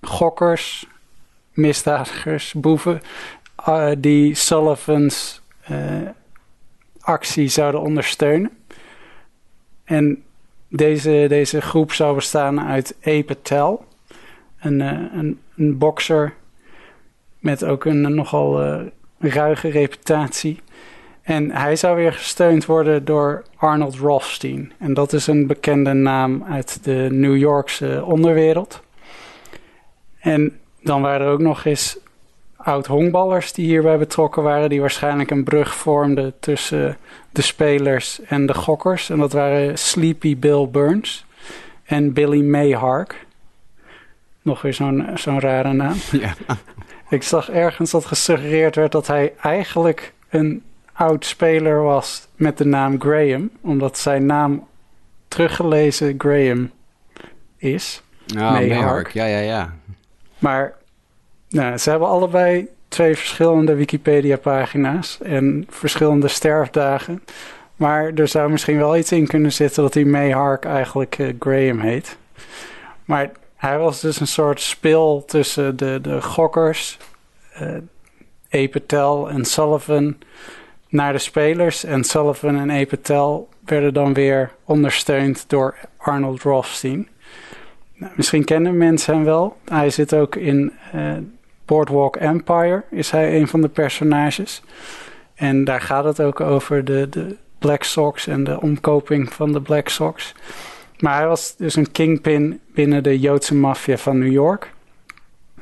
gokkers, 0.01 0.87
misdadigers, 1.51 2.53
boeven, 2.53 3.01
uh, 3.67 3.91
die 3.97 4.35
Sullivan's 4.35 5.41
uh, 5.71 6.09
actie 6.99 7.47
zouden 7.47 7.81
ondersteunen. 7.81 8.51
En 9.83 10.23
deze, 10.67 11.25
deze 11.27 11.61
groep 11.61 11.91
zou 11.91 12.15
bestaan 12.15 12.61
uit 12.61 12.95
E. 12.99 13.23
Patel, 13.23 13.85
een, 14.59 14.79
uh, 14.79 15.13
een, 15.13 15.39
een 15.59 15.77
bokser 15.77 16.33
met 17.39 17.63
ook 17.63 17.85
een 17.85 18.15
nogal 18.15 18.65
uh, 18.65 18.81
ruige 19.19 19.69
reputatie. 19.69 20.59
En 21.21 21.51
hij 21.51 21.75
zou 21.75 21.95
weer 21.95 22.13
gesteund 22.13 22.65
worden 22.65 23.05
door 23.05 23.43
Arnold 23.55 23.95
Rothstein. 23.95 24.71
En 24.79 24.93
dat 24.93 25.13
is 25.13 25.27
een 25.27 25.47
bekende 25.47 25.93
naam 25.93 26.43
uit 26.43 26.83
de 26.83 27.07
New 27.11 27.37
Yorkse 27.37 28.03
onderwereld. 28.05 28.81
En 30.19 30.59
dan 30.81 31.01
waren 31.01 31.27
er 31.27 31.33
ook 31.33 31.39
nog 31.39 31.65
eens 31.65 31.99
oud-honkballers 32.57 33.53
die 33.53 33.65
hierbij 33.65 33.97
betrokken 33.97 34.43
waren, 34.43 34.69
die 34.69 34.79
waarschijnlijk 34.79 35.31
een 35.31 35.43
brug 35.43 35.75
vormden 35.75 36.33
tussen 36.39 36.97
de 37.31 37.41
spelers 37.41 38.21
en 38.21 38.45
de 38.45 38.53
gokkers. 38.53 39.09
En 39.09 39.17
dat 39.17 39.33
waren 39.33 39.77
Sleepy 39.77 40.37
Bill 40.37 40.67
Burns 40.71 41.25
en 41.83 42.13
Billy 42.13 42.43
Mayhark. 42.43 43.27
Nog 44.41 44.61
weer 44.61 44.73
zo'n 44.73 45.07
zo'n 45.15 45.39
rare 45.39 45.73
naam. 45.73 45.95
Ja. 46.11 46.33
Ik 47.09 47.23
zag 47.23 47.49
ergens 47.49 47.91
dat 47.91 48.05
gesuggereerd 48.05 48.75
werd 48.75 48.91
dat 48.91 49.07
hij 49.07 49.33
eigenlijk 49.41 50.13
een 50.29 50.63
oud 50.93 51.25
speler 51.25 51.81
was 51.81 52.27
met 52.35 52.57
de 52.57 52.65
naam 52.65 53.01
Graham, 53.01 53.49
omdat 53.61 53.97
zijn 53.97 54.25
naam 54.25 54.67
teruggelezen 55.27 56.15
Graham 56.17 56.71
is. 57.57 58.01
Ja, 58.25 58.51
Mayhark. 58.51 59.11
Ja, 59.11 59.25
ja, 59.25 59.39
ja. 59.39 59.73
Maar 60.39 60.73
nou, 61.49 61.77
ze 61.77 61.89
hebben 61.89 62.07
allebei 62.07 62.67
twee 62.87 63.15
verschillende 63.15 63.75
Wikipedia-pagina's 63.75 65.21
en 65.21 65.65
verschillende 65.69 66.27
sterfdagen. 66.27 67.23
Maar 67.75 68.11
er 68.13 68.27
zou 68.27 68.51
misschien 68.51 68.77
wel 68.77 68.97
iets 68.97 69.11
in 69.11 69.27
kunnen 69.27 69.53
zitten 69.53 69.83
dat 69.83 69.93
hij 69.93 70.05
Mayhark 70.05 70.65
eigenlijk 70.65 71.17
uh, 71.17 71.29
Graham 71.39 71.79
heet. 71.79 72.17
Maar 73.05 73.29
hij 73.59 73.77
was 73.77 74.01
dus 74.01 74.19
een 74.19 74.27
soort 74.27 74.61
spil 74.61 75.23
tussen 75.25 75.77
de, 75.77 75.99
de 76.01 76.21
gokkers, 76.21 76.97
uh, 77.61 77.77
Epetel 78.49 79.29
en 79.29 79.45
Sullivan, 79.45 80.17
naar 80.87 81.13
de 81.13 81.19
spelers. 81.19 81.83
En 81.83 82.03
Sullivan 82.03 82.55
en 82.57 82.69
Epetel 82.69 83.49
werden 83.65 83.93
dan 83.93 84.13
weer 84.13 84.51
ondersteund 84.65 85.49
door 85.49 85.77
Arnold 85.97 86.41
Rothstein. 86.41 87.07
Nou, 87.95 88.11
misschien 88.15 88.43
kennen 88.43 88.77
mensen 88.77 89.13
hem 89.13 89.23
wel. 89.23 89.57
Hij 89.65 89.89
zit 89.89 90.13
ook 90.13 90.35
in 90.35 90.73
uh, 90.95 91.13
Boardwalk 91.65 92.15
Empire, 92.15 92.83
is 92.89 93.11
hij 93.11 93.39
een 93.39 93.47
van 93.47 93.61
de 93.61 93.69
personages. 93.69 94.61
En 95.35 95.63
daar 95.63 95.81
gaat 95.81 96.03
het 96.03 96.21
ook 96.21 96.39
over 96.39 96.85
de, 96.85 97.09
de 97.09 97.35
Black 97.57 97.83
Sox 97.83 98.27
en 98.27 98.43
de 98.43 98.61
omkoping 98.61 99.33
van 99.33 99.51
de 99.51 99.61
Black 99.61 99.89
Sox. 99.89 100.33
Maar 100.99 101.17
hij 101.17 101.27
was 101.27 101.55
dus 101.55 101.75
een 101.75 101.91
kingpin 101.91 102.59
binnen 102.73 103.03
de 103.03 103.19
Joodse 103.19 103.55
maffia 103.55 103.97
van 103.97 104.17
New 104.17 104.31
York. 104.31 104.73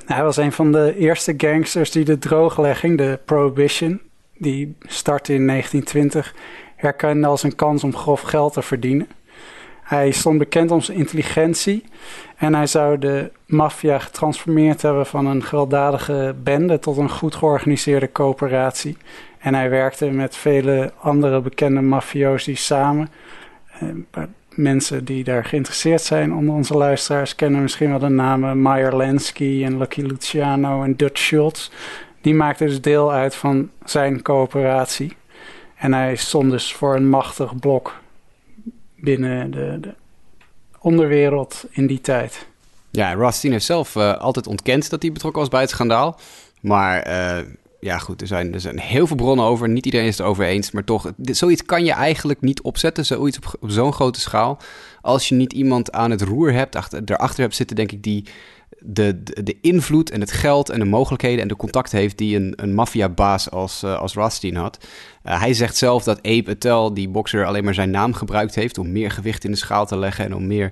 Hij 0.06 0.24
was 0.24 0.38
een 0.38 0.52
van 0.52 0.72
de 0.72 0.96
eerste 0.98 1.34
gangsters 1.38 1.92
die 1.92 2.06
de 2.06 2.18
drooglegging, 2.18 2.98
de 2.98 3.20
Prohibition, 3.26 4.02
die 4.38 4.76
startte 4.80 5.34
in 5.34 5.48
1920, 5.48 6.36
herkende 6.76 7.28
als 7.28 7.44
een 7.44 7.56
kans 7.56 7.84
om 7.84 7.96
grof 7.96 8.22
geld 8.22 8.54
te 8.54 8.62
verdienen. 8.62 9.08
Hij 9.84 10.12
stond 10.12 10.38
bekend 10.38 10.72
om 10.72 10.82
zijn 10.82 10.98
intelligentie 10.98 11.84
en 12.36 12.56
hij 12.56 12.68
zou 12.68 12.98
de 12.98 13.32
maffia 13.46 14.00
getransformeerd 14.00 14.82
hebben 14.82 15.06
van 15.06 15.26
een 15.26 15.44
gewelddadige 15.44 16.36
bende 16.44 16.80
tot 16.80 16.98
een 16.98 17.10
goed 17.10 17.36
georganiseerde 17.36 18.12
coöperatie. 18.12 18.98
En 19.40 19.54
hij 19.54 19.70
werkte 19.70 20.06
met 20.06 20.36
vele 20.36 20.94
andere 21.00 21.42
bekende 21.42 21.82
mafiosi 21.82 22.56
samen. 22.56 23.10
Eh, 24.58 24.64
mensen 24.64 25.06
die 25.06 25.24
daar 25.24 25.46
geïnteresseerd 25.46 26.02
zijn 26.02 26.34
onder 26.34 26.56
onze 26.56 26.78
luisteraars 26.78 27.36
kennen 27.36 27.62
misschien 27.62 27.90
wel 27.90 28.00
de 28.00 28.08
namen 28.08 28.62
Meyer 28.62 28.96
Lansky 28.96 29.64
en 29.64 29.78
Lucky 29.78 30.02
Luciano 30.02 30.84
en 30.84 30.96
Dutch 30.96 31.20
Schultz. 31.20 31.70
Die 32.22 32.34
maakten 32.34 32.68
dus 32.68 32.82
deel 32.82 33.12
uit 33.12 33.36
van 33.36 33.70
zijn 33.86 34.22
coöperatie. 34.22 35.16
En 35.76 35.94
hij 35.94 36.16
stond 36.16 36.52
dus 36.52 36.74
voor 36.74 36.96
een 36.96 37.10
machtig 37.10 37.60
blok 37.60 37.96
binnen 38.96 39.52
de, 39.52 39.78
de 39.82 39.94
onderwereld 40.80 41.66
in 41.70 41.88
die 41.88 42.02
tijd. 42.02 42.48
Ja, 42.90 43.14
Rothstein 43.14 43.54
heeft 43.54 43.66
zelf 43.66 43.96
uh, 43.96 44.18
altijd 44.18 44.48
ontkend 44.48 44.90
dat 44.90 45.02
hij 45.02 45.12
betrokken 45.12 45.42
was 45.42 45.50
bij 45.50 45.62
het 45.62 45.70
schandaal. 45.70 46.20
Maar 46.62 47.08
uh, 47.08 47.46
ja, 47.80 47.98
goed, 47.98 48.22
er 48.22 48.28
zijn, 48.28 48.54
er 48.54 48.60
zijn 48.60 48.80
heel 48.80 49.08
veel 49.08 49.16
bronnen 49.16 49.46
over. 49.46 49.70
Niet 49.70 49.86
iedereen 49.86 50.08
is 50.08 50.18
het 50.18 50.26
erover 50.26 50.46
eens. 50.46 50.72
Maar 50.72 50.84
toch, 50.84 51.12
zoiets 51.22 51.66
kan 51.66 51.86
je 51.86 51.92
eigenlijk 51.92 52.42
niet 52.42 52.62
opzetten. 52.62 53.06
Zoiets 53.06 53.38
op, 53.38 53.58
op 53.60 53.70
zo'n 53.70 53.94
grote 53.94 54.20
schaal. 54.20 54.60
Als 55.02 55.30
je 55.30 55.36
niet 55.36 55.54
iemand 55.54 55.92
aan 55.92 56.12
het 56.12 56.22
roer 56.22 56.54
hebt, 56.54 56.76
achter, 56.76 57.02
erachter 57.06 57.42
hebt 57.42 57.56
zitten, 57.56 57.76
denk 57.76 57.92
ik, 57.92 58.04
die 58.04 58.26
de, 58.80 59.24
de, 59.24 59.44
de, 59.44 59.58
invloed 59.62 60.12
en 60.12 60.22
het 60.22 60.32
geld 60.32 60.70
en 60.70 60.80
de 60.80 60.86
mogelijkheden 60.86 61.42
en 61.42 61.48
de 61.48 61.56
contacten 61.56 61.98
heeft 61.98 62.18
die 62.18 62.36
een, 62.36 62.54
een 62.56 62.74
maffiabaas 62.74 63.52
als, 63.52 63.84
uh, 63.84 64.00
als 64.00 64.14
Rothstein 64.14 64.56
had. 64.56 64.86
Uh, 65.26 65.40
hij 65.40 65.54
zegt 65.54 65.78
zelf 65.78 66.04
dat 66.04 66.24
Abe 66.24 66.92
die 66.94 67.10
bokser, 67.10 67.46
alleen 67.46 67.64
maar 67.64 67.74
zijn 67.74 67.90
naam 67.90 68.14
gebruikt 68.14 68.56
heeft 68.56 68.78
om 68.78 68.92
meer 68.92 69.12
gewicht 69.12 69.44
in 69.44 69.52
de 69.52 69.58
schaal 69.58 69.86
te 69.86 69.98
leggen 69.98 70.26
en 70.26 70.36
om 70.36 70.48
meer, 70.48 70.72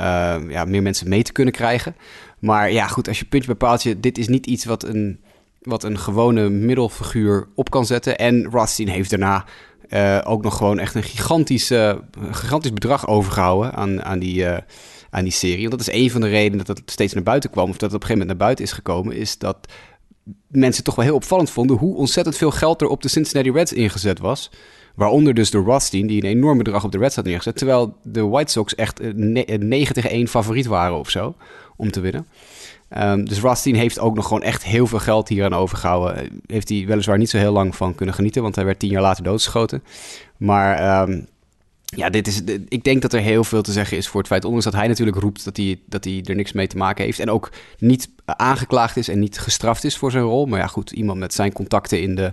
uh, 0.00 0.36
ja, 0.48 0.64
meer 0.64 0.82
mensen 0.82 1.08
mee 1.08 1.22
te 1.22 1.32
kunnen 1.32 1.54
krijgen. 1.54 1.96
Maar 2.38 2.72
ja, 2.72 2.86
goed, 2.86 3.08
als 3.08 3.18
je 3.18 3.24
puntje 3.24 3.50
bepaalt, 3.50 4.02
dit 4.02 4.18
is 4.18 4.28
niet 4.28 4.46
iets 4.46 4.64
wat 4.64 4.84
een, 4.84 5.20
wat 5.60 5.84
een 5.84 5.98
gewone 5.98 6.48
middelfiguur 6.48 7.48
op 7.54 7.70
kan 7.70 7.86
zetten. 7.86 8.18
En 8.18 8.44
Rothstein 8.44 8.88
heeft 8.88 9.10
daarna 9.10 9.44
ook 10.24 10.42
nog 10.42 10.56
gewoon 10.56 10.78
echt 10.78 10.94
een 10.94 11.02
gigantisch, 11.02 11.72
gigantisch 12.30 12.72
bedrag 12.72 13.06
overgehouden 13.06 13.72
aan, 13.72 14.02
aan 14.02 14.18
die 14.18 14.46
aan 15.10 15.24
die 15.24 15.32
serie. 15.32 15.68
Want 15.68 15.70
dat 15.70 15.80
is 15.80 16.00
een 16.00 16.10
van 16.10 16.20
de 16.20 16.28
redenen 16.28 16.64
dat 16.64 16.78
het 16.78 16.90
steeds 16.90 17.12
naar 17.12 17.22
buiten 17.22 17.50
kwam, 17.50 17.70
of 17.70 17.76
dat 17.76 17.92
het 17.92 17.94
op 17.94 18.00
een 18.00 18.06
gegeven 18.06 18.18
moment 18.26 18.38
naar 18.38 18.46
buiten 18.46 18.64
is 18.64 18.72
gekomen, 18.72 19.16
is 19.16 19.38
dat 19.38 19.72
mensen 20.46 20.84
toch 20.84 20.94
wel 20.94 21.04
heel 21.04 21.14
opvallend 21.14 21.50
vonden 21.50 21.76
hoe 21.76 21.96
ontzettend 21.96 22.36
veel 22.36 22.50
geld 22.50 22.80
er 22.80 22.88
op 22.88 23.02
de 23.02 23.08
Cincinnati 23.08 23.50
Reds 23.50 23.72
ingezet 23.72 24.18
was. 24.18 24.50
Waaronder 24.94 25.34
dus 25.34 25.50
de 25.50 25.58
Rothstein, 25.58 26.06
die 26.06 26.22
een 26.22 26.28
enorm 26.28 26.58
bedrag 26.58 26.84
op 26.84 26.92
de 26.92 26.98
Reds 26.98 27.16
had 27.16 27.24
neergezet. 27.24 27.56
Terwijl 27.56 27.96
de 28.02 28.22
White 28.22 28.52
Sox 28.52 28.74
echt 28.74 29.00
een 29.00 29.46
9 29.68 29.94
tegen 29.94 30.10
1 30.10 30.28
favoriet 30.28 30.66
waren 30.66 30.98
of 30.98 31.10
zo 31.10 31.34
om 31.76 31.90
te 31.90 32.00
winnen. 32.00 32.26
Um, 32.98 33.28
dus 33.28 33.40
Rothstein 33.40 33.74
heeft 33.74 33.98
ook 33.98 34.14
nog 34.14 34.26
gewoon 34.26 34.42
echt 34.42 34.64
heel 34.64 34.86
veel 34.86 34.98
geld 34.98 35.28
hier 35.28 35.44
aan 35.44 35.54
overgehouden. 35.54 36.40
Heeft 36.46 36.68
hij 36.68 36.84
weliswaar 36.86 37.18
niet 37.18 37.30
zo 37.30 37.38
heel 37.38 37.52
lang 37.52 37.76
van 37.76 37.94
kunnen 37.94 38.14
genieten, 38.14 38.42
want 38.42 38.54
hij 38.54 38.64
werd 38.64 38.78
tien 38.78 38.90
jaar 38.90 39.02
later 39.02 39.24
doodgeschoten. 39.24 39.82
Maar 40.36 41.02
um, 41.08 41.26
ja, 41.84 42.10
dit 42.10 42.26
is, 42.26 42.42
ik 42.68 42.84
denk 42.84 43.02
dat 43.02 43.12
er 43.12 43.20
heel 43.20 43.44
veel 43.44 43.62
te 43.62 43.72
zeggen 43.72 43.96
is 43.96 44.08
voor 44.08 44.20
het 44.20 44.28
feit, 44.28 44.44
ondanks 44.44 44.64
dat 44.64 44.74
hij 44.74 44.88
natuurlijk 44.88 45.18
roept 45.18 45.44
dat 45.44 45.56
hij, 45.56 45.80
dat 45.86 46.04
hij 46.04 46.22
er 46.24 46.34
niks 46.34 46.52
mee 46.52 46.66
te 46.66 46.76
maken 46.76 47.04
heeft. 47.04 47.18
En 47.18 47.30
ook 47.30 47.50
niet 47.78 48.08
aangeklaagd 48.24 48.96
is 48.96 49.08
en 49.08 49.18
niet 49.18 49.38
gestraft 49.38 49.84
is 49.84 49.96
voor 49.96 50.10
zijn 50.10 50.24
rol. 50.24 50.46
Maar 50.46 50.58
ja, 50.58 50.66
goed, 50.66 50.90
iemand 50.90 51.18
met 51.18 51.34
zijn 51.34 51.52
contacten 51.52 52.02
in 52.02 52.14
de 52.14 52.32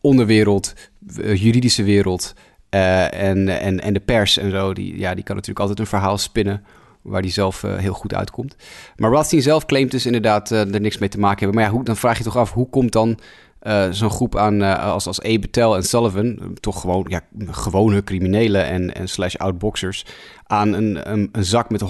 onderwereld, 0.00 0.74
uh, 1.16 1.42
juridische 1.42 1.82
wereld 1.82 2.34
uh, 2.70 3.14
en, 3.22 3.48
en, 3.60 3.80
en 3.80 3.92
de 3.92 4.00
pers 4.00 4.38
en 4.38 4.50
zo, 4.50 4.72
die, 4.72 4.98
ja, 4.98 5.14
die 5.14 5.24
kan 5.24 5.34
natuurlijk 5.34 5.60
altijd 5.60 5.78
een 5.78 5.86
verhaal 5.86 6.18
spinnen 6.18 6.64
waar 7.06 7.20
hij 7.20 7.30
zelf 7.30 7.62
uh, 7.62 7.76
heel 7.76 7.92
goed 7.92 8.14
uitkomt. 8.14 8.56
Maar 8.96 9.10
Rothstein 9.10 9.42
zelf 9.42 9.66
claimt 9.66 9.90
dus 9.90 10.06
inderdaad 10.06 10.50
er 10.50 10.80
niks 10.80 10.98
mee 10.98 11.08
te 11.08 11.18
maken 11.18 11.38
hebben. 11.38 11.56
Maar 11.56 11.64
ja, 11.64 11.70
hoe, 11.70 11.84
dan 11.84 11.96
vraag 11.96 12.18
je 12.18 12.24
toch 12.24 12.36
af, 12.36 12.52
hoe 12.52 12.68
komt 12.70 12.92
dan 12.92 13.18
uh, 13.62 13.86
zo'n 13.90 14.10
groep 14.10 14.36
aan 14.36 14.62
als, 14.62 15.06
als 15.06 15.20
Ebetel 15.20 15.76
en 15.76 15.82
Sullivan, 15.82 16.56
toch 16.60 16.80
gewoon 16.80 17.06
ja, 17.08 17.20
gewone 17.50 18.04
criminelen 18.04 18.64
en, 18.64 18.94
en 18.94 19.08
slash 19.08 19.34
outboxers, 19.34 20.04
aan 20.46 20.72
een, 20.72 21.12
een, 21.12 21.28
een, 21.32 21.44
zak 21.44 21.70
met 21.70 21.84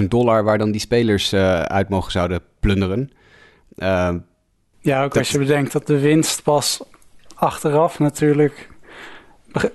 100.000 0.00 0.04
dollar 0.08 0.44
waar 0.44 0.58
dan 0.58 0.70
die 0.70 0.80
spelers 0.80 1.34
uit 1.64 1.88
mogen 1.88 2.12
zouden 2.12 2.40
plunderen. 2.60 3.10
ja, 4.80 5.04
ook 5.04 5.16
als 5.16 5.30
je 5.30 5.38
bedenkt 5.38 5.72
dat 5.72 5.86
de 5.86 5.98
winst 5.98 6.42
pas 6.42 6.82
achteraf 7.34 7.98
natuurlijk 7.98 8.68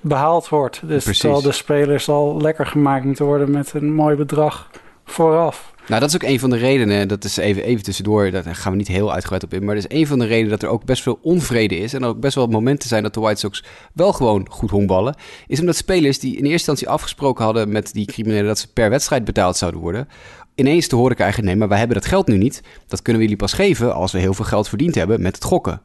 behaald 0.00 0.48
wordt. 0.48 0.80
Dus 0.88 1.02
Precies. 1.04 1.20
terwijl 1.20 1.42
de 1.42 1.52
spelers 1.52 2.08
al 2.08 2.40
lekker 2.40 2.66
gemaakt 2.66 3.04
moeten 3.04 3.24
worden 3.24 3.50
met 3.50 3.72
een 3.72 3.94
mooi 3.94 4.16
bedrag 4.16 4.70
vooraf. 5.04 5.72
Nou, 5.86 6.00
dat 6.00 6.08
is 6.08 6.14
ook 6.14 6.22
een 6.22 6.40
van 6.40 6.50
de 6.50 6.56
redenen, 6.56 7.08
dat 7.08 7.24
is 7.24 7.36
even, 7.36 7.62
even 7.62 7.84
tussendoor, 7.84 8.30
daar 8.30 8.54
gaan 8.54 8.72
we 8.72 8.78
niet 8.78 8.88
heel 8.88 9.12
uitgebreid 9.12 9.44
op 9.44 9.54
in, 9.54 9.64
maar 9.64 9.74
dat 9.74 9.84
is 9.90 9.98
een 9.98 10.06
van 10.06 10.18
de 10.18 10.26
redenen 10.26 10.50
dat 10.50 10.62
er 10.62 10.68
ook 10.68 10.84
best 10.84 11.02
veel 11.02 11.18
onvrede 11.22 11.76
is 11.78 11.94
en 11.94 12.04
ook 12.04 12.20
best 12.20 12.34
wel 12.34 12.46
momenten 12.46 12.88
zijn 12.88 13.02
dat 13.02 13.14
de 13.14 13.20
White 13.20 13.40
Sox 13.40 13.64
wel 13.92 14.12
gewoon 14.12 14.46
goed 14.50 14.70
honkballen, 14.70 15.14
is 15.46 15.60
omdat 15.60 15.76
spelers 15.76 16.18
die 16.18 16.30
in 16.30 16.36
eerste 16.36 16.52
instantie 16.52 16.88
afgesproken 16.88 17.44
hadden 17.44 17.72
met 17.72 17.92
die 17.92 18.06
criminelen 18.06 18.46
dat 18.46 18.58
ze 18.58 18.72
per 18.72 18.90
wedstrijd 18.90 19.24
betaald 19.24 19.56
zouden 19.56 19.80
worden, 19.80 20.08
ineens 20.54 20.86
te 20.86 20.96
horen 20.96 21.16
krijgen, 21.16 21.44
nee, 21.44 21.56
maar 21.56 21.68
wij 21.68 21.78
hebben 21.78 21.96
dat 21.96 22.06
geld 22.06 22.26
nu 22.26 22.36
niet, 22.36 22.62
dat 22.86 23.02
kunnen 23.02 23.22
we 23.22 23.28
jullie 23.28 23.44
pas 23.44 23.52
geven 23.52 23.94
als 23.94 24.12
we 24.12 24.18
heel 24.18 24.34
veel 24.34 24.44
geld 24.44 24.68
verdiend 24.68 24.94
hebben 24.94 25.22
met 25.22 25.34
het 25.34 25.44
gokken. 25.44 25.82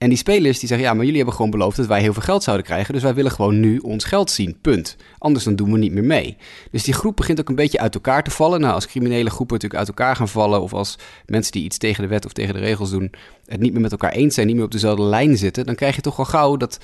En 0.00 0.08
die 0.08 0.18
spelers 0.18 0.58
die 0.58 0.68
zeggen, 0.68 0.86
ja, 0.86 0.92
maar 0.92 1.02
jullie 1.02 1.16
hebben 1.16 1.36
gewoon 1.36 1.50
beloofd 1.50 1.76
dat 1.76 1.86
wij 1.86 2.00
heel 2.00 2.12
veel 2.12 2.22
geld 2.22 2.42
zouden 2.42 2.66
krijgen. 2.66 2.94
Dus 2.94 3.02
wij 3.02 3.14
willen 3.14 3.30
gewoon 3.30 3.60
nu 3.60 3.78
ons 3.78 4.04
geld 4.04 4.30
zien, 4.30 4.58
punt. 4.60 4.96
Anders 5.18 5.44
dan 5.44 5.56
doen 5.56 5.72
we 5.72 5.78
niet 5.78 5.92
meer 5.92 6.04
mee. 6.04 6.36
Dus 6.70 6.82
die 6.82 6.94
groep 6.94 7.16
begint 7.16 7.40
ook 7.40 7.48
een 7.48 7.54
beetje 7.54 7.78
uit 7.78 7.94
elkaar 7.94 8.22
te 8.22 8.30
vallen. 8.30 8.60
Nou, 8.60 8.74
als 8.74 8.86
criminele 8.86 9.30
groepen 9.30 9.54
natuurlijk 9.54 9.80
uit 9.80 9.88
elkaar 9.88 10.16
gaan 10.16 10.28
vallen... 10.28 10.60
of 10.60 10.72
als 10.72 10.98
mensen 11.26 11.52
die 11.52 11.64
iets 11.64 11.78
tegen 11.78 12.02
de 12.02 12.08
wet 12.08 12.24
of 12.24 12.32
tegen 12.32 12.54
de 12.54 12.60
regels 12.60 12.90
doen... 12.90 13.12
het 13.46 13.60
niet 13.60 13.72
meer 13.72 13.80
met 13.80 13.90
elkaar 13.90 14.12
eens 14.12 14.34
zijn, 14.34 14.46
niet 14.46 14.56
meer 14.56 14.64
op 14.64 14.70
dezelfde 14.70 15.02
lijn 15.02 15.36
zitten... 15.36 15.66
dan 15.66 15.74
krijg 15.74 15.94
je 15.96 16.00
toch 16.00 16.16
wel 16.16 16.26
gauw 16.26 16.56
dat, 16.56 16.78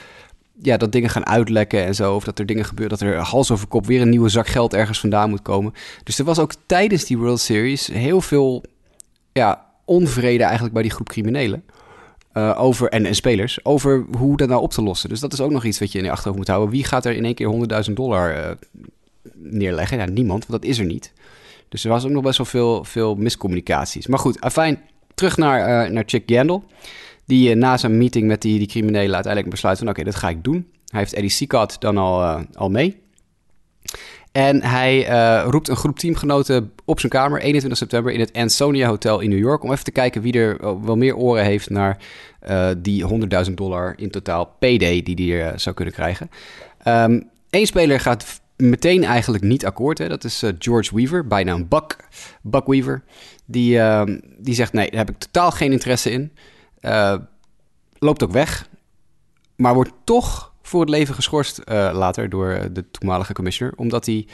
ja, 0.62 0.76
dat 0.76 0.92
dingen 0.92 1.10
gaan 1.10 1.26
uitlekken 1.26 1.84
en 1.84 1.94
zo. 1.94 2.14
Of 2.14 2.24
dat 2.24 2.38
er 2.38 2.46
dingen 2.46 2.64
gebeuren, 2.64 2.98
dat 2.98 3.08
er 3.08 3.16
hals 3.16 3.50
over 3.50 3.66
kop 3.66 3.86
weer 3.86 4.00
een 4.00 4.08
nieuwe 4.08 4.28
zak 4.28 4.46
geld 4.46 4.74
ergens 4.74 5.00
vandaan 5.00 5.30
moet 5.30 5.42
komen. 5.42 5.72
Dus 6.04 6.18
er 6.18 6.24
was 6.24 6.38
ook 6.38 6.52
tijdens 6.66 7.04
die 7.04 7.18
World 7.18 7.40
Series 7.40 7.86
heel 7.86 8.20
veel 8.20 8.62
ja, 9.32 9.66
onvrede 9.84 10.42
eigenlijk 10.42 10.74
bij 10.74 10.82
die 10.82 10.92
groep 10.92 11.08
criminelen. 11.08 11.62
Uh, 12.36 12.62
over, 12.62 12.88
en, 12.88 13.06
en 13.06 13.14
spelers, 13.14 13.64
over 13.64 14.04
hoe 14.16 14.36
dat 14.36 14.48
nou 14.48 14.62
op 14.62 14.70
te 14.70 14.82
lossen. 14.82 15.08
Dus 15.08 15.20
dat 15.20 15.32
is 15.32 15.40
ook 15.40 15.50
nog 15.50 15.64
iets 15.64 15.78
wat 15.78 15.92
je 15.92 15.98
in 15.98 16.04
je 16.04 16.10
achterhoofd 16.10 16.38
moet 16.38 16.48
houden. 16.48 16.70
Wie 16.70 16.84
gaat 16.84 17.04
er 17.04 17.16
in 17.16 17.24
één 17.24 17.34
keer 17.34 17.84
100.000 17.88 17.92
dollar 17.92 18.36
uh, 18.36 18.50
neerleggen? 19.34 19.98
Ja, 19.98 20.04
niemand, 20.04 20.46
want 20.46 20.62
dat 20.62 20.70
is 20.70 20.78
er 20.78 20.84
niet. 20.84 21.12
Dus 21.68 21.84
er 21.84 21.90
was 21.90 22.04
ook 22.04 22.10
nog 22.10 22.22
best 22.22 22.36
wel 22.36 22.46
veel, 22.46 22.84
veel 22.84 23.14
miscommunicaties. 23.14 24.06
Maar 24.06 24.18
goed, 24.18 24.40
afijn, 24.40 24.80
terug 25.14 25.36
naar, 25.36 25.86
uh, 25.86 25.92
naar 25.92 26.02
Chick 26.06 26.22
Gandel. 26.26 26.64
Die 27.24 27.54
na 27.54 27.76
zijn 27.76 27.98
meeting 27.98 28.26
met 28.26 28.42
die, 28.42 28.58
die 28.58 28.68
criminelen 28.68 29.14
uiteindelijk 29.14 29.52
besluit 29.52 29.78
van... 29.78 29.88
oké, 29.88 30.04
dat 30.04 30.14
ga 30.14 30.28
ik 30.28 30.44
doen. 30.44 30.66
Hij 30.86 31.00
heeft 31.00 31.14
Eddie 31.14 31.30
Seacott 31.30 31.80
dan 31.80 31.98
al, 31.98 32.44
al 32.54 32.70
mee. 32.70 33.00
En 34.32 34.62
hij 34.62 35.06
roept 35.42 35.68
een 35.68 35.76
groep 35.76 35.98
teamgenoten 35.98 36.72
op 36.84 37.00
zijn 37.00 37.12
kamer 37.12 37.40
21 37.40 37.78
september 37.78 38.12
in 38.12 38.20
het 38.20 38.32
Ansonia 38.32 38.88
Hotel 38.88 39.20
in 39.20 39.30
New 39.30 39.38
York. 39.38 39.62
Om 39.62 39.72
even 39.72 39.84
te 39.84 39.90
kijken 39.90 40.22
wie 40.22 40.32
er 40.32 40.82
wel 40.84 40.96
meer 40.96 41.16
oren 41.16 41.44
heeft 41.44 41.70
naar 41.70 41.98
die 42.78 43.04
100.000 43.46 43.52
dollar 43.54 43.94
in 43.96 44.10
totaal 44.10 44.56
payday 44.58 45.02
die 45.02 45.34
hij 45.34 45.58
zou 45.58 45.74
kunnen 45.74 45.94
krijgen. 45.94 46.30
Eén 46.82 47.30
ehm, 47.50 47.64
speler 47.64 48.00
gaat 48.00 48.40
meteen 48.56 49.04
eigenlijk 49.04 49.44
niet 49.44 49.66
akkoord. 49.66 49.98
Hè? 49.98 50.08
Dat 50.08 50.24
is 50.24 50.42
George 50.58 50.94
Weaver, 50.94 51.26
bijna 51.26 51.64
Buck, 51.64 51.96
Buck 52.42 52.66
Weaver. 52.66 53.02
Die, 53.44 53.76
uh, 53.76 54.02
die 54.38 54.54
zegt, 54.54 54.72
nee, 54.72 54.90
daar 54.90 54.98
heb 54.98 55.10
ik 55.10 55.18
totaal 55.18 55.50
geen 55.50 55.72
interesse 55.72 56.10
in. 56.10 56.32
Loopt 57.98 58.22
ook 58.22 58.32
weg, 58.32 58.68
maar 59.56 59.74
wordt 59.74 59.92
toch 60.04 60.52
voor 60.66 60.80
het 60.80 60.88
leven 60.88 61.14
geschorst 61.14 61.58
uh, 61.64 61.90
later 61.92 62.28
door 62.28 62.68
de 62.72 62.90
toenmalige 62.90 63.32
commissioner... 63.32 63.76
omdat 63.76 64.06
hij 64.06 64.26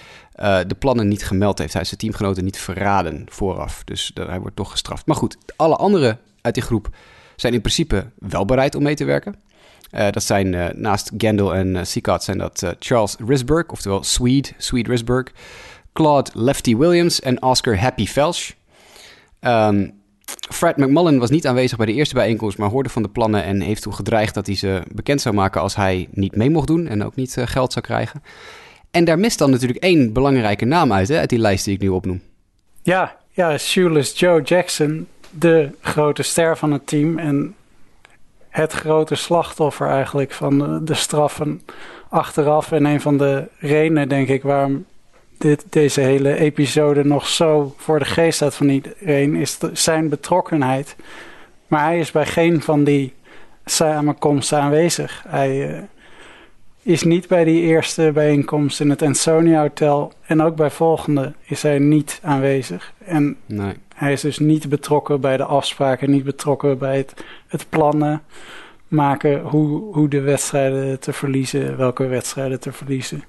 de 0.67 0.77
plannen 0.79 1.09
niet 1.09 1.25
gemeld 1.25 1.59
heeft. 1.59 1.73
Hij 1.73 1.83
is 1.83 1.89
zijn 1.89 2.01
teamgenoten 2.01 2.45
niet 2.45 2.59
verraden 2.59 3.27
vooraf. 3.29 3.85
Dus 3.85 4.11
hij 4.15 4.41
wordt 4.41 4.57
toch 4.57 4.71
gestraft. 4.71 5.07
Maar 5.07 5.17
goed, 5.17 5.37
alle 5.57 5.77
anderen 5.77 6.19
uit 6.41 6.55
die 6.55 6.63
groep 6.63 6.89
zijn 7.37 7.53
in 7.53 7.61
principe 7.61 8.11
wel 8.19 8.45
bereid 8.45 8.75
om 8.75 8.83
mee 8.83 8.95
te 8.95 9.05
werken. 9.05 9.35
Dat 9.91 10.23
zijn 10.23 10.81
naast 10.81 11.11
Gendel 11.17 11.55
en 11.55 11.75
uh, 11.75 12.19
zijn 12.19 12.39
dat 12.39 12.75
Charles 12.79 13.17
Risberg, 13.27 13.69
oftewel 13.69 14.03
Swede, 14.03 14.49
Swede 14.57 14.91
Risberg, 14.91 15.27
Claude 15.93 16.31
Lefty 16.35 16.77
Williams 16.77 17.21
en 17.21 17.43
Oscar 17.43 17.79
Happy 17.79 18.07
Felsch. 18.07 18.53
Um, 19.41 20.02
Fred 20.51 20.77
McMullen 20.77 21.19
was 21.19 21.31
niet 21.31 21.47
aanwezig 21.47 21.77
bij 21.77 21.87
de 21.87 21.93
eerste 21.93 22.15
bijeenkomst, 22.15 22.59
maar 22.59 22.71
hoorde 22.71 22.89
van 22.89 23.03
de 23.03 23.09
plannen 23.09 23.45
en 23.45 23.61
heeft 23.61 23.83
toen 23.83 23.95
gedreigd 23.95 24.35
dat 24.35 24.47
hij 24.47 24.57
ze 24.57 24.83
bekend 24.95 25.21
zou 25.21 25.35
maken 25.35 25.61
als 25.61 25.77
hij 25.77 26.09
niet 26.11 26.37
mee 26.37 26.51
mocht 26.51 26.67
doen 26.67 26.87
en 26.87 27.05
ook 27.05 27.15
niet 27.15 27.37
geld 27.45 27.73
zou 27.73 27.85
krijgen. 27.85 28.23
En 28.91 29.05
daar 29.05 29.19
mist 29.19 29.39
dan 29.39 29.51
natuurlijk 29.51 29.83
één 29.83 30.13
belangrijke 30.13 30.65
naam 30.65 30.93
uit, 30.93 31.09
hè, 31.09 31.19
uit 31.19 31.29
die 31.29 31.39
lijst 31.39 31.65
die 31.65 31.75
ik 31.75 31.81
nu 31.81 31.89
opnoem. 31.89 32.21
Ja, 32.83 33.17
ja, 33.31 33.59
Shoeless 33.59 34.19
Joe 34.19 34.43
Jackson, 34.43 35.07
de 35.31 35.71
grote 35.81 36.23
ster 36.23 36.57
van 36.57 36.73
het 36.73 36.87
team. 36.87 37.19
En 37.19 37.55
het 38.49 38.73
grote 38.73 39.15
slachtoffer 39.15 39.89
eigenlijk 39.89 40.33
van 40.33 40.85
de, 40.85 40.95
straffen 40.95 41.63
achteraf. 42.09 42.73
En 42.73 42.85
een 42.85 43.01
van 43.01 43.19
de 43.19 43.49
redenen, 43.59 44.09
denk 44.09 44.29
ik, 44.29 44.43
waarom 44.43 44.85
dit, 45.43 45.65
deze 45.69 46.01
hele 46.01 46.39
episode 46.39 47.05
nog 47.05 47.27
zo 47.27 47.75
voor 47.77 47.99
de 47.99 48.05
geest 48.05 48.37
staat 48.37 48.55
van 48.55 48.69
iedereen, 48.69 49.35
is 49.35 49.59
zijn 49.73 50.09
betrokkenheid. 50.09 50.97
Maar 51.67 51.85
hij 51.85 51.99
is 51.99 52.11
bij 52.11 52.27
geen 52.27 52.63
van 52.63 52.85
die 52.85 53.15
samenkomsten 53.65 54.59
aanwezig. 54.59 55.25
Hij 55.29 55.71
uh, 55.71 55.79
is 56.83 57.03
niet 57.03 57.29
bij 57.29 57.45
die 57.45 57.63
eerste 57.63 58.11
bijeenkomst 58.15 58.81
in 58.81 58.91
het 58.91 59.03
Ansonia 59.03 59.61
Hotel. 59.61 60.13
En 60.27 60.43
ook 60.43 60.57
bij 60.57 60.71
volgende 60.71 61.33
is 61.43 61.63
hij 61.63 61.79
niet 61.79 62.21
aanwezig. 62.23 62.93
En 63.05 63.37
nee. 63.47 63.75
Hij 63.95 64.13
is 64.13 64.21
dus 64.21 64.39
niet 64.39 64.69
betrokken 64.69 65.21
bij 65.21 65.37
de 65.37 65.45
afspraken, 65.45 66.11
niet 66.11 66.25
betrokken 66.25 66.79
bij 66.79 66.97
het, 66.97 67.25
het 67.47 67.67
plannen 67.69 68.23
maken 68.89 69.41
hoe, 69.41 69.95
hoe 69.95 70.09
de 70.09 70.21
wedstrijden 70.21 71.01
te 71.01 71.13
verliezen, 71.13 71.77
welke 71.77 72.07
wedstrijden 72.07 72.61
te 72.61 72.73
verliezen. 72.73 73.25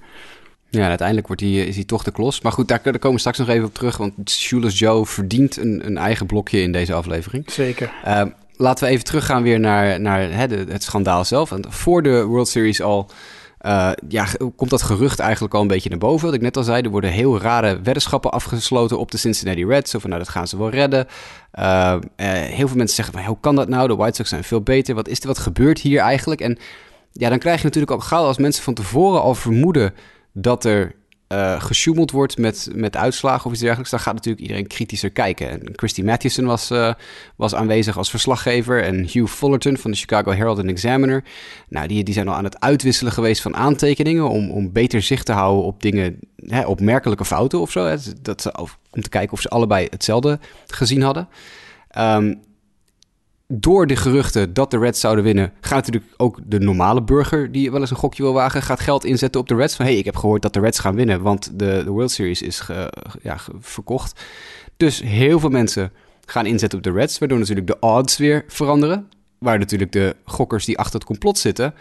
Ja, 0.79 0.87
uiteindelijk 0.87 1.27
wordt 1.27 1.41
hij, 1.41 1.51
is 1.51 1.75
hij 1.75 1.83
toch 1.83 2.03
de 2.03 2.11
klos. 2.11 2.41
Maar 2.41 2.51
goed, 2.51 2.67
daar, 2.67 2.79
daar 2.83 2.99
komen 2.99 3.13
we 3.13 3.19
straks 3.19 3.37
nog 3.37 3.47
even 3.47 3.65
op 3.65 3.73
terug. 3.73 3.97
Want 3.97 4.29
Shoeless 4.29 4.79
Joe 4.79 5.05
verdient 5.05 5.57
een, 5.57 5.81
een 5.85 5.97
eigen 5.97 6.25
blokje 6.25 6.61
in 6.61 6.71
deze 6.71 6.93
aflevering. 6.93 7.51
Zeker. 7.51 7.93
Uh, 8.07 8.21
laten 8.55 8.85
we 8.85 8.91
even 8.91 9.03
teruggaan 9.03 9.43
weer 9.43 9.59
naar, 9.59 10.01
naar 10.01 10.31
hè, 10.31 10.47
de, 10.47 10.65
het 10.69 10.83
schandaal 10.83 11.25
zelf. 11.25 11.51
En 11.51 11.65
voor 11.69 12.03
de 12.03 12.23
World 12.23 12.47
Series 12.47 12.81
al 12.81 13.09
uh, 13.61 13.91
ja, 14.07 14.27
komt 14.55 14.69
dat 14.69 14.81
gerucht 14.81 15.19
eigenlijk 15.19 15.53
al 15.53 15.61
een 15.61 15.67
beetje 15.67 15.89
naar 15.89 15.97
boven. 15.97 16.25
Wat 16.25 16.35
ik 16.35 16.41
net 16.41 16.57
al 16.57 16.63
zei, 16.63 16.81
er 16.81 16.89
worden 16.89 17.09
heel 17.09 17.39
rare 17.39 17.81
weddenschappen 17.81 18.31
afgesloten 18.31 18.99
op 18.99 19.11
de 19.11 19.17
Cincinnati 19.17 19.65
Reds. 19.65 19.91
Zo 19.91 19.99
van, 19.99 20.09
nou, 20.09 20.21
dat 20.21 20.31
gaan 20.31 20.47
ze 20.47 20.57
wel 20.57 20.69
redden. 20.69 21.07
Uh, 21.59 21.95
heel 22.15 22.67
veel 22.67 22.77
mensen 22.77 23.03
zeggen, 23.03 23.25
hoe 23.25 23.37
kan 23.41 23.55
dat 23.55 23.67
nou? 23.67 23.87
De 23.87 23.95
White 23.95 24.15
Sox 24.15 24.29
zijn 24.29 24.43
veel 24.43 24.61
beter. 24.61 24.95
Wat 24.95 25.07
is 25.07 25.19
er, 25.19 25.27
wat 25.27 25.39
gebeurt 25.39 25.79
hier 25.79 25.99
eigenlijk? 25.99 26.41
En 26.41 26.57
ja, 27.11 27.29
dan 27.29 27.39
krijg 27.39 27.57
je 27.57 27.63
natuurlijk 27.63 27.91
ook 27.91 28.03
gauw 28.03 28.25
als 28.25 28.37
mensen 28.37 28.63
van 28.63 28.73
tevoren 28.73 29.21
al 29.21 29.35
vermoeden 29.35 29.93
dat 30.33 30.65
er 30.65 30.95
uh, 31.33 31.61
gesjoemeld 31.61 32.11
wordt 32.11 32.37
met, 32.37 32.69
met 32.73 32.95
uitslagen 32.95 33.45
of 33.45 33.51
iets 33.51 33.61
dergelijks, 33.61 33.91
dan 33.91 33.99
gaat 33.99 34.13
natuurlijk 34.13 34.41
iedereen 34.41 34.67
kritischer 34.67 35.09
kijken. 35.09 35.49
En 35.49 35.73
Christy 35.75 36.01
Mathewson 36.01 36.45
was, 36.45 36.71
uh, 36.71 36.93
was 37.35 37.55
aanwezig 37.55 37.97
als 37.97 38.09
verslaggever 38.09 38.83
en 38.83 38.95
Hugh 38.95 39.31
Fullerton 39.31 39.77
van 39.77 39.91
de 39.91 39.97
Chicago 39.97 40.31
Herald 40.31 40.59
and 40.59 40.69
Examiner. 40.69 41.23
Nou, 41.69 41.87
die, 41.87 42.03
die 42.03 42.13
zijn 42.13 42.27
al 42.27 42.35
aan 42.35 42.43
het 42.43 42.59
uitwisselen 42.59 43.11
geweest 43.11 43.41
van 43.41 43.55
aantekeningen 43.55 44.29
om, 44.29 44.51
om 44.51 44.71
beter 44.71 45.01
zicht 45.01 45.25
te 45.25 45.31
houden 45.31 45.63
op 45.63 45.81
dingen, 45.81 46.19
hè, 46.35 46.65
opmerkelijke 46.65 47.25
fouten 47.25 47.59
of 47.59 47.71
zo. 47.71 47.85
Hè, 47.85 47.95
dat 48.21 48.41
ze, 48.41 48.57
om 48.91 49.01
te 49.01 49.09
kijken 49.09 49.33
of 49.33 49.41
ze 49.41 49.49
allebei 49.49 49.87
hetzelfde 49.89 50.39
gezien 50.67 51.01
hadden. 51.01 51.27
Um, 51.97 52.41
door 53.47 53.87
de 53.87 53.95
geruchten 53.95 54.53
dat 54.53 54.71
de 54.71 54.77
Reds 54.77 54.99
zouden 54.99 55.23
winnen, 55.23 55.53
gaat 55.61 55.85
natuurlijk 55.85 56.13
ook 56.17 56.39
de 56.45 56.59
normale 56.59 57.03
burger 57.03 57.51
die 57.51 57.71
wel 57.71 57.79
eens 57.81 57.89
een 57.89 57.95
gokje 57.95 58.23
wil 58.23 58.33
wagen, 58.33 58.61
gaat 58.61 58.79
geld 58.79 59.05
inzetten 59.05 59.41
op 59.41 59.47
de 59.47 59.55
Reds. 59.55 59.75
Van 59.75 59.85
hey, 59.85 59.97
ik 59.97 60.05
heb 60.05 60.15
gehoord 60.15 60.41
dat 60.41 60.53
de 60.53 60.59
Reds 60.59 60.79
gaan 60.79 60.95
winnen, 60.95 61.21
want 61.21 61.59
de, 61.59 61.81
de 61.85 61.89
World 61.89 62.11
Series 62.11 62.41
is 62.41 62.67
ja, 63.21 63.37
verkocht. 63.59 64.23
Dus 64.77 65.01
heel 65.01 65.39
veel 65.39 65.49
mensen 65.49 65.91
gaan 66.25 66.45
inzetten 66.45 66.77
op 66.77 66.83
de 66.83 66.91
Reds, 66.91 67.19
waardoor 67.19 67.39
natuurlijk 67.39 67.67
de 67.67 67.79
odds 67.79 68.17
weer 68.17 68.43
veranderen. 68.47 69.07
Waar 69.37 69.59
natuurlijk 69.59 69.91
de 69.91 70.15
gokkers 70.25 70.65
die 70.65 70.77
achter 70.77 70.93
het 70.93 71.03
complot 71.03 71.37
zitten, 71.37 71.73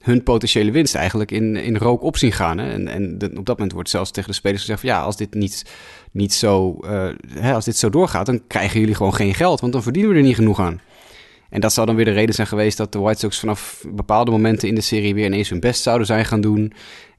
hun 0.00 0.22
potentiële 0.22 0.70
winst 0.70 0.94
eigenlijk 0.94 1.30
in, 1.30 1.56
in 1.56 1.76
rook 1.76 2.02
op 2.02 2.16
zien 2.16 2.32
gaan. 2.32 2.58
Hè? 2.58 2.70
En, 2.72 2.88
en 2.88 3.38
op 3.38 3.46
dat 3.46 3.56
moment 3.56 3.72
wordt 3.72 3.90
zelfs 3.90 4.10
tegen 4.10 4.30
de 4.30 4.36
spelers 4.36 4.60
gezegd: 4.60 4.80
van, 4.80 4.88
ja, 4.88 5.02
als 5.02 5.16
dit 5.16 5.34
niet, 5.34 5.64
niet 6.10 6.32
zo, 6.32 6.78
uh, 6.84 7.08
hè, 7.28 7.54
als 7.54 7.64
dit 7.64 7.76
zo 7.76 7.90
doorgaat, 7.90 8.26
dan 8.26 8.46
krijgen 8.46 8.80
jullie 8.80 8.94
gewoon 8.94 9.14
geen 9.14 9.34
geld, 9.34 9.60
want 9.60 9.72
dan 9.72 9.82
verdienen 9.82 10.10
we 10.10 10.16
er 10.16 10.22
niet 10.22 10.34
genoeg 10.34 10.60
aan. 10.60 10.80
En 11.50 11.60
dat 11.60 11.72
zou 11.72 11.86
dan 11.86 11.96
weer 11.96 12.04
de 12.04 12.10
reden 12.10 12.34
zijn 12.34 12.46
geweest 12.46 12.76
dat 12.76 12.92
de 12.92 12.98
White 12.98 13.18
Sox 13.18 13.38
vanaf 13.38 13.84
bepaalde 13.88 14.30
momenten 14.30 14.68
in 14.68 14.74
de 14.74 14.80
serie 14.80 15.14
weer 15.14 15.26
ineens 15.26 15.48
hun 15.48 15.60
best 15.60 15.82
zouden 15.82 16.06
zijn 16.06 16.24
gaan 16.24 16.40
doen. 16.40 16.72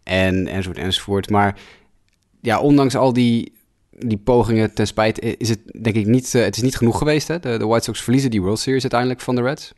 En 0.03 0.47
enzovoort 0.47 0.77
enzovoort. 0.77 1.29
Maar 1.29 1.59
ja, 2.41 2.59
ondanks 2.59 2.95
al 2.95 3.13
die, 3.13 3.53
die 3.89 4.17
pogingen 4.17 4.73
ten 4.73 4.87
spijt 4.87 5.19
is 5.37 5.49
het 5.49 5.59
denk 5.81 5.95
ik 5.95 6.05
niet, 6.05 6.33
uh, 6.33 6.43
het 6.43 6.55
is 6.55 6.61
niet 6.61 6.77
genoeg 6.77 6.97
geweest. 6.97 7.27
Hè? 7.27 7.39
De, 7.39 7.57
de 7.57 7.65
White 7.65 7.83
Sox 7.83 8.01
verliezen 8.01 8.31
die 8.31 8.41
World 8.41 8.59
Series 8.59 8.81
uiteindelijk 8.81 9.21
van 9.21 9.35
de 9.35 9.41
Reds. 9.41 9.73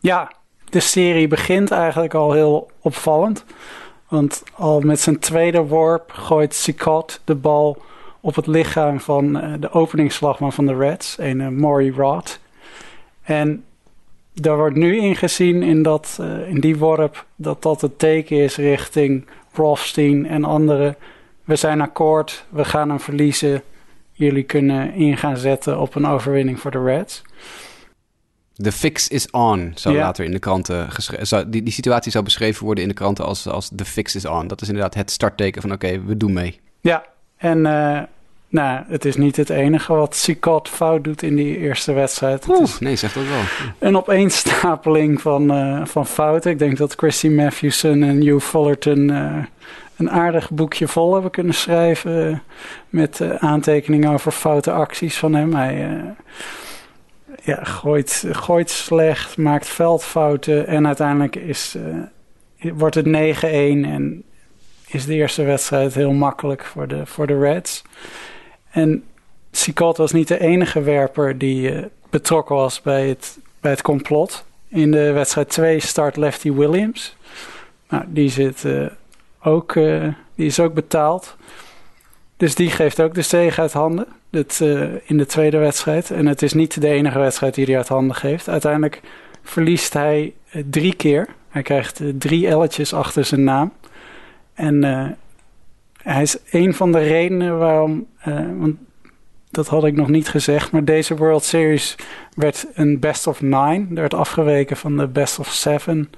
Ja, 0.00 0.32
de 0.70 0.80
serie 0.80 1.28
begint 1.28 1.70
eigenlijk 1.70 2.14
al 2.14 2.32
heel 2.32 2.70
opvallend. 2.80 3.44
Want 4.08 4.42
al 4.54 4.80
met 4.80 5.00
zijn 5.00 5.18
tweede 5.18 5.60
worp 5.60 6.10
gooit 6.12 6.54
Sicot 6.54 7.20
de 7.24 7.34
bal 7.34 7.82
op 8.20 8.34
het 8.34 8.46
lichaam 8.46 9.00
van 9.00 9.36
uh, 9.36 9.54
de 9.60 9.72
openingsslagman 9.72 10.52
van 10.52 10.66
de 10.66 10.76
Reds, 10.76 11.16
een 11.18 11.60
Maury 11.60 11.92
Rod. 11.96 12.40
En 13.22 13.64
daar 14.40 14.56
wordt 14.56 14.76
nu 14.76 14.96
ingezien 14.96 15.62
in, 15.62 15.82
dat, 15.82 16.18
uh, 16.20 16.48
in 16.48 16.60
die 16.60 16.76
worp 16.76 17.26
dat 17.36 17.62
dat 17.62 17.80
het 17.80 17.98
teken 17.98 18.36
is 18.36 18.56
richting 18.56 19.26
Rothstein 19.52 20.26
en 20.26 20.44
anderen. 20.44 20.96
We 21.44 21.56
zijn 21.56 21.80
akkoord, 21.80 22.44
we 22.48 22.64
gaan 22.64 22.88
hem 22.88 23.00
verliezen. 23.00 23.62
Jullie 24.12 24.42
kunnen 24.42 24.94
in 24.94 25.16
gaan 25.16 25.36
zetten 25.36 25.80
op 25.80 25.94
een 25.94 26.06
overwinning 26.06 26.60
voor 26.60 26.70
de 26.70 26.82
Reds. 26.82 27.22
De 28.54 28.72
fix 28.72 29.08
is 29.08 29.30
on, 29.30 29.72
zou 29.74 29.96
later 29.96 30.24
in 30.24 30.32
de 30.32 30.38
kranten 30.38 30.90
geschreven. 30.90 31.50
Die, 31.50 31.62
die 31.62 31.72
situatie 31.72 32.12
zou 32.12 32.24
beschreven 32.24 32.64
worden 32.64 32.82
in 32.82 32.88
de 32.88 32.94
kranten 32.94 33.24
als, 33.24 33.46
als 33.46 33.68
de 33.70 33.84
fix 33.84 34.14
is 34.14 34.26
on. 34.26 34.48
Dat 34.48 34.62
is 34.62 34.68
inderdaad 34.68 34.94
het 34.94 35.10
startteken 35.10 35.62
van 35.62 35.72
oké, 35.72 36.04
we 36.04 36.16
doen 36.16 36.32
mee. 36.32 36.60
Ja, 36.80 37.04
en 37.36 37.58
uh, 37.58 38.02
nou, 38.50 38.84
het 38.88 39.04
is 39.04 39.16
niet 39.16 39.36
het 39.36 39.50
enige 39.50 39.92
wat 39.92 40.16
Sicot 40.16 40.68
fout 40.68 41.04
doet 41.04 41.22
in 41.22 41.36
die 41.36 41.58
eerste 41.58 41.92
wedstrijd. 41.92 42.48
Oeh, 42.48 42.62
is 42.62 42.78
nee, 42.78 42.96
zegt 42.96 43.14
dat 43.14 43.24
wel. 43.26 43.68
Een 43.78 43.96
opeenstapeling 43.96 45.20
van, 45.20 45.56
uh, 45.56 45.84
van 45.84 46.06
fouten. 46.06 46.50
Ik 46.50 46.58
denk 46.58 46.76
dat 46.76 46.94
Christy 46.94 47.28
Matthewson 47.28 48.02
en 48.02 48.20
Hugh 48.20 48.44
Fullerton 48.44 49.10
uh, 49.10 49.36
een 49.96 50.10
aardig 50.10 50.50
boekje 50.50 50.88
vol 50.88 51.12
hebben 51.12 51.30
kunnen 51.30 51.54
schrijven. 51.54 52.30
Uh, 52.30 52.38
met 52.88 53.20
aantekeningen 53.38 54.12
over 54.12 54.32
foute 54.32 54.72
acties 54.72 55.18
van 55.18 55.34
hem. 55.34 55.54
Hij 55.54 56.00
ja, 57.42 57.64
gooit, 57.64 58.24
gooit 58.30 58.70
slecht, 58.70 59.36
maakt 59.36 59.68
veldfouten. 59.68 60.66
En 60.66 60.86
uiteindelijk 60.86 61.36
is, 61.36 61.76
wordt 62.58 62.94
het 62.94 63.06
9-1 63.06 63.10
en 63.42 64.22
is 64.86 65.04
de 65.04 65.14
eerste 65.14 65.42
wedstrijd 65.42 65.94
heel 65.94 66.12
makkelijk 66.12 66.64
voor 66.64 66.88
de, 66.88 67.06
voor 67.06 67.26
de 67.26 67.38
Reds. 67.38 67.82
En 68.70 69.04
Sicot 69.50 69.96
was 69.96 70.12
niet 70.12 70.28
de 70.28 70.40
enige 70.40 70.82
werper 70.82 71.38
die 71.38 71.72
uh, 71.72 71.84
betrokken 72.10 72.54
was 72.54 72.82
bij 72.82 73.08
het, 73.08 73.38
bij 73.60 73.70
het 73.70 73.82
complot. 73.82 74.44
In 74.68 74.90
de 74.90 75.12
wedstrijd 75.12 75.48
2 75.48 75.80
start 75.80 76.16
Lefty 76.16 76.52
Williams. 76.52 77.16
Nou, 77.88 78.04
die, 78.08 78.30
zit, 78.30 78.64
uh, 78.64 78.86
ook, 79.42 79.74
uh, 79.74 80.08
die 80.34 80.46
is 80.46 80.60
ook 80.60 80.74
betaald. 80.74 81.36
Dus 82.36 82.54
die 82.54 82.70
geeft 82.70 83.00
ook 83.00 83.14
de 83.14 83.22
zege 83.22 83.60
uit 83.60 83.72
handen 83.72 84.06
in 85.04 85.16
de 85.16 85.26
tweede 85.26 85.58
wedstrijd. 85.58 86.10
En 86.10 86.26
het 86.26 86.42
is 86.42 86.52
niet 86.52 86.80
de 86.80 86.88
enige 86.88 87.18
wedstrijd 87.18 87.54
die 87.54 87.64
hij 87.64 87.76
uit 87.76 87.88
handen 87.88 88.16
geeft. 88.16 88.48
Uiteindelijk 88.48 89.00
verliest 89.42 89.92
hij 89.92 90.34
drie 90.70 90.94
keer. 90.94 91.28
Hij 91.48 91.62
krijgt 91.62 92.00
drie 92.18 92.56
L'tjes 92.56 92.94
achter 92.94 93.24
zijn 93.24 93.44
naam. 93.44 93.72
En 94.54 94.84
hij 96.02 96.22
is 96.22 96.38
een 96.50 96.74
van 96.74 96.92
de 96.92 96.98
redenen 96.98 97.58
waarom, 97.58 98.06
want 98.58 98.76
dat 99.50 99.68
had 99.68 99.84
ik 99.84 99.96
nog 99.96 100.08
niet 100.08 100.28
gezegd, 100.28 100.70
maar 100.72 100.84
deze 100.84 101.16
World 101.16 101.44
Series 101.44 101.96
werd 102.34 102.66
een 102.74 102.98
best 102.98 103.26
of 103.26 103.40
nine. 103.40 103.86
Er 103.88 103.94
werd 103.94 104.14
afgeweken 104.14 104.76
van 104.76 104.96
de 104.96 105.06
best 105.06 105.38
of 105.38 105.52
seven, 105.52 106.10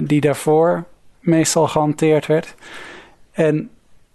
die 0.00 0.20
daarvoor 0.20 0.84
meestal 1.20 1.68
gehanteerd 1.68 2.26
werd. 2.26 2.54
En 3.32 3.70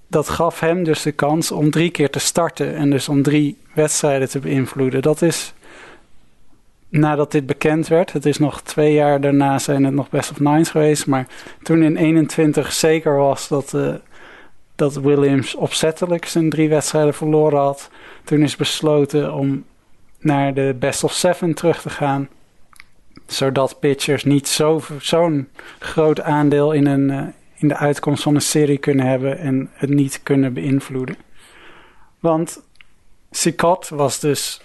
dat 0.08 0.30
gaf 0.30 0.60
hem 0.60 0.84
dus 0.84 1.02
de 1.02 1.12
kans 1.12 1.52
om 1.52 1.72
drie 1.72 1.90
keer 1.92 2.10
te 2.10 2.20
starten 2.20 2.76
en 2.76 2.90
dus 2.90 3.10
om 3.10 3.24
drie 3.24 3.58
wedstrijden 3.74 4.30
te 4.30 4.40
beïnvloeden. 4.40 5.02
Dat 5.02 5.22
is 5.22 5.54
nadat 6.90 7.32
dit 7.32 7.46
bekend 7.46 7.88
werd. 7.88 8.14
Het 8.14 8.26
is 8.26 8.38
nog 8.38 8.62
twee 8.62 8.94
jaar 8.94 9.22
daarna 9.22 9.60
zijn 9.60 9.84
het 9.84 9.94
nog 9.94 10.10
best 10.10 10.32
of 10.32 10.40
nines 10.40 10.70
geweest. 10.70 11.08
Maar 11.08 11.28
toen 11.64 11.84
in 11.84 11.96
21 11.96 12.72
zeker 12.72 13.16
was 13.16 13.48
dat, 13.48 13.74
uh, 13.74 13.94
dat 14.80 14.96
Williams 14.96 15.56
opzettelijk 15.56 16.26
zijn 16.26 16.50
drie 16.50 16.70
wedstrijden 16.70 17.14
verloren 17.14 17.60
had. 17.60 17.90
Toen 18.24 18.42
is 18.42 18.56
besloten 18.56 19.34
om 19.34 19.66
naar 20.20 20.54
de 20.54 20.76
best 20.80 21.04
of 21.04 21.14
seven 21.14 21.54
terug 21.54 21.82
te 21.82 21.90
gaan. 21.90 22.30
Zodat 23.26 23.80
pitchers 23.80 24.24
niet 24.24 24.48
zo'n 25.00 25.48
groot 25.80 26.22
aandeel 26.22 26.72
in 26.72 26.86
een, 26.86 27.10
uh, 27.10 27.22
in 27.56 27.68
de 27.68 27.76
uitkomst 27.76 28.24
van 28.24 28.36
een 28.36 28.42
serie 28.42 28.78
kunnen 28.78 29.06
hebben 29.06 29.38
en 29.38 29.70
het 29.74 29.90
niet 29.90 30.20
kunnen 30.24 30.54
beïnvloeden. 30.54 31.16
Want 32.20 32.62
Sicot 33.32 33.90
was 33.90 34.20
dus 34.20 34.62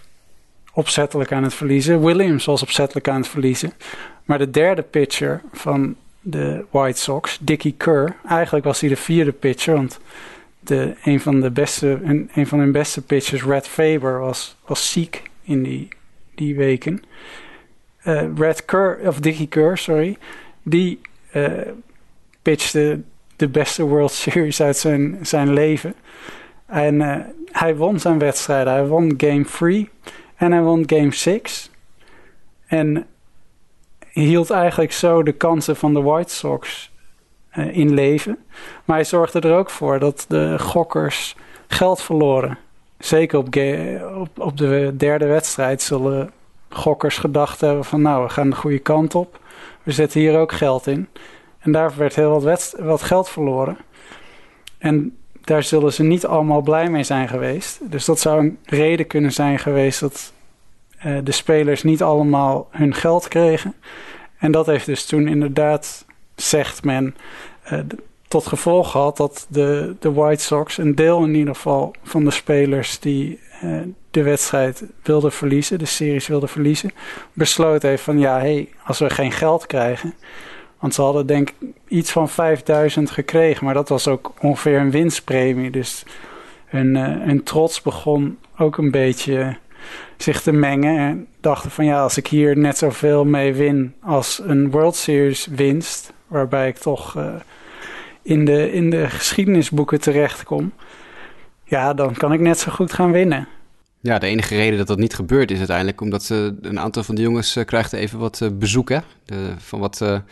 opzettelijk 0.72 1.32
aan 1.32 1.42
het 1.42 1.54
verliezen. 1.54 2.04
Williams 2.04 2.44
was 2.44 2.62
opzettelijk 2.62 3.08
aan 3.08 3.20
het 3.20 3.28
verliezen. 3.28 3.72
Maar 4.24 4.38
de 4.38 4.50
derde 4.50 4.82
pitcher 4.82 5.42
van 5.52 5.96
de 6.26 6.64
White 6.70 7.00
Sox, 7.00 7.38
Dickie 7.40 7.74
Kerr, 7.76 8.16
eigenlijk 8.28 8.64
was 8.64 8.80
hij 8.80 8.88
de 8.88 8.96
vierde 8.96 9.32
pitcher, 9.32 9.74
want 9.74 10.00
de, 10.60 10.94
een, 11.04 11.20
van 11.20 11.40
de 11.40 11.50
beste, 11.50 12.00
een, 12.02 12.30
een 12.34 12.46
van 12.46 12.58
hun 12.58 12.72
beste 12.72 13.02
pitchers, 13.02 13.44
Red 13.44 13.68
Faber, 13.68 14.18
was, 14.18 14.56
was 14.66 14.92
ziek 14.92 15.22
in 15.42 15.62
die, 15.62 15.88
die 16.34 16.56
weken. 16.56 17.02
Uh, 18.04 18.22
Red 18.36 18.64
Kerr, 18.64 18.98
of 19.06 19.20
Dickie 19.20 19.48
Kerr, 19.48 19.78
sorry, 19.78 20.16
die 20.62 21.00
uh, 21.34 21.52
pitchte 22.42 23.00
de 23.36 23.48
beste 23.48 23.82
World 23.82 24.12
Series 24.12 24.60
uit 24.60 24.76
zijn, 24.76 25.18
zijn 25.22 25.52
leven. 25.52 25.94
En 26.66 26.94
uh, 26.94 27.16
hij 27.50 27.76
won 27.76 28.00
zijn 28.00 28.18
wedstrijden. 28.18 28.72
Hij 28.72 28.86
won 28.86 29.14
game 29.16 29.44
3 29.44 29.90
en 30.36 30.52
hij 30.52 30.62
won 30.62 30.82
game 30.86 31.14
6. 31.14 31.70
En 32.66 33.06
hield 34.22 34.50
eigenlijk 34.50 34.92
zo 34.92 35.22
de 35.22 35.32
kansen 35.32 35.76
van 35.76 35.94
de 35.94 36.02
White 36.02 36.34
Sox 36.34 36.92
uh, 37.54 37.76
in 37.76 37.94
leven. 37.94 38.38
Maar 38.84 38.96
hij 38.96 39.04
zorgde 39.04 39.40
er 39.40 39.56
ook 39.56 39.70
voor 39.70 39.98
dat 39.98 40.24
de 40.28 40.58
gokkers 40.58 41.36
geld 41.66 42.02
verloren. 42.02 42.58
Zeker 42.98 43.38
op, 43.38 43.56
op, 44.16 44.28
op 44.38 44.56
de 44.56 44.94
derde 44.96 45.26
wedstrijd 45.26 45.82
zullen 45.82 46.30
gokkers 46.68 47.18
gedacht 47.18 47.60
hebben 47.60 47.84
van 47.84 48.02
nou, 48.02 48.24
we 48.24 48.30
gaan 48.30 48.50
de 48.50 48.56
goede 48.56 48.78
kant 48.78 49.14
op. 49.14 49.40
We 49.82 49.92
zetten 49.92 50.20
hier 50.20 50.38
ook 50.38 50.52
geld 50.52 50.86
in. 50.86 51.08
En 51.58 51.72
daar 51.72 51.92
werd 51.96 52.14
heel 52.14 52.40
wat, 52.40 52.74
wat 52.78 53.02
geld 53.02 53.28
verloren. 53.28 53.76
En 54.78 55.16
daar 55.40 55.62
zullen 55.62 55.92
ze 55.92 56.02
niet 56.02 56.26
allemaal 56.26 56.60
blij 56.60 56.90
mee 56.90 57.02
zijn 57.02 57.28
geweest. 57.28 57.90
Dus 57.90 58.04
dat 58.04 58.20
zou 58.20 58.40
een 58.40 58.58
reden 58.64 59.06
kunnen 59.06 59.32
zijn 59.32 59.58
geweest 59.58 60.00
dat 60.00 60.32
uh, 61.06 61.18
de 61.24 61.32
spelers 61.32 61.82
niet 61.82 62.02
allemaal 62.02 62.68
hun 62.70 62.94
geld 62.94 63.28
kregen. 63.28 63.74
En 64.38 64.52
dat 64.52 64.66
heeft 64.66 64.86
dus 64.86 65.04
toen 65.04 65.28
inderdaad, 65.28 66.04
zegt 66.34 66.84
men, 66.84 67.16
uh, 67.72 67.78
tot 68.28 68.46
gevolg 68.46 68.90
gehad 68.90 69.16
dat 69.16 69.46
de, 69.48 69.96
de 70.00 70.12
White 70.12 70.42
Sox, 70.42 70.78
een 70.78 70.94
deel 70.94 71.24
in 71.24 71.34
ieder 71.34 71.54
geval 71.54 71.94
van 72.02 72.24
de 72.24 72.30
spelers 72.30 73.00
die 73.00 73.40
uh, 73.64 73.80
de 74.10 74.22
wedstrijd 74.22 74.84
wilden 75.02 75.32
verliezen, 75.32 75.78
de 75.78 75.84
series 75.84 76.26
wilden 76.26 76.48
verliezen, 76.48 76.90
besloten 77.32 77.88
heeft 77.88 78.02
van 78.02 78.18
ja, 78.18 78.38
hey, 78.38 78.68
als 78.84 78.98
we 78.98 79.10
geen 79.10 79.32
geld 79.32 79.66
krijgen, 79.66 80.14
want 80.78 80.94
ze 80.94 81.02
hadden 81.02 81.26
denk 81.26 81.50
ik 81.50 81.68
iets 81.88 82.10
van 82.10 82.28
5000 82.28 83.10
gekregen. 83.10 83.64
Maar 83.64 83.74
dat 83.74 83.88
was 83.88 84.08
ook 84.08 84.32
ongeveer 84.40 84.78
een 84.78 84.90
winstpremie. 84.90 85.70
Dus 85.70 86.04
hun 86.66 87.40
trots 87.44 87.82
begon 87.82 88.38
ook 88.58 88.78
een 88.78 88.90
beetje 88.90 89.56
zich 90.16 90.42
te 90.42 90.52
mengen. 90.52 90.98
En 90.98 91.26
dachten 91.40 91.70
van 91.70 91.84
ja, 91.84 92.02
als 92.02 92.16
ik 92.16 92.26
hier 92.26 92.58
net 92.58 92.78
zoveel 92.78 93.24
mee 93.24 93.54
win 93.54 93.94
als 94.00 94.40
een 94.44 94.70
World 94.70 94.96
Series 94.96 95.46
winst. 95.46 96.12
Waarbij 96.26 96.68
ik 96.68 96.76
toch 96.76 97.16
uh, 97.16 97.34
in, 98.22 98.44
de, 98.44 98.72
in 98.72 98.90
de 98.90 99.10
geschiedenisboeken 99.10 100.00
terechtkom. 100.00 100.72
Ja, 101.64 101.94
dan 101.94 102.14
kan 102.14 102.32
ik 102.32 102.40
net 102.40 102.58
zo 102.58 102.72
goed 102.72 102.92
gaan 102.92 103.12
winnen. 103.12 103.48
Ja, 104.00 104.18
de 104.18 104.26
enige 104.26 104.54
reden 104.54 104.78
dat 104.78 104.86
dat 104.86 104.98
niet 104.98 105.14
gebeurt 105.14 105.50
is 105.50 105.58
uiteindelijk 105.58 106.00
omdat 106.00 106.22
ze 106.22 106.56
een 106.60 106.80
aantal 106.80 107.02
van 107.02 107.14
de 107.14 107.22
jongens 107.22 107.56
uh, 107.56 107.64
krijgt 107.64 107.92
even 107.92 108.18
wat 108.18 108.50
bezoek 108.52 108.88
hè? 108.88 108.98
Van 109.58 109.80
wat 109.80 110.22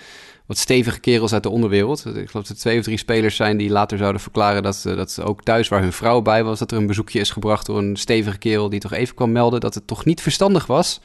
wat 0.47 0.59
stevige 0.59 1.01
kerels 1.01 1.33
uit 1.33 1.43
de 1.43 1.49
onderwereld. 1.49 2.07
Ik 2.07 2.13
geloof 2.13 2.31
dat 2.31 2.49
er 2.49 2.57
twee 2.57 2.79
of 2.79 2.85
drie 2.85 2.97
spelers 2.97 3.37
zijn 3.37 3.57
die 3.57 3.71
later 3.71 3.99
zouden 3.99 4.21
verklaren 4.21 4.63
dat, 4.63 4.83
dat 4.85 5.11
ze 5.11 5.23
ook 5.23 5.43
thuis 5.43 5.69
waar 5.69 5.83
hun 5.83 5.93
vrouw 5.93 6.21
bij 6.21 6.45
was, 6.45 6.59
dat 6.59 6.71
er 6.71 6.77
een 6.77 6.87
bezoekje 6.87 7.21
is 7.21 7.31
gebracht 7.31 7.67
door 7.67 7.79
een 7.79 7.97
stevige 7.97 8.39
kerel 8.39 8.69
die 8.69 8.81
toch 8.81 8.93
even 8.93 9.15
kwam 9.15 9.33
melden 9.33 9.61
dat 9.61 9.75
het 9.75 9.87
toch 9.87 10.05
niet 10.05 10.21
verstandig 10.21 10.67
was 10.67 11.01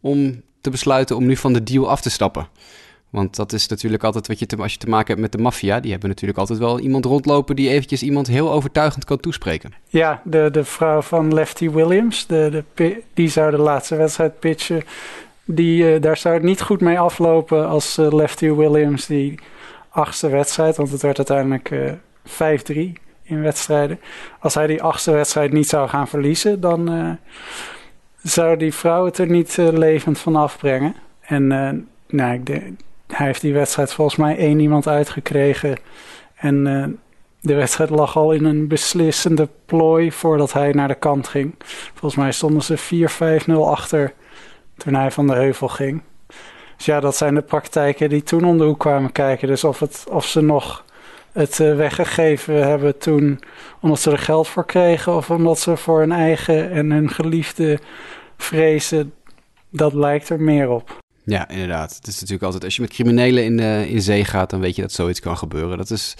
om 0.00 0.42
te 0.60 0.70
besluiten 0.70 1.16
om 1.16 1.26
nu 1.26 1.36
van 1.36 1.52
de 1.52 1.62
deal 1.62 1.90
af 1.90 2.00
te 2.00 2.10
stappen. 2.10 2.48
Want 3.10 3.36
dat 3.36 3.52
is 3.52 3.66
natuurlijk 3.68 4.04
altijd 4.04 4.26
wat 4.26 4.38
je 4.38 4.46
te, 4.46 4.56
als 4.56 4.72
je 4.72 4.78
te 4.78 4.88
maken 4.88 5.08
hebt 5.08 5.20
met 5.20 5.32
de 5.32 5.38
maffia. 5.38 5.80
Die 5.80 5.90
hebben 5.90 6.08
natuurlijk 6.08 6.38
altijd 6.38 6.58
wel 6.58 6.80
iemand 6.80 7.04
rondlopen 7.04 7.56
die 7.56 7.68
eventjes 7.68 8.02
iemand 8.02 8.26
heel 8.26 8.52
overtuigend 8.52 9.04
kan 9.04 9.20
toespreken. 9.20 9.72
Ja, 9.88 10.22
de, 10.24 10.48
de 10.52 10.64
vrouw 10.64 11.02
van 11.02 11.34
Lefty 11.34 11.70
Williams, 11.70 12.26
de, 12.26 12.64
de, 12.74 13.02
die 13.14 13.28
zou 13.28 13.50
de 13.50 13.58
laatste 13.58 13.96
wedstrijd 13.96 14.38
pitchen 14.38 14.82
die, 15.50 15.94
uh, 15.94 16.00
daar 16.00 16.16
zou 16.16 16.34
het 16.34 16.42
niet 16.42 16.60
goed 16.60 16.80
mee 16.80 16.98
aflopen 16.98 17.68
als 17.68 17.98
uh, 17.98 18.12
Lefty 18.12 18.50
Williams 18.50 19.06
die 19.06 19.38
achtste 19.88 20.28
wedstrijd, 20.28 20.76
want 20.76 20.90
het 20.90 21.02
werd 21.02 21.16
uiteindelijk 21.16 21.70
uh, 21.70 21.88
eh, 21.88 22.60
5-3 22.62 22.92
in 23.22 23.42
wedstrijden. 23.42 24.00
Als 24.38 24.54
hij 24.54 24.66
die 24.66 24.82
achtste 24.82 25.10
wedstrijd 25.10 25.52
niet 25.52 25.68
zou 25.68 25.88
gaan 25.88 26.08
verliezen, 26.08 26.60
dan 26.60 27.18
zou 28.22 28.56
die 28.56 28.74
vrouw 28.74 29.04
het 29.04 29.18
er 29.18 29.30
niet 29.30 29.56
levend 29.56 30.18
van 30.18 30.36
afbrengen. 30.36 30.94
En 31.20 31.46
nou, 32.08 32.32
ik 32.32 32.62
hij 33.06 33.26
heeft 33.26 33.40
die 33.40 33.52
wedstrijd 33.52 33.92
volgens 33.92 34.16
mij 34.16 34.36
één 34.36 34.60
iemand 34.60 34.88
uitgekregen. 34.88 35.76
En 36.34 36.64
de 37.40 37.54
wedstrijd 37.54 37.90
lag 37.90 38.16
al 38.16 38.32
in 38.32 38.44
een 38.44 38.68
beslissende 38.68 39.48
plooi 39.66 40.12
voordat 40.12 40.52
hij 40.52 40.72
naar 40.72 40.88
de 40.88 40.94
kant 40.94 41.28
ging. 41.28 41.54
Volgens 41.94 42.16
mij 42.16 42.32
stonden 42.32 42.62
ze 42.62 43.08
4-5-0 43.48 43.52
achter 43.52 44.12
toen 44.78 44.94
hij 44.94 45.10
van 45.10 45.26
de 45.26 45.34
heuvel 45.34 45.68
ging. 45.68 46.02
Dus 46.76 46.86
ja, 46.86 47.00
dat 47.00 47.16
zijn 47.16 47.34
de 47.34 47.42
praktijken 47.42 48.08
die 48.08 48.22
toen 48.22 48.44
om 48.44 48.58
de 48.58 48.64
hoek 48.64 48.78
kwamen 48.78 49.12
kijken. 49.12 49.48
Dus 49.48 49.64
of, 49.64 49.78
het, 49.78 50.04
of 50.10 50.26
ze 50.26 50.40
nog 50.40 50.84
het 51.32 51.58
uh, 51.58 51.76
weggegeven 51.76 52.68
hebben 52.68 52.98
toen 52.98 53.40
omdat 53.80 54.00
ze 54.00 54.10
er 54.10 54.18
geld 54.18 54.48
voor 54.48 54.66
kregen... 54.66 55.16
of 55.16 55.30
omdat 55.30 55.58
ze 55.58 55.76
voor 55.76 56.00
hun 56.00 56.12
eigen 56.12 56.70
en 56.70 56.90
hun 56.90 57.10
geliefde 57.10 57.78
vrezen, 58.36 59.12
dat 59.70 59.94
lijkt 59.94 60.28
er 60.28 60.40
meer 60.40 60.68
op. 60.68 60.98
Ja, 61.24 61.48
inderdaad. 61.48 61.94
Het 61.96 62.06
is 62.06 62.14
natuurlijk 62.14 62.42
altijd, 62.42 62.64
als 62.64 62.76
je 62.76 62.82
met 62.82 62.90
criminelen 62.90 63.44
in, 63.44 63.58
uh, 63.58 63.90
in 63.90 64.02
zee 64.02 64.24
gaat, 64.24 64.50
dan 64.50 64.60
weet 64.60 64.76
je 64.76 64.82
dat 64.82 64.92
zoiets 64.92 65.20
kan 65.20 65.36
gebeuren. 65.36 65.76
Dat 65.76 65.90
is, 65.90 66.14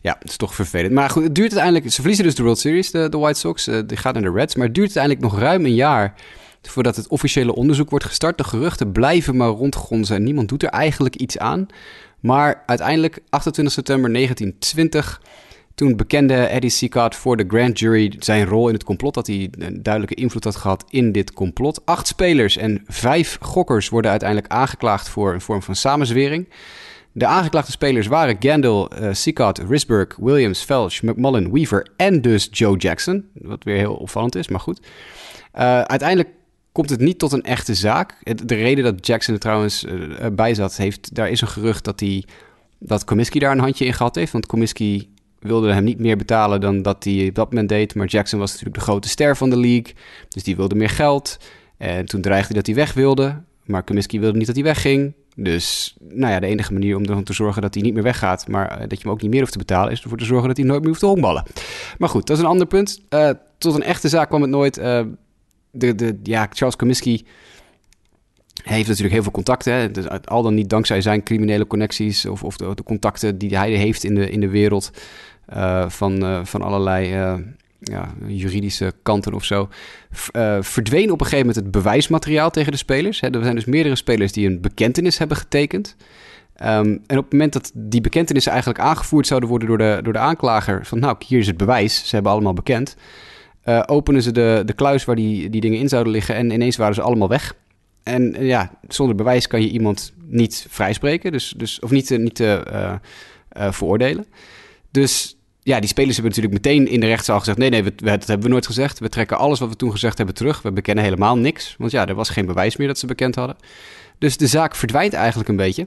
ja, 0.00 0.16
dat 0.20 0.28
is 0.28 0.36
toch 0.36 0.54
vervelend. 0.54 0.92
Maar 0.92 1.10
goed, 1.10 1.22
het 1.22 1.34
duurt 1.34 1.52
uiteindelijk, 1.52 1.92
ze 1.92 2.00
verliezen 2.00 2.24
dus 2.24 2.34
de 2.34 2.42
World 2.42 2.58
Series, 2.58 2.90
de, 2.90 3.08
de 3.08 3.18
White 3.18 3.38
Sox. 3.38 3.68
Uh, 3.68 3.80
die 3.86 3.96
gaat 3.96 4.14
naar 4.14 4.22
de 4.22 4.30
Reds, 4.30 4.54
maar 4.54 4.66
het 4.66 4.74
duurt 4.74 4.96
uiteindelijk 4.96 5.32
nog 5.32 5.42
ruim 5.42 5.64
een 5.64 5.74
jaar 5.74 6.14
voordat 6.62 6.96
het 6.96 7.08
officiële 7.08 7.54
onderzoek 7.54 7.90
wordt 7.90 8.04
gestart. 8.04 8.38
De 8.38 8.44
geruchten 8.44 8.92
blijven 8.92 9.36
maar 9.36 9.48
rondgronzen 9.48 10.16
en 10.16 10.22
niemand 10.22 10.48
doet 10.48 10.62
er 10.62 10.68
eigenlijk 10.68 11.16
iets 11.16 11.38
aan. 11.38 11.66
Maar 12.20 12.62
uiteindelijk, 12.66 13.20
28 13.28 13.74
september 13.74 14.12
1920, 14.12 15.20
toen 15.74 15.96
bekende 15.96 16.34
Eddie 16.34 16.70
Sicard 16.70 17.16
voor 17.16 17.36
de 17.36 17.44
grand 17.48 17.78
jury 17.78 18.14
zijn 18.18 18.46
rol 18.46 18.68
in 18.68 18.74
het 18.74 18.84
complot, 18.84 19.14
dat 19.14 19.26
hij 19.26 19.50
een 19.58 19.82
duidelijke 19.82 20.22
invloed 20.22 20.44
had 20.44 20.56
gehad 20.56 20.84
in 20.88 21.12
dit 21.12 21.32
complot. 21.32 21.86
Acht 21.86 22.06
spelers 22.06 22.56
en 22.56 22.82
vijf 22.86 23.38
gokkers 23.40 23.88
worden 23.88 24.10
uiteindelijk 24.10 24.52
aangeklaagd 24.52 25.08
voor 25.08 25.32
een 25.32 25.40
vorm 25.40 25.62
van 25.62 25.74
samenzwering. 25.74 26.48
De 27.12 27.26
aangeklaagde 27.26 27.72
spelers 27.72 28.06
waren 28.06 28.36
Gandil, 28.38 28.90
uh, 29.00 29.08
Sicard, 29.12 29.58
Risberg, 29.58 30.16
Williams, 30.16 30.62
Felch, 30.62 31.02
McMullen, 31.02 31.52
Weaver 31.52 31.86
en 31.96 32.22
dus 32.22 32.48
Joe 32.50 32.76
Jackson. 32.76 33.24
Wat 33.34 33.64
weer 33.64 33.76
heel 33.76 33.94
opvallend 33.94 34.34
is, 34.34 34.48
maar 34.48 34.60
goed. 34.60 34.80
Uh, 35.54 35.80
uiteindelijk 35.80 36.28
komt 36.72 36.90
het 36.90 37.00
niet 37.00 37.18
tot 37.18 37.32
een 37.32 37.42
echte 37.42 37.74
zaak. 37.74 38.16
De 38.44 38.54
reden 38.54 38.84
dat 38.84 39.06
Jackson 39.06 39.34
er 39.34 39.40
trouwens 39.40 39.84
uh, 39.84 40.26
bij 40.32 40.54
zat, 40.54 40.76
heeft, 40.76 41.14
daar 41.14 41.30
is 41.30 41.40
een 41.40 41.48
gerucht 41.48 41.84
dat, 41.84 42.00
hij, 42.00 42.24
dat 42.78 43.04
Comiskey 43.04 43.40
daar 43.40 43.52
een 43.52 43.58
handje 43.58 43.84
in 43.84 43.92
gehad 43.92 44.14
heeft. 44.14 44.32
Want 44.32 44.46
Comiskey 44.46 45.08
wilde 45.38 45.72
hem 45.72 45.84
niet 45.84 45.98
meer 45.98 46.16
betalen 46.16 46.60
dan 46.60 46.82
dat 46.82 47.04
hij 47.04 47.26
op 47.28 47.34
dat 47.34 47.48
moment 47.48 47.68
deed. 47.68 47.94
Maar 47.94 48.06
Jackson 48.06 48.38
was 48.38 48.50
natuurlijk 48.50 48.78
de 48.78 48.84
grote 48.84 49.08
ster 49.08 49.36
van 49.36 49.50
de 49.50 49.58
league, 49.58 49.94
dus 50.28 50.42
die 50.42 50.56
wilde 50.56 50.74
meer 50.74 50.90
geld. 50.90 51.36
En 51.76 52.04
toen 52.04 52.20
dreigde 52.20 52.46
hij 52.46 52.56
dat 52.56 52.66
hij 52.66 52.74
weg 52.74 52.92
wilde. 52.92 53.42
Maar 53.64 53.84
Comiskey 53.84 54.20
wilde 54.20 54.38
niet 54.38 54.46
dat 54.46 54.56
hij 54.56 54.64
wegging. 54.64 55.12
Dus 55.36 55.96
nou 55.98 56.32
ja, 56.32 56.40
de 56.40 56.46
enige 56.46 56.72
manier 56.72 56.96
om 56.96 57.04
ervoor 57.04 57.22
te 57.22 57.32
zorgen 57.32 57.62
dat 57.62 57.74
hij 57.74 57.82
niet 57.82 57.94
meer 57.94 58.02
weggaat, 58.02 58.48
maar 58.48 58.78
dat 58.88 58.98
je 58.98 59.02
hem 59.02 59.12
ook 59.12 59.22
niet 59.22 59.30
meer 59.30 59.40
hoeft 59.40 59.52
te 59.52 59.58
betalen, 59.58 59.92
is 59.92 60.02
ervoor 60.02 60.18
te 60.18 60.24
zorgen 60.24 60.48
dat 60.48 60.56
hij 60.56 60.66
nooit 60.66 60.80
meer 60.80 60.88
hoeft 60.88 61.00
te 61.00 61.06
honkballen. 61.06 61.44
Maar 61.98 62.08
goed, 62.08 62.26
dat 62.26 62.36
is 62.36 62.42
een 62.42 62.48
ander 62.48 62.66
punt. 62.66 63.00
tot 63.58 63.74
een 63.74 63.82
echte 63.82 64.08
zaak 64.08 64.28
kwam 64.28 64.40
het 64.40 64.50
nooit. 64.50 64.80
De, 65.70 65.94
de, 65.94 66.18
ja, 66.22 66.48
Charles 66.52 66.76
Comiskey 66.76 67.24
heeft 68.62 68.86
natuurlijk 68.86 69.14
heel 69.14 69.22
veel 69.22 69.32
contacten. 69.32 69.72
Hè? 69.72 69.90
Dus 69.90 70.08
al 70.24 70.42
dan 70.42 70.54
niet 70.54 70.70
dankzij 70.70 71.00
zijn 71.00 71.22
criminele 71.22 71.66
connecties 71.66 72.26
of, 72.26 72.44
of 72.44 72.56
de, 72.56 72.74
de 72.74 72.82
contacten 72.82 73.38
die 73.38 73.56
hij 73.56 73.70
heeft 73.70 74.04
in 74.04 74.14
de, 74.14 74.30
in 74.30 74.40
de 74.40 74.48
wereld 74.48 74.90
uh, 75.54 75.88
van, 75.88 76.24
uh, 76.24 76.44
van 76.44 76.62
allerlei 76.62 77.14
uh, 77.14 77.34
ja, 77.80 78.14
juridische 78.26 78.92
kanten 79.02 79.34
of 79.34 79.44
zo. 79.44 79.68
verdween 80.60 81.10
op 81.10 81.20
een 81.20 81.26
gegeven 81.26 81.46
moment 81.46 81.56
het 81.56 81.70
bewijsmateriaal 81.70 82.50
tegen 82.50 82.72
de 82.72 82.78
spelers. 82.78 83.20
Hè? 83.20 83.30
Er 83.30 83.42
zijn 83.42 83.54
dus 83.54 83.64
meerdere 83.64 83.96
spelers 83.96 84.32
die 84.32 84.46
een 84.46 84.60
bekentenis 84.60 85.18
hebben 85.18 85.36
getekend. 85.36 85.96
Um, 86.62 87.02
en 87.06 87.18
op 87.18 87.24
het 87.24 87.32
moment 87.32 87.52
dat 87.52 87.70
die 87.74 88.00
bekentenissen 88.00 88.52
eigenlijk 88.52 88.82
aangevoerd 88.82 89.26
zouden 89.26 89.48
worden 89.48 89.68
door 89.68 89.78
de, 89.78 90.00
door 90.02 90.12
de 90.12 90.18
aanklager, 90.18 90.86
van 90.86 90.98
nou, 90.98 91.16
hier 91.26 91.38
is 91.38 91.46
het 91.46 91.56
bewijs, 91.56 92.08
ze 92.08 92.14
hebben 92.14 92.32
allemaal 92.32 92.52
bekend, 92.52 92.96
openen 93.86 94.22
ze 94.22 94.32
de, 94.32 94.62
de 94.66 94.72
kluis 94.72 95.04
waar 95.04 95.16
die, 95.16 95.50
die 95.50 95.60
dingen 95.60 95.78
in 95.78 95.88
zouden 95.88 96.12
liggen 96.12 96.34
en 96.34 96.50
ineens 96.50 96.76
waren 96.76 96.94
ze 96.94 97.02
allemaal 97.02 97.28
weg. 97.28 97.54
En 98.02 98.34
eh, 98.34 98.46
ja, 98.46 98.70
zonder 98.88 99.16
bewijs 99.16 99.46
kan 99.46 99.62
je 99.62 99.68
iemand 99.68 100.12
niet 100.26 100.66
vrijspreken, 100.68 101.32
dus, 101.32 101.54
dus, 101.56 101.80
of 101.80 101.90
niet, 101.90 102.18
niet 102.18 102.40
uh, 102.40 102.94
veroordelen. 103.52 104.26
Dus 104.90 105.36
ja, 105.62 105.80
die 105.80 105.88
spelers 105.88 106.16
hebben 106.16 106.34
natuurlijk 106.34 106.64
meteen 106.64 106.88
in 106.88 107.00
de 107.00 107.06
rechtszaal 107.06 107.38
gezegd: 107.38 107.58
nee, 107.58 107.70
nee, 107.70 107.84
we, 107.84 107.94
dat 107.94 108.26
hebben 108.26 108.46
we 108.46 108.52
nooit 108.52 108.66
gezegd. 108.66 108.98
We 108.98 109.08
trekken 109.08 109.38
alles 109.38 109.58
wat 109.58 109.68
we 109.68 109.76
toen 109.76 109.90
gezegd 109.90 110.16
hebben 110.16 110.34
terug. 110.34 110.62
We 110.62 110.72
bekennen 110.72 111.04
helemaal 111.04 111.36
niks. 111.36 111.74
Want 111.78 111.90
ja, 111.90 112.06
er 112.06 112.14
was 112.14 112.28
geen 112.28 112.46
bewijs 112.46 112.76
meer 112.76 112.86
dat 112.86 112.98
ze 112.98 113.06
bekend 113.06 113.34
hadden. 113.34 113.56
Dus 114.18 114.36
de 114.36 114.46
zaak 114.46 114.74
verdwijnt 114.74 115.12
eigenlijk 115.12 115.48
een 115.48 115.56
beetje. 115.56 115.86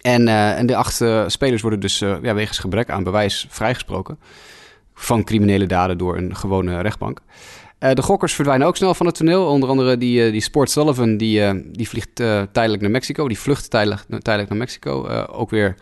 En, 0.00 0.28
en 0.28 0.66
de 0.66 0.76
acht 0.76 0.94
spelers 1.26 1.62
worden 1.62 1.80
dus 1.80 1.98
ja, 1.98 2.34
wegens 2.34 2.58
gebrek 2.58 2.90
aan 2.90 3.02
bewijs 3.02 3.46
vrijgesproken. 3.48 4.18
Van 5.00 5.24
criminele 5.24 5.66
daden 5.66 5.98
door 5.98 6.16
een 6.16 6.36
gewone 6.36 6.80
rechtbank. 6.80 7.20
Uh, 7.80 7.92
de 7.92 8.02
gokkers 8.02 8.34
verdwijnen 8.34 8.66
ook 8.66 8.76
snel 8.76 8.94
van 8.94 9.06
het 9.06 9.14
toneel. 9.14 9.46
Onder 9.46 9.68
andere 9.68 9.98
die, 9.98 10.26
uh, 10.26 10.32
die 10.32 10.40
Sport 10.40 10.70
Sullivan, 10.70 11.16
die, 11.16 11.40
uh, 11.40 11.50
die 11.72 11.88
vliegt 11.88 12.14
tijdelijk 12.52 12.80
naar 12.80 12.90
Mexico. 12.90 13.28
Die 13.28 13.38
vlucht 13.38 13.70
tijdelijk, 13.70 14.02
tijdelijk 14.08 14.48
naar 14.48 14.58
Mexico. 14.58 15.06
ook 15.26 15.50
weer 15.50 15.74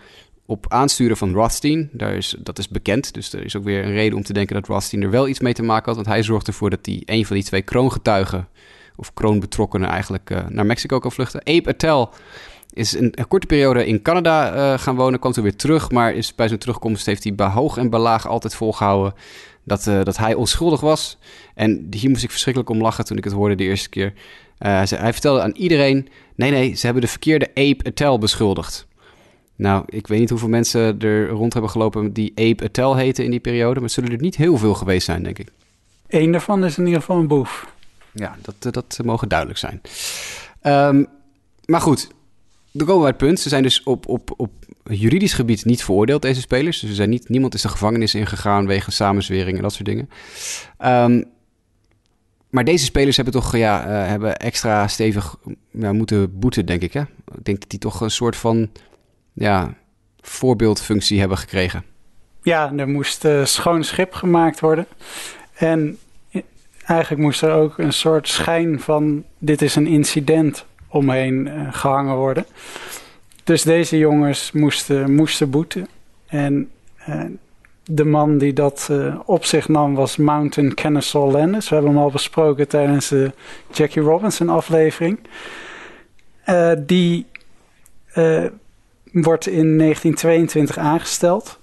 op 0.46 0.72
aansturen 0.72 1.16
van 1.16 1.32
Rothstein. 1.32 1.88
Daar 1.92 2.14
is, 2.14 2.36
dat 2.38 2.58
is 2.58 2.68
bekend. 2.68 3.14
Dus 3.14 3.32
er 3.32 3.44
is 3.44 3.56
ook 3.56 3.64
weer 3.64 3.84
een 3.84 3.92
reden 3.92 4.16
om 4.16 4.24
te 4.24 4.32
denken 4.32 4.54
dat 4.54 4.66
Rothstein 4.66 5.02
er 5.02 5.10
wel 5.10 5.28
iets 5.28 5.40
mee 5.40 5.54
te 5.54 5.62
maken 5.62 5.84
had. 5.84 5.94
Want 5.94 6.06
hij 6.06 6.22
zorgt 6.22 6.46
ervoor 6.46 6.70
dat 6.70 6.84
die, 6.84 7.02
een 7.04 7.26
van 7.26 7.36
die 7.36 7.44
twee 7.44 7.62
kroongetuigen... 7.62 8.48
of 8.96 9.14
kroonbetrokkenen 9.14 9.88
eigenlijk 9.88 10.30
naar 10.48 10.66
Mexico 10.66 10.98
kan 10.98 11.12
vluchten. 11.12 11.46
Abe 11.46 11.68
Attell 11.68 12.06
is 12.72 12.92
een, 12.92 13.12
een, 13.14 13.28
korte 13.28 13.46
periode 13.46 13.86
in 13.86 14.02
Canada 14.02 14.76
gaan 14.76 14.96
wonen. 14.96 15.18
Komt 15.18 15.36
er 15.36 15.42
weer 15.42 15.56
terug, 15.56 15.90
maar 15.90 16.14
is, 16.14 16.34
bij 16.34 16.48
zijn 16.48 16.60
terugkomst 16.60 17.06
heeft 17.06 17.24
hij 17.24 17.34
bij 17.34 17.48
hoog 17.48 17.76
en 17.76 17.90
bij 17.90 18.00
laag 18.00 18.28
altijd 18.28 18.54
volgehouden 18.54 19.14
dat, 19.68 19.86
uh, 19.86 20.02
dat 20.02 20.16
hij 20.16 20.34
onschuldig 20.34 20.80
was. 20.80 21.18
En 21.54 21.86
hier 21.90 22.10
moest 22.10 22.22
ik 22.22 22.30
verschrikkelijk 22.30 22.72
om 22.72 22.80
lachen 22.80 23.04
toen 23.04 23.16
ik 23.16 23.24
het 23.24 23.32
hoorde 23.32 23.54
de 23.54 23.64
eerste 23.64 23.88
keer. 23.88 24.12
Uh, 24.58 24.82
hij 24.84 25.12
vertelde 25.12 25.42
aan 25.42 25.52
iedereen: 25.56 26.08
nee, 26.34 26.50
nee, 26.50 26.74
ze 26.74 26.84
hebben 26.84 27.02
de 27.02 27.08
verkeerde 27.08 27.48
Ape 27.54 27.84
Attell 27.84 28.18
beschuldigd. 28.18 28.86
Nou, 29.56 29.84
ik 29.86 30.06
weet 30.06 30.18
niet 30.18 30.30
hoeveel 30.30 30.48
mensen 30.48 31.00
er 31.00 31.28
rond 31.28 31.52
hebben 31.52 31.70
gelopen 31.70 32.12
die 32.12 32.32
Ape 32.34 32.64
Attell 32.64 32.92
heten 32.92 33.24
in 33.24 33.30
die 33.30 33.40
periode, 33.40 33.74
maar 33.74 33.82
het 33.82 33.92
zullen 33.92 34.10
er 34.10 34.20
niet 34.20 34.36
heel 34.36 34.56
veel 34.56 34.74
geweest 34.74 35.04
zijn, 35.04 35.22
denk 35.22 35.38
ik. 35.38 35.48
Eén 36.08 36.32
daarvan 36.32 36.64
is 36.64 36.78
in 36.78 36.84
ieder 36.84 37.00
geval 37.00 37.18
een 37.18 37.26
boef. 37.26 37.72
Ja, 38.12 38.36
dat, 38.42 38.54
eh, 38.60 38.72
dat 38.72 38.98
mogen 39.04 39.28
duidelijk 39.28 39.58
zijn. 39.58 39.80
Um, 40.62 41.06
maar 41.64 41.80
goed, 41.80 42.08
dan 42.78 42.86
komen 42.86 43.02
bij 43.02 43.10
het 43.10 43.18
punt. 43.18 43.40
Ze 43.40 43.48
zijn 43.48 43.62
dus 43.62 43.82
op, 43.82 44.08
op, 44.08 44.34
op 44.36 44.50
juridisch 44.84 45.32
gebied 45.32 45.64
niet 45.64 45.84
veroordeeld, 45.84 46.22
deze 46.22 46.40
spelers. 46.40 46.80
Dus 46.80 46.96
zijn 46.96 47.10
niet, 47.10 47.28
niemand 47.28 47.54
is 47.54 47.62
de 47.62 47.68
gevangenis 47.68 48.14
ingegaan 48.14 48.66
wegens 48.66 48.96
samenzwering 48.96 49.56
en 49.56 49.62
dat 49.62 49.72
soort 49.72 49.84
dingen. 49.84 50.08
Um, 50.84 51.24
maar 52.50 52.64
deze 52.64 52.84
spelers 52.84 53.16
hebben 53.16 53.34
toch 53.34 53.56
ja, 53.56 53.86
uh, 53.86 54.08
hebben 54.08 54.36
extra 54.36 54.88
stevig 54.88 55.36
ja, 55.70 55.92
moeten 55.92 56.38
boeten, 56.38 56.66
denk 56.66 56.82
ik. 56.82 56.92
Hè? 56.92 57.00
Ik 57.00 57.44
denk 57.44 57.60
dat 57.60 57.70
die 57.70 57.78
toch 57.78 58.00
een 58.00 58.10
soort 58.10 58.36
van 58.36 58.70
ja, 59.32 59.74
voorbeeldfunctie 60.20 61.20
hebben 61.20 61.38
gekregen. 61.38 61.84
Ja, 62.42 62.72
er 62.76 62.88
moest 62.88 63.24
uh, 63.24 63.44
schoon 63.44 63.84
schip 63.84 64.12
gemaakt 64.12 64.60
worden. 64.60 64.86
En 65.54 65.98
eigenlijk 66.84 67.22
moest 67.22 67.42
er 67.42 67.52
ook 67.52 67.78
een 67.78 67.92
soort 67.92 68.28
schijn 68.28 68.80
van 68.80 69.24
dit 69.38 69.62
is 69.62 69.76
een 69.76 69.86
incident 69.86 70.66
omheen 70.88 71.46
uh, 71.46 71.68
gehangen 71.70 72.16
worden. 72.16 72.46
Dus 73.44 73.62
deze 73.62 73.98
jongens 73.98 74.52
moesten, 74.52 75.14
moesten 75.14 75.50
boeten. 75.50 75.86
En 76.26 76.70
uh, 77.08 77.24
de 77.84 78.04
man 78.04 78.38
die 78.38 78.52
dat 78.52 78.88
uh, 78.90 79.20
op 79.24 79.44
zich 79.44 79.68
nam 79.68 79.94
was 79.94 80.16
Mountain 80.16 80.74
Kennesaw 80.74 81.32
Landis. 81.32 81.68
We 81.68 81.74
hebben 81.74 81.92
hem 81.92 82.02
al 82.02 82.10
besproken 82.10 82.68
tijdens 82.68 83.08
de 83.08 83.32
Jackie 83.72 84.02
Robinson 84.02 84.48
aflevering. 84.48 85.18
die 86.78 87.26
wordt 89.12 89.46
in 89.46 89.78
1922 89.78 90.78
aangesteld. 90.78 91.58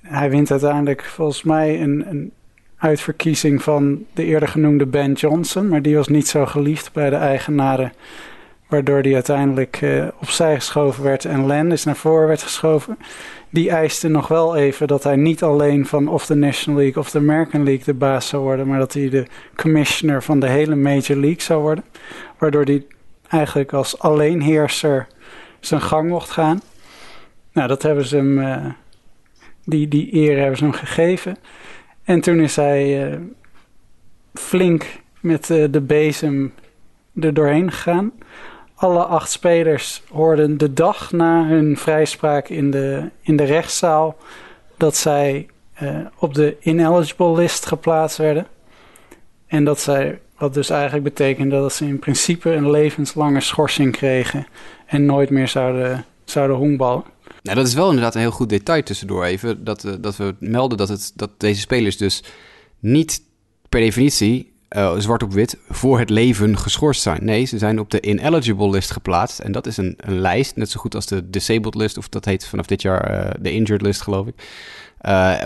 Hij 0.00 0.30
wint 0.30 0.50
uiteindelijk 0.50 1.04
volgens 1.04 1.42
mij 1.42 1.82
een, 1.82 2.04
een 2.08 2.32
uitverkiezing 2.80 3.62
van 3.62 4.04
de 4.12 4.24
eerder 4.24 4.48
genoemde 4.48 4.86
Ben 4.86 5.12
Johnson, 5.12 5.68
maar 5.68 5.82
die 5.82 5.96
was 5.96 6.08
niet 6.08 6.28
zo 6.28 6.46
geliefd 6.46 6.92
bij 6.92 7.10
de 7.10 7.16
eigenaren, 7.16 7.92
waardoor 8.68 9.02
die 9.02 9.14
uiteindelijk 9.14 9.80
uh, 9.80 10.06
opzij 10.20 10.54
geschoven 10.54 11.02
werd 11.04 11.24
en 11.24 11.46
Landis 11.46 11.84
naar 11.84 11.96
voren 11.96 12.26
werd 12.26 12.42
geschoven. 12.42 12.98
Die 13.50 13.70
eiste 13.70 14.08
nog 14.08 14.28
wel 14.28 14.56
even 14.56 14.86
dat 14.86 15.04
hij 15.04 15.16
niet 15.16 15.42
alleen 15.42 15.86
van 15.86 16.08
of 16.08 16.26
de 16.26 16.34
National 16.34 16.80
League 16.80 17.02
of 17.02 17.10
de 17.10 17.18
American 17.18 17.64
League 17.64 17.84
de 17.84 17.94
baas 17.94 18.28
zou 18.28 18.42
worden, 18.42 18.66
maar 18.66 18.78
dat 18.78 18.92
hij 18.92 19.08
de 19.08 19.26
commissioner 19.56 20.22
van 20.22 20.40
de 20.40 20.48
hele 20.48 20.76
Major 20.76 21.16
League 21.16 21.40
zou 21.40 21.62
worden, 21.62 21.84
waardoor 22.38 22.64
hij 22.64 22.84
eigenlijk 23.28 23.72
als 23.72 23.98
alleenheerser 23.98 25.06
zijn 25.60 25.80
gang 25.80 26.08
mocht 26.08 26.30
gaan. 26.30 26.60
Nou, 27.52 27.68
dat 27.68 27.82
hebben 27.82 28.04
ze 28.04 28.16
hem, 28.16 28.38
uh, 28.38 28.56
die, 29.64 29.88
die 29.88 30.14
eer 30.14 30.38
hebben 30.38 30.56
ze 30.56 30.64
hem 30.64 30.72
gegeven. 30.72 31.36
En 32.10 32.20
toen 32.20 32.40
is 32.40 32.56
hij 32.56 33.10
uh, 33.10 33.18
flink 34.34 34.86
met 35.20 35.50
uh, 35.50 35.64
de 35.70 35.80
bezem 35.80 36.54
er 37.20 37.34
doorheen 37.34 37.72
gegaan. 37.72 38.12
Alle 38.74 39.04
acht 39.04 39.30
spelers 39.30 40.02
hoorden 40.12 40.58
de 40.58 40.72
dag 40.72 41.12
na 41.12 41.46
hun 41.46 41.76
vrijspraak 41.76 42.48
in 42.48 42.70
de, 42.70 43.10
in 43.20 43.36
de 43.36 43.44
rechtszaal 43.44 44.16
dat 44.76 44.96
zij 44.96 45.48
uh, 45.82 45.96
op 46.18 46.34
de 46.34 46.56
ineligible 46.60 47.34
list 47.34 47.66
geplaatst 47.66 48.16
werden. 48.16 48.46
En 49.46 49.64
dat 49.64 49.80
zij, 49.80 50.20
wat 50.38 50.54
dus 50.54 50.70
eigenlijk 50.70 51.04
betekende 51.04 51.56
dat 51.56 51.72
ze 51.72 51.86
in 51.86 51.98
principe 51.98 52.50
een 52.50 52.70
levenslange 52.70 53.40
schorsing 53.40 53.92
kregen 53.92 54.46
en 54.86 55.04
nooit 55.04 55.30
meer 55.30 55.48
zouden, 55.48 56.04
zouden 56.24 56.56
honkballen. 56.56 57.04
Nou, 57.42 57.56
dat 57.56 57.66
is 57.66 57.74
wel 57.74 57.88
inderdaad 57.88 58.14
een 58.14 58.20
heel 58.20 58.30
goed 58.30 58.48
detail 58.48 58.82
tussendoor 58.82 59.24
even. 59.24 59.64
Dat, 59.64 59.84
uh, 59.84 59.92
dat 60.00 60.16
we 60.16 60.34
melden 60.38 60.78
dat, 60.78 60.88
het, 60.88 61.12
dat 61.14 61.30
deze 61.36 61.60
spelers 61.60 61.96
dus 61.96 62.22
niet 62.78 63.22
per 63.68 63.80
definitie 63.80 64.52
uh, 64.76 64.98
zwart 64.98 65.22
op 65.22 65.32
wit 65.32 65.58
voor 65.68 65.98
het 65.98 66.10
leven 66.10 66.58
geschorst 66.58 67.02
zijn. 67.02 67.24
Nee, 67.24 67.44
ze 67.44 67.58
zijn 67.58 67.78
op 67.78 67.90
de 67.90 68.00
ineligible 68.00 68.70
list 68.70 68.90
geplaatst. 68.90 69.38
En 69.38 69.52
dat 69.52 69.66
is 69.66 69.76
een, 69.76 69.94
een 69.96 70.18
lijst, 70.18 70.56
net 70.56 70.70
zo 70.70 70.80
goed 70.80 70.94
als 70.94 71.06
de 71.06 71.30
disabled 71.30 71.74
list, 71.74 71.98
of 71.98 72.08
dat 72.08 72.24
heet 72.24 72.46
vanaf 72.46 72.66
dit 72.66 72.82
jaar 72.82 73.26
uh, 73.26 73.30
de 73.40 73.52
injured 73.52 73.82
list, 73.82 74.00
geloof 74.00 74.26
ik. 74.26 74.34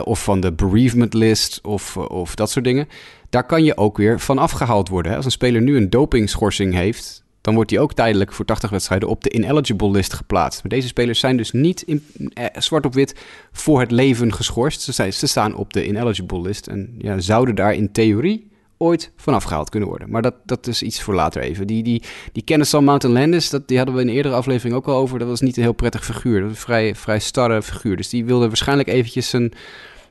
of 0.05 0.24
van 0.24 0.40
de 0.40 0.53
bereavement 0.53 1.14
list, 1.14 1.61
of, 1.62 1.97
of 1.97 2.34
dat 2.34 2.51
soort 2.51 2.64
dingen. 2.64 2.88
Daar 3.30 3.47
kan 3.47 3.64
je 3.64 3.76
ook 3.76 3.97
weer 3.97 4.20
van 4.20 4.38
afgehaald 4.38 4.88
worden. 4.88 5.11
Hè? 5.11 5.16
Als 5.16 5.26
een 5.26 5.30
speler 5.30 5.62
nu 5.62 5.76
een 5.76 5.90
dopingschorsing 5.90 6.74
heeft, 6.74 7.23
dan 7.45 7.55
wordt 7.55 7.70
hij 7.70 7.78
ook 7.80 7.92
tijdelijk 7.92 8.32
voor 8.32 8.45
80 8.45 8.70
wedstrijden 8.70 9.09
op 9.09 9.22
de 9.22 9.30
ineligible 9.30 9.90
list 9.90 10.12
geplaatst. 10.12 10.62
Maar 10.62 10.70
deze 10.70 10.88
spelers 10.88 11.18
zijn 11.18 11.36
dus 11.36 11.53
niet 11.53 11.82
in, 11.82 12.05
eh, 12.32 12.45
zwart 12.59 12.86
op 12.86 12.95
wit 12.95 13.14
voor 13.53 13.80
het 13.80 13.90
leven 13.90 14.32
geschorst. 14.32 14.80
Ze, 14.80 14.92
zijn, 14.92 15.12
ze 15.12 15.26
staan 15.26 15.55
op 15.55 15.72
de 15.72 15.86
ineligible 15.86 16.40
list 16.40 16.66
en 16.66 16.95
ja, 16.99 17.18
zouden 17.18 17.55
daar 17.55 17.74
in 17.74 17.92
theorie 17.92 18.51
ooit 18.76 19.12
vanaf 19.16 19.45
gehaald 19.45 19.68
kunnen 19.68 19.88
worden. 19.88 20.11
Maar 20.11 20.22
dat, 20.22 20.34
dat 20.45 20.66
is 20.66 20.82
iets 20.82 21.03
voor 21.03 21.14
later 21.14 21.42
even. 21.42 21.66
Die, 21.66 21.82
die, 21.82 22.03
die 22.32 22.42
kennis 22.42 22.70
van 22.70 22.84
Mountain 22.84 23.18
Landis, 23.18 23.51
dat, 23.51 23.68
die 23.68 23.76
hadden 23.76 23.95
we 23.95 24.01
in 24.01 24.09
een 24.09 24.14
eerdere 24.14 24.34
aflevering 24.34 24.76
ook 24.76 24.86
al 24.86 24.97
over. 24.97 25.18
Dat 25.18 25.28
was 25.28 25.40
niet 25.40 25.57
een 25.57 25.62
heel 25.62 25.72
prettig 25.72 26.05
figuur. 26.05 26.40
Dat 26.40 26.51
een 26.51 26.57
vrij, 26.57 26.95
vrij 26.95 27.18
starre 27.18 27.62
figuur. 27.62 27.97
Dus 27.97 28.09
die 28.09 28.24
wilde 28.24 28.47
waarschijnlijk 28.47 28.88
eventjes 28.88 29.28
zijn, 29.28 29.53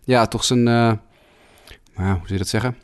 ja, 0.04 0.28
toch 0.28 0.44
zijn, 0.44 0.68
uh, 0.68 0.92
hoe 1.96 2.06
zou 2.06 2.20
je 2.26 2.38
dat 2.38 2.48
zeggen? 2.48 2.78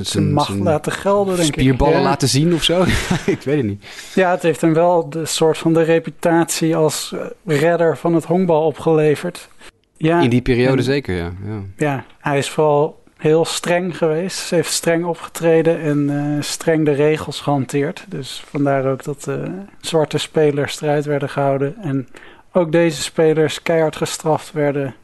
Zijn 0.00 0.32
macht 0.32 0.58
laten 0.58 0.92
gelden, 0.92 1.36
denk 1.36 1.52
spierballen 1.52 1.98
ik. 1.98 2.04
laten 2.04 2.28
zien 2.28 2.54
of 2.54 2.62
zo. 2.62 2.82
ik 3.26 3.42
weet 3.42 3.56
het 3.56 3.66
niet. 3.66 3.84
Ja, 4.14 4.30
het 4.30 4.42
heeft 4.42 4.60
hem 4.60 4.74
wel 4.74 5.10
de 5.10 5.26
soort 5.26 5.58
van 5.58 5.72
de 5.72 5.82
reputatie 5.82 6.76
als 6.76 7.14
eh, 7.46 7.58
redder 7.58 7.96
van 7.96 8.14
het 8.14 8.24
honkbal 8.24 8.66
opgeleverd. 8.66 9.48
Ja, 9.96 10.20
In 10.20 10.30
die 10.30 10.42
periode 10.42 10.82
zeker, 10.82 11.14
ja. 11.14 11.32
ja. 11.44 11.62
Ja, 11.76 12.04
hij 12.18 12.38
is 12.38 12.50
vooral 12.50 13.02
heel 13.16 13.44
streng 13.44 13.96
geweest. 13.96 14.38
Ze 14.38 14.54
heeft 14.54 14.72
streng 14.72 15.04
opgetreden 15.04 15.80
en 15.80 15.98
uh, 16.10 16.42
streng 16.42 16.84
de 16.84 16.92
regels 16.92 17.40
gehanteerd. 17.40 18.04
Dus 18.08 18.44
vandaar 18.46 18.86
ook 18.86 19.04
dat 19.04 19.26
uh, 19.28 19.42
zwarte 19.80 20.18
spelers 20.18 20.80
eruit 20.80 21.04
werden 21.04 21.28
gehouden. 21.28 21.76
En 21.82 22.08
ook 22.52 22.72
deze 22.72 23.02
spelers 23.02 23.62
keihard 23.62 23.96
gestraft 23.96 24.52
werden 24.52 24.94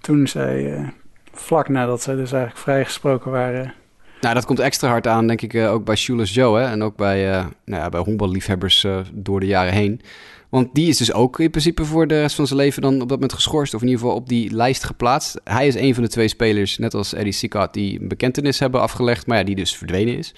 toen 0.00 0.26
zij, 0.26 0.62
uh, 0.62 0.88
vlak 1.32 1.68
nadat 1.68 2.02
ze 2.02 2.16
dus 2.16 2.32
eigenlijk 2.32 2.62
vrijgesproken 2.62 3.30
waren... 3.30 3.74
Nou, 4.20 4.34
dat 4.34 4.44
komt 4.44 4.58
extra 4.58 4.88
hard 4.88 5.06
aan, 5.06 5.26
denk 5.26 5.42
ik, 5.42 5.54
ook 5.54 5.84
bij 5.84 5.96
Shoeless 5.96 6.34
Joe. 6.34 6.58
Hè? 6.58 6.66
En 6.66 6.82
ook 6.82 6.96
bij, 6.96 7.24
nou 7.64 7.82
ja, 7.82 7.88
bij 7.88 8.00
honkballiefhebbers 8.00 8.86
door 9.12 9.40
de 9.40 9.46
jaren 9.46 9.72
heen. 9.72 10.00
Want 10.48 10.74
die 10.74 10.88
is 10.88 10.96
dus 10.96 11.12
ook 11.12 11.40
in 11.40 11.50
principe 11.50 11.84
voor 11.84 12.06
de 12.06 12.20
rest 12.20 12.36
van 12.36 12.46
zijn 12.46 12.58
leven 12.58 12.82
dan 12.82 12.94
op 12.94 12.98
dat 13.08 13.08
moment 13.08 13.32
geschorst. 13.32 13.74
Of 13.74 13.80
in 13.80 13.86
ieder 13.86 14.02
geval 14.02 14.16
op 14.16 14.28
die 14.28 14.54
lijst 14.54 14.84
geplaatst. 14.84 15.40
Hij 15.44 15.66
is 15.66 15.74
een 15.74 15.94
van 15.94 16.02
de 16.02 16.08
twee 16.08 16.28
spelers, 16.28 16.78
net 16.78 16.94
als 16.94 17.12
Eddie 17.12 17.32
Sikat, 17.32 17.74
die 17.74 18.00
een 18.00 18.08
bekentenis 18.08 18.58
hebben 18.58 18.80
afgelegd. 18.80 19.26
Maar 19.26 19.38
ja, 19.38 19.44
die 19.44 19.54
dus 19.54 19.76
verdwenen 19.76 20.16
is. 20.18 20.34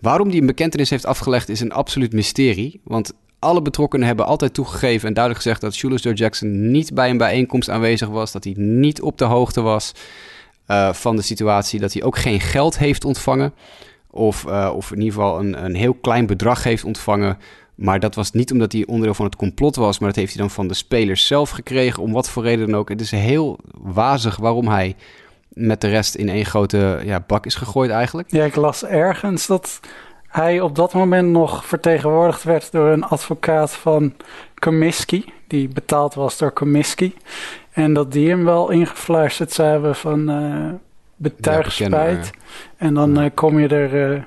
Waarom 0.00 0.30
die 0.30 0.40
een 0.40 0.46
bekentenis 0.46 0.90
heeft 0.90 1.06
afgelegd 1.06 1.48
is 1.48 1.60
een 1.60 1.72
absoluut 1.72 2.12
mysterie. 2.12 2.80
Want 2.84 3.12
alle 3.38 3.62
betrokkenen 3.62 4.06
hebben 4.06 4.26
altijd 4.26 4.54
toegegeven 4.54 5.08
en 5.08 5.14
duidelijk 5.14 5.44
gezegd 5.44 5.60
dat 5.60 5.78
Julius 5.78 6.02
Joe 6.02 6.14
Jackson 6.14 6.70
niet 6.70 6.94
bij 6.94 7.10
een 7.10 7.18
bijeenkomst 7.18 7.70
aanwezig 7.70 8.08
was. 8.08 8.32
Dat 8.32 8.44
hij 8.44 8.54
niet 8.56 9.02
op 9.02 9.18
de 9.18 9.24
hoogte 9.24 9.60
was 9.60 9.92
uh, 10.70 10.92
van 10.92 11.16
de 11.16 11.22
situatie. 11.22 11.80
Dat 11.80 11.92
hij 11.92 12.02
ook 12.02 12.18
geen 12.18 12.40
geld 12.40 12.78
heeft 12.78 13.04
ontvangen. 13.04 13.52
Of, 14.10 14.44
uh, 14.46 14.72
of 14.74 14.90
in 14.90 14.98
ieder 14.98 15.12
geval 15.12 15.38
een, 15.38 15.64
een 15.64 15.74
heel 15.74 15.94
klein 15.94 16.26
bedrag 16.26 16.62
heeft 16.62 16.84
ontvangen 16.84 17.38
maar 17.80 18.00
dat 18.00 18.14
was 18.14 18.30
niet 18.30 18.52
omdat 18.52 18.72
hij 18.72 18.86
onderdeel 18.86 19.14
van 19.14 19.24
het 19.24 19.36
complot 19.36 19.76
was, 19.76 19.98
maar 19.98 20.08
dat 20.08 20.18
heeft 20.18 20.32
hij 20.32 20.42
dan 20.42 20.50
van 20.50 20.68
de 20.68 20.74
spelers 20.74 21.26
zelf 21.26 21.50
gekregen, 21.50 22.02
om 22.02 22.12
wat 22.12 22.30
voor 22.30 22.42
reden 22.42 22.66
dan 22.66 22.78
ook. 22.78 22.88
Het 22.88 23.00
is 23.00 23.10
heel 23.10 23.58
wazig 23.82 24.36
waarom 24.36 24.68
hij 24.68 24.96
met 25.48 25.80
de 25.80 25.88
rest 25.88 26.14
in 26.14 26.28
één 26.28 26.44
grote 26.44 27.00
ja, 27.04 27.24
bak 27.26 27.46
is 27.46 27.54
gegooid 27.54 27.90
eigenlijk. 27.90 28.30
Ja, 28.30 28.44
ik 28.44 28.54
las 28.54 28.84
ergens 28.84 29.46
dat 29.46 29.80
hij 30.26 30.60
op 30.60 30.74
dat 30.74 30.92
moment 30.92 31.30
nog 31.30 31.66
vertegenwoordigd 31.66 32.42
werd 32.42 32.72
door 32.72 32.88
een 32.88 33.04
advocaat 33.04 33.72
van 33.72 34.14
Comiskey, 34.54 35.24
die 35.46 35.68
betaald 35.68 36.14
was 36.14 36.38
door 36.38 36.52
Comiskey. 36.52 37.14
En 37.70 37.92
dat 37.92 38.12
die 38.12 38.28
hem 38.28 38.44
wel 38.44 38.70
ingefluisterd 38.70 39.52
zou 39.52 39.68
hebben 39.68 39.96
van 39.96 40.30
uh, 40.30 40.72
betuig 41.16 41.72
spijt. 41.72 42.30
En 42.76 42.94
dan 42.94 43.22
uh, 43.22 43.30
kom 43.34 43.58
je 43.58 43.68
er... 43.68 44.12
Uh, 44.12 44.22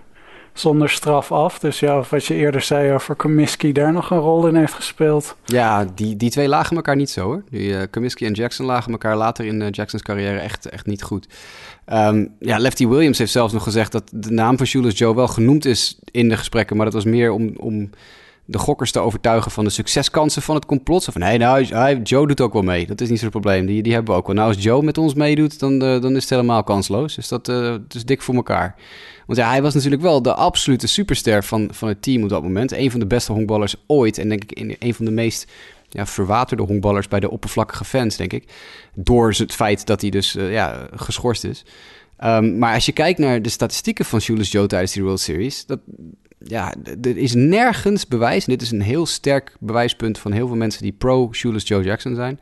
zonder 0.53 0.89
straf 0.89 1.31
af. 1.31 1.59
Dus 1.59 1.79
ja, 1.79 2.03
wat 2.09 2.25
je 2.25 2.33
eerder 2.33 2.61
zei 2.61 2.93
over 2.93 3.15
Comiskey 3.15 3.71
daar 3.71 3.93
nog 3.93 4.09
een 4.09 4.17
rol 4.17 4.47
in 4.47 4.55
heeft 4.55 4.73
gespeeld. 4.73 5.35
Ja, 5.45 5.85
die, 5.95 6.15
die 6.15 6.29
twee 6.29 6.47
lagen 6.47 6.75
elkaar 6.75 6.95
niet 6.95 7.09
zo 7.09 7.23
hoor. 7.23 7.43
Die, 7.49 7.69
uh, 7.69 7.81
Comiskey 7.91 8.27
en 8.27 8.33
Jackson 8.33 8.65
lagen 8.65 8.91
elkaar 8.91 9.17
later 9.17 9.45
in 9.45 9.69
Jacksons 9.69 10.03
carrière 10.03 10.39
echt, 10.39 10.69
echt 10.69 10.85
niet 10.85 11.03
goed. 11.03 11.27
Um, 11.93 12.35
ja, 12.39 12.57
Lefty 12.57 12.87
Williams 12.87 13.17
heeft 13.17 13.31
zelfs 13.31 13.53
nog 13.53 13.63
gezegd 13.63 13.91
dat 13.91 14.03
de 14.13 14.31
naam 14.31 14.57
van 14.57 14.65
Julius 14.65 14.97
Joe 14.97 15.15
wel 15.15 15.27
genoemd 15.27 15.65
is 15.65 15.99
in 16.11 16.29
de 16.29 16.37
gesprekken. 16.37 16.75
Maar 16.75 16.85
dat 16.85 16.93
was 16.95 17.05
meer 17.05 17.31
om, 17.31 17.53
om 17.57 17.89
de 18.45 18.57
gokkers 18.57 18.91
te 18.91 18.99
overtuigen 18.99 19.51
van 19.51 19.63
de 19.63 19.69
succeskansen 19.69 20.41
van 20.41 20.55
het 20.55 20.65
complot. 20.65 21.03
Zo 21.03 21.11
van, 21.11 21.21
hey, 21.21 21.37
nou, 21.37 22.01
Joe 22.01 22.27
doet 22.27 22.41
ook 22.41 22.53
wel 22.53 22.61
mee. 22.61 22.87
Dat 22.87 23.01
is 23.01 23.09
niet 23.09 23.19
zo'n 23.19 23.29
probleem. 23.29 23.65
Die, 23.65 23.83
die 23.83 23.93
hebben 23.93 24.13
we 24.13 24.19
ook 24.19 24.27
wel. 24.27 24.35
Nou, 24.35 24.47
als 24.47 24.63
Joe 24.63 24.83
met 24.83 24.97
ons 24.97 25.13
meedoet, 25.13 25.59
dan, 25.59 25.73
uh, 25.73 26.01
dan 26.01 26.15
is 26.15 26.21
het 26.21 26.29
helemaal 26.29 26.63
kansloos. 26.63 27.15
Dus 27.15 27.27
dat, 27.27 27.47
uh, 27.47 27.75
is 27.89 28.05
dik 28.05 28.21
voor 28.21 28.35
elkaar. 28.35 28.75
Want 29.25 29.39
ja, 29.39 29.49
hij 29.49 29.61
was 29.61 29.73
natuurlijk 29.73 30.01
wel 30.01 30.21
de 30.21 30.33
absolute 30.33 30.87
superster 30.87 31.43
van, 31.43 31.67
van 31.71 31.87
het 31.87 32.01
team 32.01 32.23
op 32.23 32.29
dat 32.29 32.43
moment. 32.43 32.71
Een 32.71 32.91
van 32.91 32.99
de 32.99 33.07
beste 33.07 33.31
honkballers 33.31 33.75
ooit. 33.87 34.17
En 34.17 34.29
denk 34.29 34.43
ik 34.43 34.77
een 34.79 34.93
van 34.93 35.05
de 35.05 35.11
meest 35.11 35.51
ja, 35.89 36.05
verwaterde 36.05 36.63
honkballers 36.63 37.07
bij 37.07 37.19
de 37.19 37.31
oppervlakkige 37.31 37.85
fans, 37.85 38.17
denk 38.17 38.33
ik. 38.33 38.43
Door 38.95 39.33
het 39.37 39.53
feit 39.53 39.85
dat 39.85 40.01
hij 40.01 40.09
dus 40.09 40.35
uh, 40.35 40.51
ja, 40.51 40.87
geschorst 40.95 41.43
is. 41.43 41.65
Um, 42.23 42.57
maar 42.57 42.73
als 42.73 42.85
je 42.85 42.91
kijkt 42.91 43.19
naar 43.19 43.41
de 43.41 43.49
statistieken 43.49 44.05
van 44.05 44.19
Julius 44.19 44.51
Joe 44.51 44.67
tijdens 44.67 44.91
die 44.91 45.03
World 45.03 45.19
Series... 45.19 45.65
Dat, 45.65 45.79
ja, 46.43 46.73
er 47.01 47.17
is 47.17 47.33
nergens 47.33 48.07
bewijs. 48.07 48.45
Dit 48.45 48.61
is 48.61 48.71
een 48.71 48.81
heel 48.81 49.05
sterk 49.05 49.55
bewijspunt 49.59 50.19
van 50.19 50.31
heel 50.31 50.47
veel 50.47 50.55
mensen 50.55 50.81
die 50.81 50.91
pro 50.91 51.29
Julius 51.31 51.67
Joe 51.67 51.83
Jackson 51.83 52.15
zijn. 52.15 52.39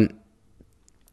Um, 0.00 0.10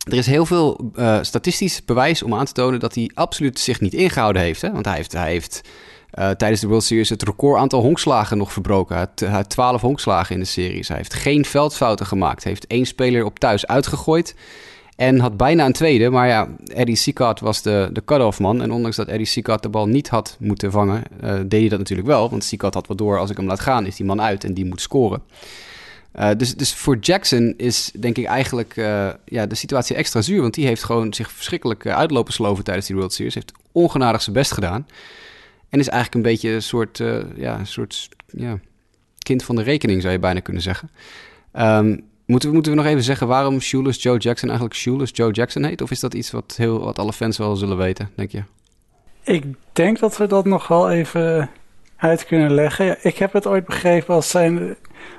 er 0.03 0.17
is 0.17 0.26
heel 0.26 0.45
veel 0.45 0.91
uh, 0.95 1.19
statistisch 1.21 1.86
bewijs 1.86 2.24
om 2.24 2.34
aan 2.34 2.45
te 2.45 2.51
tonen 2.51 2.80
dat 2.80 2.95
hij 2.95 3.11
absoluut 3.13 3.59
zich 3.59 3.82
niet 3.82 3.93
ingehouden 3.93 4.41
heeft. 4.41 4.61
Hè? 4.61 4.71
Want 4.71 4.86
hij 4.86 4.95
heeft, 4.95 5.11
hij 5.11 5.30
heeft 5.30 5.61
uh, 6.19 6.30
tijdens 6.30 6.61
de 6.61 6.67
World 6.67 6.84
Series 6.84 7.09
het 7.09 7.24
record 7.24 7.59
aantal 7.59 7.82
honkslagen 7.82 8.38
nog 8.38 8.53
verbroken. 8.53 8.95
Hij 8.95 9.07
had, 9.09 9.30
hij 9.30 9.43
12 9.43 9.82
honkslagen 9.82 10.36
in 10.36 10.41
de 10.41 10.47
series. 10.47 10.88
Hij 10.88 10.97
heeft 10.97 11.13
geen 11.13 11.45
veldfouten 11.45 12.05
gemaakt. 12.05 12.43
Hij 12.43 12.51
heeft 12.51 12.67
één 12.67 12.86
speler 12.86 13.26
op 13.26 13.39
thuis 13.39 13.67
uitgegooid. 13.67 14.36
En 14.96 15.20
had 15.20 15.38
bijna 15.38 15.66
een 15.66 15.74
tweede. 15.74 16.10
Maar 16.10 16.28
ja, 16.28 16.48
Eddie 16.66 16.96
Sicard 16.96 17.39
was 17.39 17.62
de, 17.62 17.89
de 17.94 18.04
cut-off 18.06 18.39
man. 18.39 18.62
En 18.62 18.72
ondanks 18.72 18.96
dat 18.96 19.08
Eddie 19.08 19.26
Sicard 19.26 19.64
de 19.64 19.70
bal 19.70 19.88
niet 19.88 20.10
had 20.10 20.38
moeten 20.39 20.72
vangen, 20.72 21.04
uh, 21.24 21.36
deed 21.46 21.60
hij 21.60 21.70
dat 21.70 21.80
natuurlijk 21.80 22.08
wel. 22.08 22.30
Want 22.30 22.44
Sicard 22.44 22.74
had 22.74 22.88
wat 22.88 22.98
door, 22.98 23.20
als 23.20 23.30
ik 23.30 23.38
hem 23.38 23.46
laat 23.46 23.60
gaan, 23.60 23.86
is 23.86 23.96
die 23.96 24.06
man 24.06 24.22
uit 24.22 24.44
en 24.44 24.54
die 24.54 24.66
moet 24.66 24.82
scoren. 24.82 25.22
Uh, 26.20 26.30
dus, 26.38 26.56
dus 26.56 26.74
voor 26.74 26.98
Jackson 26.98 27.54
is 27.58 27.91
denk 28.00 28.18
ik 28.18 28.26
eigenlijk 28.26 28.76
uh, 28.76 29.10
ja, 29.26 29.46
de 29.46 29.56
situatie 29.56 29.96
extra 29.96 30.22
zuur. 30.22 30.41
Want 30.41 30.54
die 30.54 30.66
heeft 30.66 30.84
gewoon 30.84 31.14
zich 31.14 31.32
verschrikkelijk 31.32 31.88
uitlopen 31.88 32.34
sloven 32.34 32.64
tijdens 32.64 32.88
die 32.88 32.96
World 32.96 33.14
Series. 33.14 33.34
Heeft 33.34 33.52
ongenadig 33.72 34.22
zijn 34.22 34.36
best 34.36 34.52
gedaan. 34.52 34.88
En 35.70 35.80
is 35.80 35.89
eigenlijk 35.89 36.26
een 36.26 36.32
beetje 36.32 36.50
een 36.50 36.62
soort, 36.62 36.98
ja, 37.36 37.60
een 37.60 37.68
soort 37.68 38.10
ja, 38.28 38.60
kind 39.20 39.44
van 39.44 39.56
de 39.56 39.62
rekening, 39.64 40.02
zou 40.02 40.14
je 40.14 40.20
bijna 40.20 40.39
kunnen 40.39 40.62
zeggen. 40.62 40.89
Um, 41.54 42.12
Moeten 42.26 42.49
we, 42.49 42.55
moeten 42.55 42.71
we 42.71 42.78
nog 42.78 42.88
even 42.88 43.03
zeggen 43.03 43.28
waarom 43.28 43.59
Shoeless 43.59 44.03
Joe 44.03 44.17
Jackson 44.17 44.49
eigenlijk 44.49 44.80
Shoeless 44.80 45.11
Joe 45.15 45.32
Jackson 45.32 45.63
heet? 45.63 45.82
Of 45.82 45.91
is 45.91 45.99
dat 45.99 46.13
iets 46.13 46.32
wat, 46.32 46.53
heel, 46.57 46.80
wat 46.80 46.99
alle 46.99 47.13
fans 47.13 47.38
wel 47.38 47.55
zullen 47.55 47.78
weten, 47.78 48.09
denk 48.15 48.32
je? 48.32 48.43
Ik 49.24 49.45
denk 49.74 49.99
dat 49.99 50.17
we 50.17 50.28
dat 50.28 50.45
nog 50.45 50.67
wel 50.67 50.91
even 50.91 51.49
uit 51.95 52.26
kunnen 52.26 52.53
leggen. 52.53 52.86
Ja, 52.86 52.97
ik 53.01 53.17
heb 53.17 53.34
het 53.34 53.47
ooit 53.47 53.65
begrepen 53.65 54.15
als, 54.15 54.30
zijn, 54.30 54.76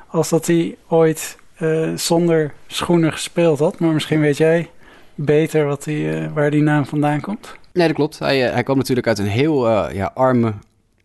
als 0.08 0.28
dat 0.28 0.46
hij 0.46 0.76
ooit 0.88 1.38
uh, 1.58 1.96
zonder 1.96 2.54
schoenen 2.66 3.12
gespeeld 3.12 3.58
had. 3.58 3.78
Maar 3.78 3.92
misschien 3.92 4.20
weet 4.20 4.36
jij 4.36 4.70
beter 5.14 5.66
wat 5.66 5.84
die, 5.84 6.04
uh, 6.04 6.32
waar 6.32 6.50
die 6.50 6.62
naam 6.62 6.86
vandaan 6.86 7.20
komt. 7.20 7.56
Nee, 7.72 7.86
dat 7.86 7.96
klopt. 7.96 8.18
Hij, 8.18 8.46
uh, 8.46 8.52
hij 8.52 8.62
kwam 8.62 8.76
natuurlijk 8.76 9.06
uit 9.06 9.18
een 9.18 9.26
heel 9.26 9.90
ja, 9.90 10.10
arme, 10.14 10.52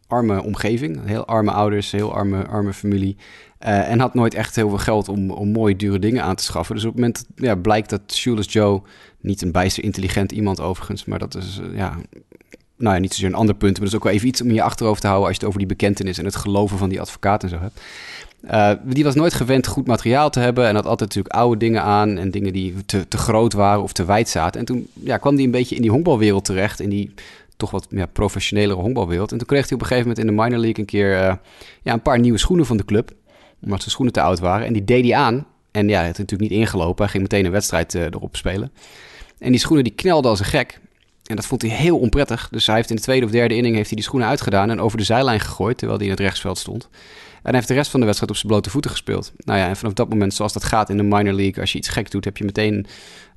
arme 0.07 0.43
omgeving. 0.43 1.05
Heel 1.05 1.25
arme 1.25 1.51
ouders, 1.51 1.91
heel 1.91 2.13
arme, 2.13 2.47
arme 2.47 2.73
familie. 2.73 3.17
Uh, 3.65 3.89
en 3.89 3.99
had 3.99 4.13
nooit 4.13 4.33
echt 4.33 4.55
heel 4.55 4.69
veel 4.69 4.77
geld 4.77 5.07
om, 5.07 5.31
om 5.31 5.51
mooie, 5.51 5.75
dure 5.75 5.99
dingen 5.99 6.23
aan 6.23 6.35
te 6.35 6.43
schaffen. 6.43 6.75
Dus 6.75 6.83
op 6.85 6.91
het 6.91 6.99
moment 6.99 7.25
ja, 7.35 7.55
blijkt 7.55 7.89
dat 7.89 8.01
Shoeless 8.07 8.53
Joe, 8.53 8.81
niet 9.19 9.41
een 9.41 9.51
bijster 9.51 9.83
intelligent 9.83 10.31
iemand 10.31 10.59
overigens, 10.59 11.05
maar 11.05 11.19
dat 11.19 11.35
is 11.35 11.59
uh, 11.59 11.77
ja, 11.77 11.97
nou 12.77 12.95
ja, 12.95 13.01
niet 13.01 13.13
zozeer 13.13 13.29
een 13.29 13.35
ander 13.35 13.55
punt, 13.55 13.71
maar 13.71 13.81
dat 13.81 13.89
is 13.89 13.95
ook 13.95 14.03
wel 14.03 14.13
even 14.13 14.27
iets 14.27 14.41
om 14.41 14.51
je 14.51 14.61
achterhoofd 14.61 15.01
te 15.01 15.07
houden 15.07 15.27
als 15.27 15.37
je 15.37 15.45
het 15.45 15.49
over 15.49 15.67
die 15.67 15.77
bekentenis 15.77 16.17
en 16.17 16.25
het 16.25 16.35
geloven 16.35 16.77
van 16.77 16.89
die 16.89 17.01
advocaat 17.01 17.43
en 17.43 17.49
zo 17.49 17.59
hebt. 17.59 17.81
Uh, 18.51 18.71
die 18.93 19.03
was 19.03 19.15
nooit 19.15 19.33
gewend 19.33 19.67
goed 19.67 19.87
materiaal 19.87 20.29
te 20.29 20.39
hebben 20.39 20.67
en 20.67 20.75
had 20.75 20.85
altijd 20.85 21.09
natuurlijk 21.09 21.35
oude 21.35 21.57
dingen 21.57 21.83
aan 21.83 22.17
en 22.17 22.31
dingen 22.31 22.53
die 22.53 22.73
te, 22.85 23.07
te 23.07 23.17
groot 23.17 23.53
waren 23.53 23.83
of 23.83 23.93
te 23.93 24.05
wijd 24.05 24.29
zaten. 24.29 24.59
En 24.59 24.65
toen 24.65 24.87
ja, 24.93 25.17
kwam 25.17 25.35
hij 25.35 25.43
een 25.43 25.51
beetje 25.51 25.75
in 25.75 25.81
die 25.81 25.91
honkbalwereld 25.91 26.45
terecht, 26.45 26.79
in 26.79 26.89
die 26.89 27.13
toch 27.57 27.71
wat 27.71 27.87
ja, 27.89 28.05
professionelere 28.05 28.79
honkbalwereld. 28.79 29.31
En 29.31 29.37
toen 29.37 29.47
kreeg 29.47 29.63
hij 29.63 29.73
op 29.73 29.81
een 29.81 29.87
gegeven 29.87 30.09
moment 30.09 30.27
in 30.27 30.35
de 30.35 30.41
minor 30.41 30.59
league 30.59 30.79
een 30.79 30.85
keer 30.85 31.39
ja, 31.81 31.93
een 31.93 32.01
paar 32.01 32.19
nieuwe 32.19 32.37
schoenen 32.37 32.65
van 32.65 32.77
de 32.77 32.85
club 32.85 33.11
omdat 33.61 33.79
zijn 33.79 33.91
schoenen 33.91 34.13
te 34.13 34.21
oud 34.21 34.39
waren. 34.39 34.67
En 34.67 34.73
die 34.73 34.83
deed 34.83 35.03
hij 35.03 35.15
aan. 35.15 35.45
En 35.71 35.87
ja, 35.87 35.97
hij 35.97 36.07
had 36.07 36.17
natuurlijk 36.17 36.49
niet 36.49 36.59
ingelopen. 36.59 37.03
Hij 37.03 37.11
ging 37.11 37.23
meteen 37.23 37.45
een 37.45 37.51
wedstrijd 37.51 37.93
uh, 37.93 38.03
erop 38.03 38.35
spelen. 38.35 38.71
En 39.39 39.51
die 39.51 39.59
schoenen 39.59 39.83
die 39.83 39.93
knelden 39.93 40.29
als 40.29 40.39
een 40.39 40.45
gek. 40.45 40.79
En 41.25 41.35
dat 41.35 41.45
vond 41.45 41.61
hij 41.61 41.71
heel 41.71 41.99
onprettig. 41.99 42.47
Dus 42.51 42.65
hij 42.65 42.75
heeft 42.75 42.89
in 42.89 42.95
de 42.95 43.01
tweede 43.01 43.25
of 43.25 43.31
derde 43.31 43.55
inning 43.55 43.75
heeft 43.75 43.87
hij 43.87 43.95
die 43.95 44.05
schoenen 44.05 44.27
uitgedaan 44.27 44.69
en 44.69 44.81
over 44.81 44.97
de 44.97 45.03
zijlijn 45.03 45.39
gegooid, 45.39 45.77
terwijl 45.77 45.99
hij 45.99 46.07
in 46.07 46.13
het 46.13 46.23
rechtsveld 46.23 46.57
stond. 46.57 46.89
En 46.91 47.39
hij 47.41 47.53
heeft 47.53 47.67
de 47.67 47.73
rest 47.73 47.91
van 47.91 47.99
de 47.99 48.05
wedstrijd 48.05 48.31
op 48.31 48.37
zijn 48.37 48.51
blote 48.51 48.69
voeten 48.69 48.91
gespeeld. 48.91 49.31
Nou 49.37 49.59
ja, 49.59 49.67
en 49.67 49.75
vanaf 49.75 49.93
dat 49.93 50.09
moment, 50.09 50.33
zoals 50.33 50.53
dat 50.53 50.63
gaat 50.63 50.89
in 50.89 50.97
de 50.97 51.03
minor 51.03 51.33
league, 51.33 51.61
als 51.61 51.71
je 51.71 51.77
iets 51.77 51.87
gek 51.87 52.11
doet, 52.11 52.25
heb 52.25 52.37
je 52.37 52.43
meteen 52.43 52.85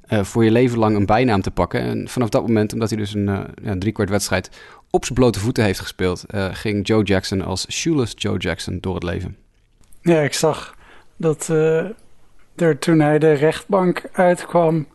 uh, 0.08 0.24
voor 0.24 0.44
je 0.44 0.50
leven 0.50 0.78
lang 0.78 0.96
een 0.96 1.06
bijnaam 1.06 1.42
te 1.42 1.50
pakken. 1.50 1.80
En 1.80 2.08
vanaf 2.08 2.28
dat 2.28 2.46
moment, 2.46 2.72
omdat 2.72 2.90
hij 2.90 2.98
dus 2.98 3.14
een 3.14 3.28
uh, 3.28 3.40
ja, 3.62 3.78
driekwart 3.78 4.10
wedstrijd 4.10 4.50
op 4.90 5.04
zijn 5.04 5.18
blote 5.18 5.40
voeten 5.40 5.64
heeft 5.64 5.80
gespeeld, 5.80 6.24
ging 6.52 6.86
Joe 6.86 7.04
Jackson 7.04 7.42
als 7.42 7.66
shoeless 7.70 8.12
Joe 8.16 8.38
Jackson 8.38 8.78
door 8.80 8.94
het 8.94 9.02
leven. 9.02 9.36
Ja, 10.02 10.20
ik 10.20 10.32
zag 10.32 10.76
dat 11.16 11.48
uh, 11.50 11.84
er 12.56 12.78
toen 12.78 13.00
hij 13.00 13.18
de 13.18 13.32
rechtbank 13.32 14.02
uitkwam, 14.12 14.86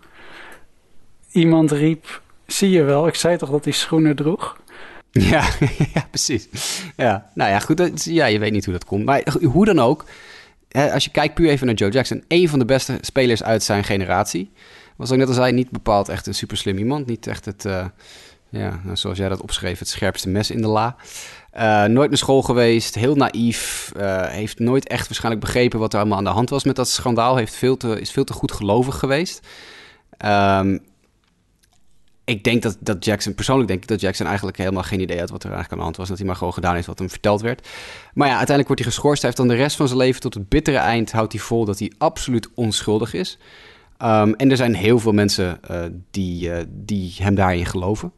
iemand 1.31 1.71
riep: 1.71 2.21
Zie 2.45 2.69
je 2.69 2.83
wel, 2.83 3.07
ik 3.07 3.15
zei 3.15 3.37
toch 3.37 3.49
dat 3.49 3.63
hij 3.63 3.73
schoenen 3.73 4.15
droeg? 4.15 4.57
Ja, 5.11 5.49
ja 5.93 6.07
precies. 6.09 6.47
Ja, 6.95 7.29
nou 7.33 7.51
ja, 7.51 7.59
goed. 7.59 8.03
ja, 8.03 8.25
je 8.25 8.39
weet 8.39 8.51
niet 8.51 8.65
hoe 8.65 8.73
dat 8.73 8.85
komt. 8.85 9.05
Maar 9.05 9.23
hoe 9.41 9.65
dan 9.65 9.79
ook, 9.79 10.05
hè, 10.69 10.93
als 10.93 11.03
je 11.03 11.11
kijkt 11.11 11.33
puur 11.33 11.49
even 11.49 11.65
naar 11.65 11.75
Joe 11.75 11.91
Jackson, 11.91 12.23
een 12.27 12.49
van 12.49 12.59
de 12.59 12.65
beste 12.65 12.97
spelers 13.01 13.43
uit 13.43 13.63
zijn 13.63 13.83
generatie. 13.83 14.51
Was 14.95 15.11
ook 15.11 15.17
net 15.17 15.27
als 15.27 15.37
hij 15.37 15.51
niet 15.51 15.69
bepaald 15.69 16.09
echt 16.09 16.27
een 16.27 16.33
super 16.33 16.57
slim 16.57 16.77
iemand. 16.77 17.05
Niet 17.05 17.27
echt 17.27 17.45
het, 17.45 17.65
uh, 17.65 17.85
ja, 18.49 18.79
zoals 18.93 19.17
jij 19.17 19.29
dat 19.29 19.41
opschreef, 19.41 19.79
het 19.79 19.89
scherpste 19.89 20.29
mes 20.29 20.51
in 20.51 20.61
de 20.61 20.67
la. 20.67 20.95
Uh, 21.57 21.85
nooit 21.85 22.09
naar 22.09 22.17
school 22.17 22.41
geweest, 22.41 22.95
heel 22.95 23.15
naïef. 23.15 23.91
Uh, 23.97 24.25
heeft 24.25 24.59
nooit 24.59 24.87
echt 24.87 25.07
waarschijnlijk 25.07 25.45
begrepen 25.45 25.79
wat 25.79 25.93
er 25.93 25.99
allemaal 25.99 26.17
aan 26.17 26.23
de 26.23 26.29
hand 26.29 26.49
was 26.49 26.63
met 26.63 26.75
dat 26.75 26.89
schandaal. 26.89 27.35
Heeft 27.35 27.55
veel 27.55 27.77
te, 27.77 27.99
is 28.01 28.11
veel 28.11 28.23
te 28.23 28.33
goed 28.33 28.51
gelovig 28.51 28.99
geweest. 28.99 29.47
Um, 30.25 30.79
ik 32.25 32.43
denk 32.43 32.61
dat, 32.61 32.77
dat 32.79 33.05
Jackson, 33.05 33.33
persoonlijk 33.33 33.67
denk 33.67 33.81
ik 33.81 33.87
dat 33.87 34.01
Jackson 34.01 34.25
eigenlijk 34.25 34.57
helemaal 34.57 34.83
geen 34.83 34.99
idee 34.99 35.19
had 35.19 35.29
wat 35.29 35.43
er 35.43 35.51
eigenlijk 35.51 35.71
aan 35.71 35.77
de 35.77 35.83
hand 35.83 35.97
was. 35.97 36.07
Dat 36.07 36.17
hij 36.17 36.27
maar 36.27 36.35
gewoon 36.35 36.53
gedaan 36.53 36.75
heeft 36.75 36.87
wat 36.87 36.99
hem 36.99 37.09
verteld 37.09 37.41
werd. 37.41 37.67
Maar 38.13 38.27
ja, 38.27 38.37
uiteindelijk 38.37 38.67
wordt 38.67 38.83
hij 38.83 38.91
geschorst. 38.91 39.21
Hij 39.21 39.31
heeft 39.31 39.47
dan 39.47 39.57
de 39.57 39.63
rest 39.63 39.75
van 39.75 39.87
zijn 39.87 39.99
leven 39.99 40.21
tot 40.21 40.33
het 40.33 40.49
bittere 40.49 40.77
eind 40.77 41.11
houdt 41.11 41.33
hij 41.33 41.41
vol 41.41 41.65
dat 41.65 41.79
hij 41.79 41.91
absoluut 41.97 42.49
onschuldig 42.55 43.13
is. 43.13 43.37
Um, 44.01 44.33
en 44.33 44.51
er 44.51 44.57
zijn 44.57 44.75
heel 44.75 44.99
veel 44.99 45.11
mensen 45.11 45.59
uh, 45.71 45.83
die, 46.11 46.51
die 46.67 47.15
hem 47.17 47.35
daarin 47.35 47.65
geloven. 47.65 48.13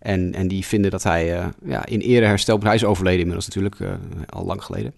En, 0.00 0.34
en 0.34 0.48
die 0.48 0.66
vinden 0.66 0.90
dat 0.90 1.02
hij 1.02 1.38
uh, 1.38 1.46
ja, 1.64 1.86
in 1.86 2.00
ere 2.00 2.26
herstelt. 2.26 2.62
Hij 2.62 2.74
is 2.74 2.84
overleden 2.84 3.20
inmiddels 3.20 3.46
natuurlijk, 3.46 3.76
al 4.26 4.44
lang 4.44 4.64
geleden. 4.64 4.94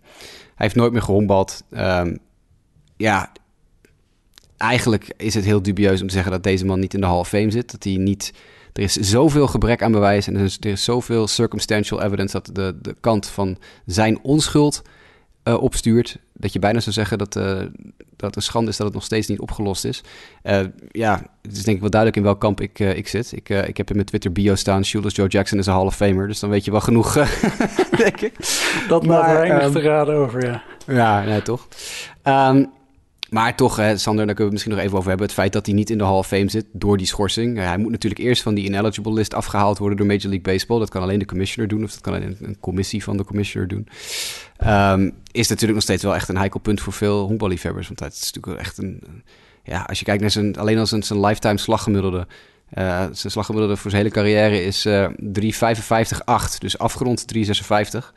Hij 0.54 0.66
heeft 0.66 0.74
nooit 0.74 0.92
meer 0.92 1.02
gehombald. 1.02 1.62
Um, 1.70 2.18
ja, 2.96 3.32
eigenlijk 4.56 5.14
is 5.16 5.34
het 5.34 5.44
heel 5.44 5.62
dubieus 5.62 6.00
om 6.00 6.06
te 6.06 6.12
zeggen 6.12 6.32
dat 6.32 6.42
deze 6.42 6.64
man 6.64 6.80
niet 6.80 6.94
in 6.94 7.00
de 7.00 7.06
Hall 7.06 7.18
of 7.18 7.28
Fame 7.28 7.50
zit. 7.50 7.70
Dat 7.70 7.84
hij 7.84 7.96
niet. 7.96 8.32
Er 8.72 8.82
is 8.82 8.94
zoveel 8.94 9.46
gebrek 9.46 9.82
aan 9.82 9.92
bewijs 9.92 10.26
en 10.26 10.36
er 10.36 10.44
is, 10.44 10.56
er 10.60 10.70
is 10.70 10.84
zoveel 10.84 11.26
circumstantial 11.26 12.02
evidence 12.02 12.32
dat 12.32 12.54
de, 12.54 12.78
de 12.82 12.96
kant 13.00 13.26
van 13.26 13.58
zijn 13.86 14.18
onschuld 14.22 14.82
uh, 15.44 15.62
opstuurt. 15.62 16.18
Dat 16.32 16.52
je 16.52 16.58
bijna 16.58 16.80
zou 16.80 16.94
zeggen 16.94 17.18
dat, 17.18 17.36
uh, 17.36 17.60
dat 18.16 18.36
een 18.36 18.42
schande 18.42 18.70
is 18.70 18.76
dat 18.76 18.86
het 18.86 18.94
nog 18.94 19.04
steeds 19.04 19.26
niet 19.26 19.40
opgelost 19.40 19.84
is. 19.84 20.02
Uh, 20.42 20.60
ja, 20.90 21.22
het 21.42 21.56
is 21.56 21.62
denk 21.62 21.76
ik 21.76 21.80
wel 21.80 21.90
duidelijk 21.90 22.20
in 22.20 22.26
welk 22.26 22.40
kamp 22.40 22.60
ik, 22.60 22.78
ik 22.78 23.08
zit. 23.08 23.32
Ik, 23.32 23.48
ik 23.48 23.76
heb 23.76 23.88
in 23.88 23.94
mijn 23.94 24.06
Twitter 24.06 24.32
bio 24.32 24.54
staan, 24.54 24.84
Shoeless 24.84 25.16
Joe 25.16 25.28
Jackson 25.28 25.58
is 25.58 25.66
een 25.66 25.72
Hall 25.72 25.86
of 25.86 25.96
Famer. 25.96 26.26
Dus 26.26 26.40
dan 26.40 26.50
weet 26.50 26.64
je 26.64 26.70
wel 26.70 26.80
genoeg, 26.80 27.12
denk 28.04 28.20
ik. 28.20 28.34
Dat 28.88 29.06
maakt 29.06 29.32
weinig 29.32 29.64
um, 29.64 29.72
te 29.72 29.80
raden 29.80 30.14
over, 30.14 30.44
ja. 30.44 30.62
Ja, 30.86 31.24
nee, 31.24 31.42
toch. 31.42 31.68
Um, 32.24 32.70
maar 33.32 33.56
toch, 33.56 33.76
hè, 33.76 33.96
Sander, 33.96 34.26
daar 34.26 34.34
kunnen 34.34 34.36
we 34.36 34.42
het 34.42 34.52
misschien 34.52 34.72
nog 34.72 34.80
even 34.80 34.96
over 34.96 35.08
hebben. 35.08 35.26
Het 35.26 35.36
feit 35.36 35.52
dat 35.52 35.66
hij 35.66 35.74
niet 35.74 35.90
in 35.90 35.98
de 35.98 36.04
Hall 36.04 36.16
of 36.16 36.26
Fame 36.26 36.50
zit 36.50 36.66
door 36.72 36.96
die 36.96 37.06
schorsing. 37.06 37.56
hij 37.56 37.78
moet 37.78 37.90
natuurlijk 37.90 38.22
eerst 38.22 38.42
van 38.42 38.54
die 38.54 38.64
ineligible 38.64 39.12
list 39.12 39.34
afgehaald 39.34 39.78
worden 39.78 39.96
door 39.96 40.06
Major 40.06 40.28
League 40.28 40.52
Baseball. 40.52 40.78
Dat 40.78 40.90
kan 40.90 41.02
alleen 41.02 41.18
de 41.18 41.24
commissioner 41.24 41.70
doen, 41.70 41.84
of 41.84 41.90
dat 41.90 42.00
kan 42.00 42.14
alleen 42.14 42.36
een 42.40 42.56
commissie 42.60 43.02
van 43.02 43.16
de 43.16 43.24
commissioner 43.24 43.68
doen. 43.68 43.88
Um, 44.66 45.12
is 45.30 45.48
natuurlijk 45.48 45.74
nog 45.74 45.82
steeds 45.82 46.02
wel 46.02 46.14
echt 46.14 46.28
een 46.28 46.36
heikel 46.36 46.60
punt 46.60 46.80
voor 46.80 46.92
veel 46.92 47.26
honkballiefhebbers. 47.26 47.86
Want 47.86 48.00
het 48.00 48.12
is 48.12 48.32
natuurlijk 48.32 48.64
echt 48.64 48.78
een. 48.78 49.02
Ja, 49.64 49.82
als 49.82 49.98
je 49.98 50.04
kijkt 50.04 50.20
naar 50.20 50.30
zijn, 50.30 50.56
alleen 50.56 50.78
al 50.78 50.86
zijn, 50.86 51.20
lifetime 51.20 51.58
slaggemiddelde. 51.58 52.26
Uh, 52.74 53.04
zijn 53.12 53.32
slaggemiddelde 53.32 53.76
voor 53.76 53.90
zijn 53.90 54.02
hele 54.02 54.14
carrière 54.14 54.64
is 54.64 54.86
uh, 54.86 55.08
3,55,8. 55.08 56.58
Dus 56.58 56.78
afgerond 56.78 57.24
3,56 57.34 58.12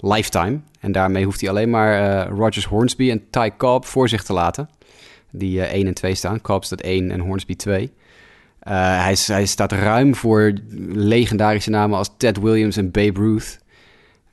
lifetime. 0.00 0.60
En 0.80 0.92
daarmee 0.92 1.24
hoeft 1.24 1.40
hij 1.40 1.50
alleen 1.50 1.70
maar 1.70 2.00
uh, 2.00 2.38
Rogers 2.38 2.64
Hornsby 2.64 3.10
en 3.10 3.30
Ty 3.30 3.50
Cobb 3.56 3.84
voor 3.84 4.08
zich 4.08 4.22
te 4.22 4.32
laten. 4.32 4.68
Die 5.30 5.58
uh, 5.58 5.72
1 5.72 5.86
en 5.86 5.94
2 5.94 6.14
staan. 6.14 6.40
Cobb 6.40 6.64
staat 6.64 6.80
1 6.80 7.10
en 7.10 7.20
Hornsby 7.20 7.56
2. 7.56 7.82
Uh, 7.82 7.90
hij, 9.02 9.16
hij, 9.26 9.46
staat 9.46 9.72
ruim 9.72 10.14
voor 10.14 10.52
legendarische 10.88 11.70
namen 11.70 11.98
als 11.98 12.10
Ted 12.16 12.40
Williams 12.40 12.76
en 12.76 12.90
Babe 12.90 13.20
Ruth. 13.20 13.58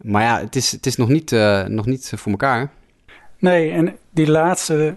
Maar 0.01 0.24
ja, 0.24 0.39
het 0.39 0.55
is, 0.55 0.72
het 0.72 0.86
is 0.86 0.95
nog, 0.95 1.09
niet, 1.09 1.32
nog 1.68 1.86
niet 1.86 2.11
voor 2.16 2.32
elkaar. 2.32 2.70
Nee, 3.39 3.72
en 3.72 3.95
die 4.09 4.32
laatste 4.32 4.95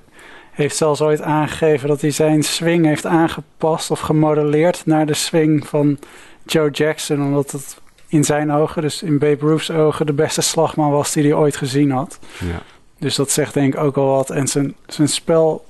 heeft 0.58 0.76
zelfs 0.76 1.00
ooit 1.00 1.22
aangegeven 1.22 1.88
dat 1.88 2.00
hij 2.00 2.10
zijn 2.10 2.42
swing 2.42 2.84
heeft 2.86 3.06
aangepast 3.06 3.90
of 3.90 4.00
gemodelleerd 4.00 4.86
naar 4.86 5.06
de 5.06 5.14
swing 5.14 5.66
van 5.66 5.98
Joe 6.44 6.70
Jackson. 6.70 7.22
Omdat 7.22 7.50
het 7.50 7.80
in 8.08 8.24
zijn 8.24 8.52
ogen, 8.52 8.82
dus 8.82 9.02
in 9.02 9.18
Babe 9.18 9.46
Ruth's 9.46 9.70
ogen, 9.70 10.06
de 10.06 10.12
beste 10.12 10.40
slagman 10.40 10.90
was 10.90 11.12
die 11.12 11.22
hij 11.22 11.32
ooit 11.32 11.56
gezien 11.56 11.90
had. 11.90 12.18
Ja. 12.38 12.62
Dus 12.98 13.14
dat 13.14 13.30
zegt 13.30 13.54
denk 13.54 13.74
ik 13.74 13.80
ook 13.80 13.96
al 13.96 14.06
wat. 14.06 14.30
En 14.30 14.48
zijn, 14.48 14.74
zijn 14.86 15.08
spel 15.08 15.66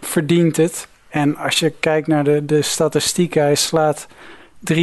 verdient 0.00 0.56
het. 0.56 0.88
En 1.08 1.36
als 1.36 1.58
je 1.58 1.70
kijkt 1.70 2.06
naar 2.06 2.24
de, 2.24 2.44
de 2.44 2.62
statistieken, 2.62 3.42
hij 3.42 3.54
slaat 3.54 4.06
3,75 4.72 4.76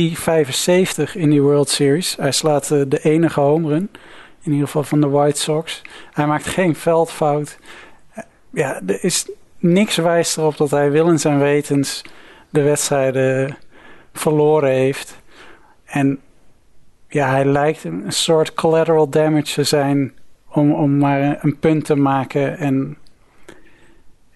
in 1.13 1.29
die 1.29 1.41
World 1.41 1.69
Series. 1.69 2.15
Hij 2.15 2.31
slaat 2.31 2.71
uh, 2.71 2.81
de 2.87 2.99
enige 3.03 3.39
home 3.39 3.67
run, 3.67 3.89
in 4.41 4.51
ieder 4.51 4.65
geval 4.65 4.83
van 4.83 5.01
de 5.01 5.07
White 5.07 5.39
Sox. 5.39 5.81
Hij 6.11 6.27
maakt 6.27 6.47
geen 6.47 6.75
veldfout. 6.75 7.57
Ja, 8.49 8.81
er 8.87 9.03
is 9.03 9.29
niks 9.57 9.95
wijst 9.95 10.37
erop 10.37 10.57
dat 10.57 10.71
hij 10.71 10.91
willens 10.91 11.25
en 11.25 11.39
wetens 11.39 12.01
de 12.49 12.61
wedstrijden 12.61 13.57
verloren 14.13 14.71
heeft. 14.71 15.15
En 15.85 16.19
ja, 17.09 17.29
hij 17.29 17.45
lijkt 17.45 17.83
een 17.83 18.03
soort 18.07 18.53
collateral 18.53 19.09
damage 19.09 19.53
te 19.53 19.63
zijn 19.63 20.13
om, 20.51 20.71
om 20.71 20.97
maar 20.97 21.43
een 21.43 21.59
punt 21.59 21.85
te 21.85 21.95
maken. 21.95 22.57
En, 22.57 22.97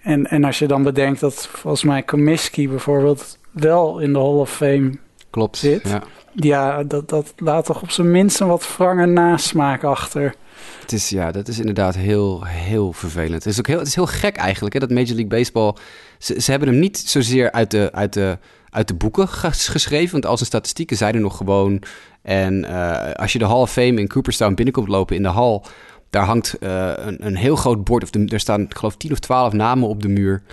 en, 0.02 0.28
en 0.28 0.44
als 0.44 0.60
je 0.60 0.68
dan 0.68 0.84
bedenkt 0.84 1.20
dat 1.20 1.48
volgens 1.48 1.84
mij 1.84 2.04
Comiskey 2.04 2.68
bijvoorbeeld 2.68 3.40
wel 3.52 4.00
in 4.00 4.14
de 4.14 4.20
Hall 4.20 4.28
of 4.28 4.52
Fame 4.52 4.92
Klopt, 5.30 5.58
zit. 5.58 5.88
Ja, 5.88 6.04
ja 6.34 6.84
dat, 6.84 7.10
dat 7.10 7.34
laat 7.38 7.66
toch 7.66 7.82
op 7.82 7.92
zijn 7.92 8.12
minst 8.12 8.40
een 8.40 8.48
wat 8.48 8.78
wrange 8.78 9.06
nasmaak 9.06 9.84
achter. 9.84 10.36
Het 10.82 10.92
is, 10.92 11.10
ja, 11.10 11.32
dat 11.32 11.48
is 11.48 11.60
inderdaad 11.60 11.96
heel, 11.96 12.44
heel 12.46 12.94
vervelend. 12.94 13.44
Het 13.44 13.54
is 13.54 13.60
ook 13.60 13.68
heel, 13.68 13.78
het 13.78 13.88
is 13.88 13.96
heel 13.96 14.06
gek 14.06 14.36
eigenlijk, 14.36 14.74
hè, 14.74 14.80
dat 14.80 14.90
Major 14.90 15.08
League 15.08 15.28
Baseball... 15.28 15.76
Ze, 16.18 16.42
ze 16.42 16.52
hebben 16.52 16.70
hem 16.70 16.80
niet 16.80 16.98
zozeer 16.98 17.52
uit 17.52 17.72
de, 17.72 17.90
uit 17.94 18.14
de, 18.14 18.38
uit 18.72 18.88
de 18.88 18.94
boeken 18.94 19.28
geschreven. 19.28 20.12
Want 20.12 20.26
al 20.26 20.36
zijn 20.36 20.50
statistieken 20.50 20.98
zijn 20.98 21.14
er 21.14 21.22
nog 21.22 21.38
gewoon. 21.38 21.82
En 22.22 22.64
uh, 22.64 23.12
als 23.12 23.34
je 23.34 23.40
de 23.40 23.46
Hall 23.46 23.62
of 23.62 23.72
Fame 23.72 24.00
in 24.00 24.08
Cooperstown 24.08 24.54
binnenkomt 24.54 24.88
lopen 24.88 25.16
in 25.16 25.24
de 25.24 25.30
hal... 25.30 25.66
daar 26.10 26.26
hangt 26.26 26.56
uh, 26.60 26.92
een, 26.96 27.26
een 27.26 27.36
heel 27.36 27.56
groot 27.56 27.84
bord. 27.84 28.04
Of 28.04 28.32
er 28.32 28.40
staan, 28.40 28.62
ik 28.62 28.78
geloof, 28.78 28.96
10 28.96 29.12
of 29.12 29.20
12 29.20 29.54
namen 29.54 29.88
op 29.88 30.02
de 30.02 30.08
muur... 30.08 30.44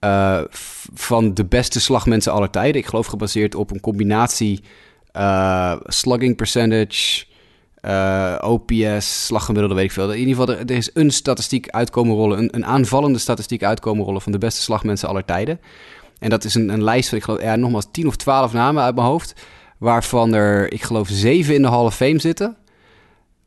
Uh, 0.00 0.40
van 0.94 1.34
de 1.34 1.44
beste 1.44 1.80
slagmensen 1.80 2.32
aller 2.32 2.50
tijden. 2.50 2.80
Ik 2.80 2.86
geloof 2.86 3.06
gebaseerd 3.06 3.54
op 3.54 3.70
een 3.70 3.80
combinatie 3.80 4.62
slugging 5.84 6.36
percentage... 6.36 7.24
OPS, 8.40 9.26
slaggemiddelde, 9.26 9.74
weet 9.74 9.84
ik 9.84 9.92
veel. 9.92 10.12
In 10.12 10.18
ieder 10.18 10.34
geval, 10.34 10.54
er, 10.54 10.60
er 10.60 10.76
is 10.76 10.90
een 10.94 11.10
statistiek 11.10 11.68
uitkomen 11.68 12.14
rollen, 12.14 12.38
een, 12.38 12.54
een, 12.54 12.66
aanvallende 12.66 13.18
statistiek 13.18 13.62
uitkomen 13.62 14.04
rollen 14.04 14.20
van 14.20 14.32
de 14.32 14.38
beste 14.38 14.60
slagmensen 14.60 15.08
aller 15.08 15.24
tijden. 15.24 15.60
En 16.22 16.30
dat 16.30 16.44
is 16.44 16.54
een, 16.54 16.68
een 16.68 16.82
lijst 16.82 17.08
van, 17.08 17.18
ik 17.18 17.24
geloof, 17.24 17.42
ja, 17.42 17.56
nogmaals, 17.56 17.86
10 17.90 18.06
of 18.06 18.16
12 18.16 18.52
namen 18.52 18.82
uit 18.82 18.94
mijn 18.94 19.06
hoofd. 19.06 19.34
Waarvan 19.78 20.34
er, 20.34 20.72
ik 20.72 20.82
geloof, 20.82 21.08
zeven 21.08 21.54
in 21.54 21.62
de 21.62 21.68
Hall 21.68 21.84
of 21.84 21.96
Fame 21.96 22.18
zitten. 22.18 22.56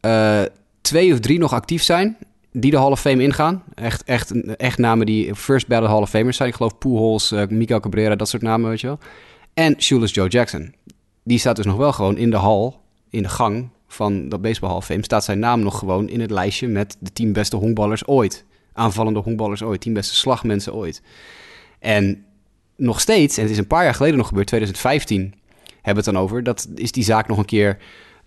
Uh, 0.01 0.41
twee 0.81 1.13
of 1.13 1.19
drie 1.19 1.39
nog 1.39 1.53
actief 1.53 1.83
zijn, 1.83 2.17
die 2.51 2.71
de 2.71 2.77
Hall 2.77 2.91
of 2.91 2.99
Fame 2.99 3.23
ingaan. 3.23 3.63
Echt, 3.73 4.03
echt, 4.03 4.55
echt 4.55 4.77
namen 4.77 5.05
die 5.05 5.35
first 5.35 5.67
ballot 5.67 5.89
Hall 5.89 6.01
of 6.01 6.09
Famers 6.09 6.37
zijn. 6.37 6.49
Ik 6.49 6.55
geloof 6.55 6.77
Pujols, 6.77 7.31
uh, 7.31 7.47
Miguel 7.47 7.79
Cabrera, 7.79 8.15
dat 8.15 8.29
soort 8.29 8.41
namen, 8.41 8.69
weet 8.69 8.81
je 8.81 8.87
wel. 8.87 8.99
En 9.53 9.81
Shoeless 9.81 10.13
Joe 10.13 10.27
Jackson. 10.27 10.73
Die 11.23 11.39
staat 11.39 11.55
dus 11.55 11.65
nog 11.65 11.77
wel 11.77 11.93
gewoon 11.93 12.17
in 12.17 12.29
de 12.29 12.37
hall, 12.37 12.73
in 13.09 13.21
de 13.23 13.29
gang 13.29 13.69
van 13.87 14.29
dat 14.29 14.41
Baseball 14.41 14.69
Hall 14.69 14.77
of 14.77 14.85
Fame. 14.85 15.03
Staat 15.03 15.23
zijn 15.23 15.39
naam 15.39 15.59
nog 15.59 15.79
gewoon 15.79 16.09
in 16.09 16.21
het 16.21 16.31
lijstje 16.31 16.67
met 16.67 16.97
de 16.99 17.13
tien 17.13 17.33
beste 17.33 17.55
honkballers 17.55 18.07
ooit. 18.07 18.45
Aanvallende 18.73 19.19
honkballers 19.19 19.63
ooit. 19.63 19.81
Tien 19.81 19.93
beste 19.93 20.15
slagmensen 20.15 20.73
ooit. 20.73 21.01
En 21.79 22.25
nog 22.75 22.99
steeds, 22.99 23.37
en 23.37 23.43
het 23.43 23.51
is 23.51 23.57
een 23.57 23.67
paar 23.67 23.83
jaar 23.83 23.93
geleden 23.93 24.17
nog 24.17 24.27
gebeurd, 24.27 24.47
2015 24.47 25.33
hebben 25.81 26.03
we 26.03 26.09
het 26.09 26.15
dan 26.15 26.23
over, 26.23 26.43
dat 26.43 26.67
is 26.75 26.91
die 26.91 27.03
zaak 27.03 27.27
nog 27.27 27.37
een 27.37 27.45
keer 27.45 27.77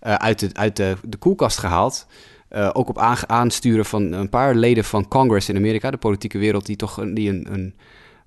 uh, 0.03 0.13
uit, 0.13 0.39
de, 0.39 0.49
uit 0.53 0.75
de, 0.75 0.95
de 1.03 1.17
koelkast 1.17 1.57
gehaald. 1.57 2.07
Uh, 2.51 2.69
ook 2.73 2.89
op 2.89 2.97
aansturen 3.27 3.85
van 3.85 4.11
een 4.11 4.29
paar 4.29 4.55
leden 4.55 4.83
van 4.83 5.07
Congress 5.07 5.49
in 5.49 5.55
Amerika, 5.55 5.91
de 5.91 5.97
politieke 5.97 6.37
wereld, 6.37 6.65
die 6.65 6.75
toch 6.75 6.97
een, 6.97 7.13
die 7.13 7.29
een, 7.29 7.47
een, 7.51 7.73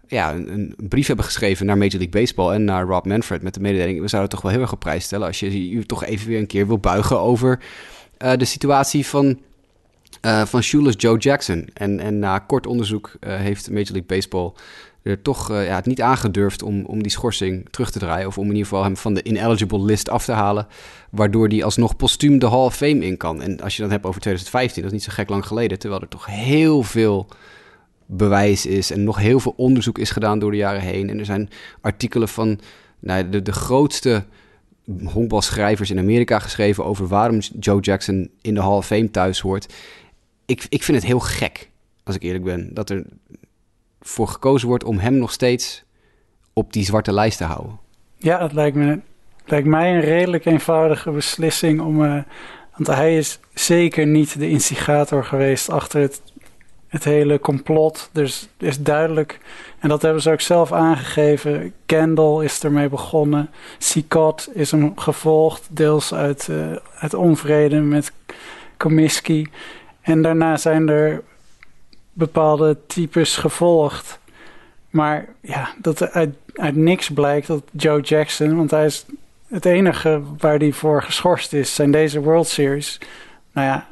ja, 0.06 0.34
een, 0.34 0.52
een, 0.52 0.88
brief 0.88 1.06
hebben 1.06 1.24
geschreven 1.24 1.66
naar 1.66 1.78
Major 1.78 1.98
League 1.98 2.20
Baseball 2.20 2.54
en 2.54 2.64
naar 2.64 2.84
Rob 2.84 3.06
Manfred 3.06 3.42
met 3.42 3.54
de 3.54 3.60
mededeling: 3.60 4.00
we 4.00 4.08
zouden 4.08 4.30
toch 4.30 4.40
wel 4.40 4.50
heel 4.50 4.60
erg 4.60 4.72
op 4.72 4.80
prijs 4.80 5.04
stellen 5.04 5.26
als 5.26 5.40
je 5.40 5.70
je 5.70 5.86
toch 5.86 6.04
even 6.04 6.28
weer 6.28 6.38
een 6.38 6.46
keer 6.46 6.66
wil 6.66 6.78
buigen 6.78 7.20
over 7.20 7.60
uh, 8.18 8.32
de 8.36 8.44
situatie 8.44 9.06
van, 9.06 9.38
uh, 10.26 10.44
van 10.44 10.62
Shoeless 10.62 10.96
Joe 10.98 11.18
Jackson. 11.18 11.68
En, 11.74 12.00
en 12.00 12.18
na 12.18 12.38
kort 12.38 12.66
onderzoek 12.66 13.12
heeft 13.20 13.70
Major 13.70 13.92
League 13.92 14.06
Baseball 14.06 14.52
er 15.02 15.22
toch 15.22 15.50
uh, 15.50 15.66
ja, 15.66 15.74
het 15.74 15.86
niet 15.86 16.02
aangedurfd 16.02 16.62
om, 16.62 16.84
om 16.84 17.02
die 17.02 17.10
schorsing 17.10 17.68
terug 17.70 17.90
te 17.90 17.98
draaien. 17.98 18.26
Of 18.26 18.38
om 18.38 18.44
in 18.44 18.50
ieder 18.50 18.66
geval 18.66 18.82
hem 18.82 18.96
van 18.96 19.14
de 19.14 19.22
ineligible 19.22 19.82
list 19.82 20.08
af 20.08 20.24
te 20.24 20.32
halen. 20.32 20.66
Waardoor 21.10 21.48
hij 21.48 21.64
alsnog 21.64 21.96
postuum 21.96 22.38
de 22.38 22.48
Hall 22.48 22.64
of 22.64 22.76
Fame 22.76 23.04
in 23.04 23.16
kan. 23.16 23.42
En 23.42 23.60
als 23.60 23.76
je 23.76 23.82
dan 23.82 23.90
hebt 23.90 24.04
over 24.04 24.20
2015, 24.20 24.82
dat 24.82 24.92
is 24.92 24.98
niet 24.98 25.06
zo 25.06 25.14
gek 25.14 25.28
lang 25.28 25.46
geleden. 25.46 25.78
Terwijl 25.78 26.02
er 26.02 26.08
toch 26.08 26.26
heel 26.26 26.82
veel 26.82 27.28
bewijs 28.06 28.66
is. 28.66 28.90
En 28.90 29.04
nog 29.04 29.18
heel 29.18 29.40
veel 29.40 29.54
onderzoek 29.56 29.98
is 29.98 30.10
gedaan 30.10 30.38
door 30.38 30.50
de 30.50 30.56
jaren 30.56 30.82
heen. 30.82 31.10
En 31.10 31.18
er 31.18 31.24
zijn 31.24 31.48
artikelen 31.80 32.28
van 32.28 32.60
nou, 32.98 33.28
de, 33.28 33.42
de 33.42 33.52
grootste 33.52 34.24
honkbalschrijvers 35.04 35.90
in 35.90 35.98
Amerika 35.98 36.38
geschreven 36.38 36.84
over 36.84 37.06
waarom 37.06 37.38
Joe 37.38 37.80
Jackson 37.80 38.30
in 38.40 38.54
de 38.54 38.60
Hall 38.60 38.76
of 38.76 38.86
Fame 38.86 39.10
thuis 39.10 39.40
hoort. 39.40 39.72
Ik, 40.46 40.66
ik 40.68 40.82
vind 40.82 40.98
het 40.98 41.06
heel 41.06 41.20
gek, 41.20 41.70
als 42.02 42.14
ik 42.14 42.22
eerlijk 42.22 42.44
ben, 42.44 42.74
dat 42.74 42.90
er 42.90 43.04
voor 44.02 44.28
gekozen 44.28 44.68
wordt 44.68 44.84
om 44.84 44.98
hem 44.98 45.14
nog 45.14 45.32
steeds 45.32 45.84
op 46.52 46.72
die 46.72 46.84
zwarte 46.84 47.12
lijst 47.12 47.38
te 47.38 47.44
houden. 47.44 47.78
Ja, 48.16 48.42
het 48.42 48.52
lijkt, 48.52 48.76
me, 48.76 49.00
lijkt 49.44 49.66
mij 49.66 49.94
een 49.94 50.00
redelijk 50.00 50.44
eenvoudige 50.44 51.10
beslissing 51.10 51.80
om. 51.80 52.02
Uh, 52.02 52.22
want 52.76 52.86
hij 52.86 53.16
is 53.16 53.38
zeker 53.54 54.06
niet 54.06 54.38
de 54.38 54.48
instigator 54.48 55.24
geweest 55.24 55.70
achter 55.70 56.00
het, 56.00 56.22
het 56.88 57.04
hele 57.04 57.40
complot. 57.40 58.10
Dus 58.12 58.48
is 58.58 58.82
duidelijk, 58.82 59.40
en 59.78 59.88
dat 59.88 60.02
hebben 60.02 60.22
ze 60.22 60.30
ook 60.30 60.40
zelf 60.40 60.72
aangegeven. 60.72 61.72
Kendall 61.86 62.44
is 62.44 62.64
ermee 62.64 62.88
begonnen. 62.88 63.50
Sikot 63.78 64.48
is 64.52 64.70
hem 64.70 64.98
gevolgd, 64.98 65.68
deels 65.70 66.14
uit, 66.14 66.48
uh, 66.50 66.76
uit 66.98 67.14
onvrede 67.14 67.80
met 67.80 68.12
Comiskey. 68.76 69.46
En 70.00 70.22
daarna 70.22 70.56
zijn 70.56 70.88
er 70.88 71.22
bepaalde 72.12 72.76
types 72.86 73.36
gevolgd. 73.36 74.18
Maar 74.90 75.28
ja, 75.40 75.74
dat 75.78 76.10
uit, 76.10 76.34
uit 76.54 76.76
niks 76.76 77.10
blijkt 77.10 77.46
dat 77.46 77.62
Joe 77.70 78.00
Jackson, 78.00 78.56
want 78.56 78.70
hij 78.70 78.84
is 78.84 79.04
het 79.48 79.64
enige 79.64 80.22
waar 80.38 80.58
hij 80.58 80.72
voor 80.72 81.02
geschorst 81.02 81.52
is, 81.52 81.74
zijn 81.74 81.90
deze 81.90 82.20
World 82.20 82.48
Series. 82.48 83.00
Nou 83.52 83.66
ja, 83.66 83.86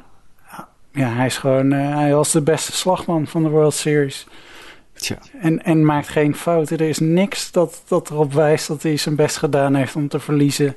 ja 0.91 1.09
hij 1.09 1.25
is 1.25 1.37
gewoon, 1.37 1.73
uh, 1.73 1.95
hij 1.95 2.13
was 2.13 2.31
de 2.31 2.41
beste 2.41 2.71
slagman 2.71 3.27
van 3.27 3.43
de 3.43 3.49
World 3.49 3.73
Series. 3.73 4.27
Tja. 4.93 5.17
En, 5.39 5.63
en 5.63 5.85
maakt 5.85 6.07
geen 6.07 6.35
fouten. 6.35 6.77
Er 6.77 6.89
is 6.89 6.99
niks 6.99 7.51
dat, 7.51 7.83
dat 7.87 8.09
erop 8.09 8.33
wijst 8.33 8.67
dat 8.67 8.83
hij 8.83 8.97
zijn 8.97 9.15
best 9.15 9.37
gedaan 9.37 9.75
heeft 9.75 9.95
om 9.95 10.07
te 10.07 10.19
verliezen. 10.19 10.75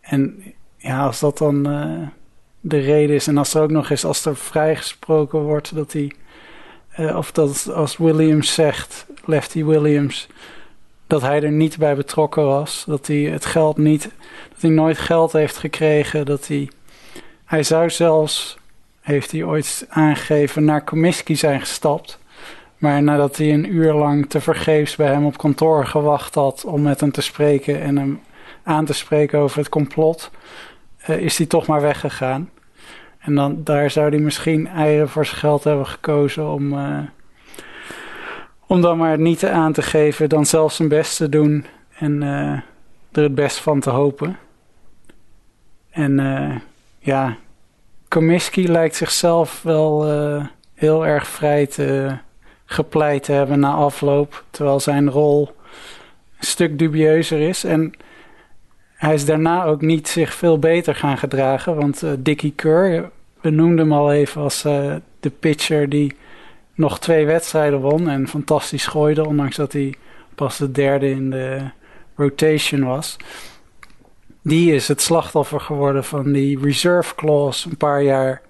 En 0.00 0.42
ja, 0.76 1.04
als 1.06 1.20
dat 1.20 1.38
dan 1.38 1.70
uh, 1.70 2.08
de 2.60 2.78
reden 2.78 3.14
is, 3.14 3.26
en 3.26 3.38
als 3.38 3.54
er 3.54 3.62
ook 3.62 3.70
nog 3.70 3.90
eens, 3.90 4.04
als 4.04 4.24
er 4.24 4.36
vrijgesproken 4.36 5.38
wordt 5.38 5.74
dat 5.74 5.92
hij, 5.92 6.12
uh, 6.98 7.16
of 7.16 7.32
dat 7.32 7.70
als 7.74 7.96
Williams 7.96 8.54
zegt, 8.54 9.06
Lefty 9.24 9.64
Williams, 9.64 10.28
dat 11.06 11.22
hij 11.22 11.42
er 11.42 11.52
niet 11.52 11.78
bij 11.78 11.96
betrokken 11.96 12.44
was. 12.44 12.84
Dat 12.86 13.06
hij 13.06 13.16
het 13.16 13.44
geld 13.44 13.76
niet, 13.76 14.02
dat 14.52 14.60
hij 14.60 14.70
nooit 14.70 14.98
geld 14.98 15.32
heeft 15.32 15.56
gekregen. 15.56 16.26
Dat 16.26 16.46
hij, 16.46 16.70
hij 17.44 17.62
zou 17.62 17.90
zelfs, 17.90 18.58
heeft 19.00 19.30
hij 19.30 19.42
ooit 19.42 19.86
aangegeven, 19.88 20.64
naar 20.64 20.84
Comiskey 20.84 21.36
zijn 21.36 21.60
gestapt. 21.60 22.18
Maar 22.78 23.02
nadat 23.02 23.36
hij 23.36 23.52
een 23.52 23.74
uur 23.74 23.92
lang 23.92 24.30
te 24.30 24.40
vergeefs 24.40 24.96
bij 24.96 25.12
hem 25.12 25.26
op 25.26 25.38
kantoor 25.38 25.86
gewacht 25.86 26.34
had 26.34 26.64
om 26.64 26.82
met 26.82 27.00
hem 27.00 27.12
te 27.12 27.20
spreken 27.20 27.80
en 27.80 27.96
hem 27.96 28.20
aan 28.62 28.84
te 28.84 28.92
spreken 28.92 29.38
over 29.38 29.58
het 29.58 29.68
complot, 29.68 30.30
uh, 31.08 31.16
is 31.16 31.38
hij 31.38 31.46
toch 31.46 31.66
maar 31.66 31.80
weggegaan. 31.80 32.50
En 33.24 33.34
dan, 33.34 33.60
daar 33.64 33.90
zou 33.90 34.08
hij 34.08 34.18
misschien 34.18 34.68
eieren 34.68 35.08
voor 35.08 35.26
zijn 35.26 35.38
geld 35.38 35.64
hebben 35.64 35.86
gekozen 35.86 36.48
om, 36.50 36.72
uh, 36.72 36.98
om 38.66 38.80
dan 38.80 38.98
maar 38.98 39.18
niet 39.18 39.44
aan 39.44 39.72
te 39.72 39.82
geven, 39.82 40.28
dan 40.28 40.46
zelf 40.46 40.72
zijn 40.72 40.88
best 40.88 41.16
te 41.16 41.28
doen 41.28 41.66
en 41.98 42.22
uh, 42.22 42.52
er 43.12 43.22
het 43.22 43.34
best 43.34 43.58
van 43.58 43.80
te 43.80 43.90
hopen. 43.90 44.38
En 45.90 46.18
uh, 46.18 46.56
ja, 46.98 47.36
Comiskey 48.08 48.64
lijkt 48.64 48.96
zichzelf 48.96 49.62
wel 49.62 50.04
heel 50.74 51.06
erg 51.06 51.26
vrij 51.26 51.66
te 51.66 52.16
gepleit 52.64 53.22
te 53.22 53.32
hebben 53.32 53.60
na 53.60 53.72
afloop, 53.72 54.44
terwijl 54.50 54.80
zijn 54.80 55.10
rol 55.10 55.56
een 56.38 56.46
stuk 56.46 56.78
dubieuzer 56.78 57.40
is. 57.40 57.64
En 57.64 57.94
hij 59.04 59.14
is 59.14 59.24
daarna 59.24 59.64
ook 59.64 59.80
niet 59.80 60.08
zich 60.08 60.34
veel 60.34 60.58
beter 60.58 60.94
gaan 60.94 61.18
gedragen, 61.18 61.76
want 61.76 62.02
Dickie 62.18 62.52
Keur, 62.56 63.10
we 63.40 63.50
noemden 63.50 63.78
hem 63.78 63.92
al 63.92 64.12
even 64.12 64.42
als 64.42 64.62
de 64.62 65.30
pitcher 65.40 65.88
die 65.88 66.16
nog 66.74 66.98
twee 66.98 67.26
wedstrijden 67.26 67.80
won 67.80 68.08
en 68.08 68.28
fantastisch 68.28 68.86
gooide, 68.86 69.26
ondanks 69.26 69.56
dat 69.56 69.72
hij 69.72 69.94
pas 70.34 70.58
de 70.58 70.70
derde 70.70 71.10
in 71.10 71.30
de 71.30 71.60
rotation 72.16 72.84
was. 72.84 73.16
Die 74.42 74.74
is 74.74 74.88
het 74.88 75.00
slachtoffer 75.00 75.60
geworden 75.60 76.04
van 76.04 76.32
die 76.32 76.60
reserve 76.60 77.14
clause 77.14 77.68
een 77.68 77.76
paar 77.76 78.02
jaar 78.02 78.42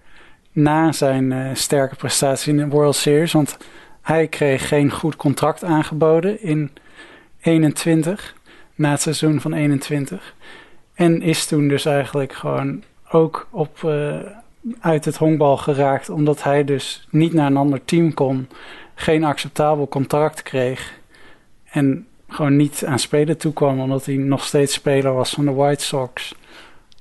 na 0.53 0.93
zijn 0.93 1.31
uh, 1.31 1.51
sterke 1.53 1.95
prestatie 1.95 2.53
in 2.53 2.59
de 2.59 2.69
World 2.69 2.97
Series. 2.97 3.33
Want 3.33 3.57
hij 4.03 4.27
kreeg 4.29 4.69
geen 4.69 4.91
goed 4.91 5.17
contract 5.17 5.65
aangeboden 5.65 6.43
in 6.43 6.71
21, 7.41 8.35
na 8.75 8.91
het 8.91 9.01
seizoen 9.01 9.41
van 9.41 9.53
21. 9.53 10.35
En 10.95 11.23
is 11.23 11.47
toen 11.47 11.69
dus 11.69 11.85
eigenlijk 11.85 12.33
gewoon 12.33 12.83
ook 13.11 13.49
op, 13.51 13.83
uh, 13.85 14.17
uit 14.81 15.05
het 15.05 15.17
honkbal 15.17 15.57
geraakt, 15.57 16.09
omdat 16.09 16.43
hij 16.43 16.65
dus 16.65 17.07
niet 17.11 17.33
naar 17.33 17.47
een 17.47 17.57
ander 17.57 17.85
team 17.85 18.15
kon, 18.15 18.49
geen 18.95 19.25
acceptabel 19.25 19.89
contract 19.89 20.43
kreeg 20.43 20.99
en 21.65 22.07
gewoon 22.29 22.57
niet 22.57 22.85
aan 22.87 22.99
spelen 22.99 23.39
toekwam, 23.39 23.81
omdat 23.81 24.07
hij 24.07 24.17
nog 24.17 24.45
steeds 24.45 24.73
speler 24.73 25.13
was 25.13 25.31
van 25.31 25.45
de 25.45 25.53
White 25.53 25.85
Sox, 25.85 26.35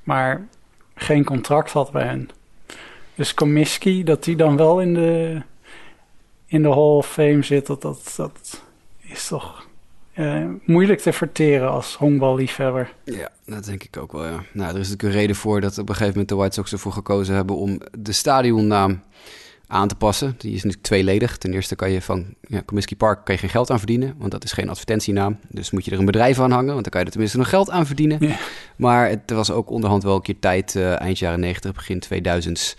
maar 0.03 0.47
geen 0.95 1.23
contract 1.23 1.71
had 1.71 1.91
bij 1.91 2.05
hen. 2.05 2.29
Dus 3.15 3.33
Comiskey, 3.33 4.03
dat 4.03 4.25
hij 4.25 4.35
dan 4.35 4.57
wel 4.57 4.81
in 4.81 4.93
de, 4.93 5.41
in 6.45 6.61
de 6.61 6.69
Hall 6.69 6.77
of 6.77 7.11
Fame 7.11 7.43
zit, 7.43 7.67
dat, 7.67 7.81
dat, 7.81 8.13
dat 8.17 8.63
is 9.01 9.27
toch 9.27 9.67
uh, 10.15 10.45
moeilijk 10.65 10.99
te 10.99 11.13
verteren 11.13 11.69
als 11.69 11.95
honkballiefhebber. 11.95 12.93
Ja, 13.03 13.29
dat 13.45 13.65
denk 13.65 13.83
ik 13.83 13.97
ook 13.97 14.11
wel, 14.11 14.25
ja. 14.25 14.43
Nou, 14.51 14.73
er 14.73 14.79
is 14.79 14.89
natuurlijk 14.89 15.03
een 15.03 15.19
reden 15.19 15.35
voor 15.35 15.61
dat 15.61 15.71
op 15.71 15.89
een 15.89 15.95
gegeven 15.95 16.11
moment 16.11 16.29
de 16.29 16.35
White 16.35 16.53
Sox 16.55 16.71
ervoor 16.71 16.91
gekozen 16.91 17.35
hebben 17.35 17.55
om 17.55 17.79
de 17.99 18.11
stadionnaam 18.11 19.01
aan 19.67 19.87
te 19.87 19.95
passen. 19.95 20.35
Die 20.37 20.49
is 20.49 20.55
natuurlijk 20.55 20.83
tweeledig. 20.83 21.37
Ten 21.37 21.53
eerste 21.53 21.75
kan 21.75 21.91
je 21.91 22.01
van 22.01 22.25
ja, 22.47 22.61
Comiskey 22.65 22.97
Park 22.97 23.25
kan 23.25 23.33
je 23.33 23.41
geen 23.41 23.49
geld 23.49 23.71
aan 23.71 23.77
verdienen, 23.77 24.15
want 24.17 24.31
dat 24.31 24.43
is 24.43 24.51
geen 24.51 24.69
advertentienaam. 24.69 25.39
Dus 25.47 25.71
moet 25.71 25.85
je 25.85 25.91
er 25.91 25.99
een 25.99 26.05
bedrijf 26.05 26.39
aan 26.39 26.51
hangen, 26.51 26.73
want 26.73 26.83
dan 26.83 26.91
kan 26.91 26.99
je 26.99 27.05
er 27.05 27.11
tenminste 27.11 27.37
nog 27.37 27.49
geld 27.49 27.69
aan 27.69 27.85
verdienen. 27.85 28.27
Ja. 28.27 28.37
Maar 28.75 29.09
het 29.09 29.31
was 29.31 29.51
ook 29.51 29.69
onderhand 29.69 30.03
wel 30.03 30.15
een 30.15 30.21
keer 30.21 30.39
tijd, 30.39 30.75
uh, 30.75 31.01
eind 31.01 31.19
jaren 31.19 31.39
90, 31.39 31.73
begin 31.73 31.99
2000 31.99 32.75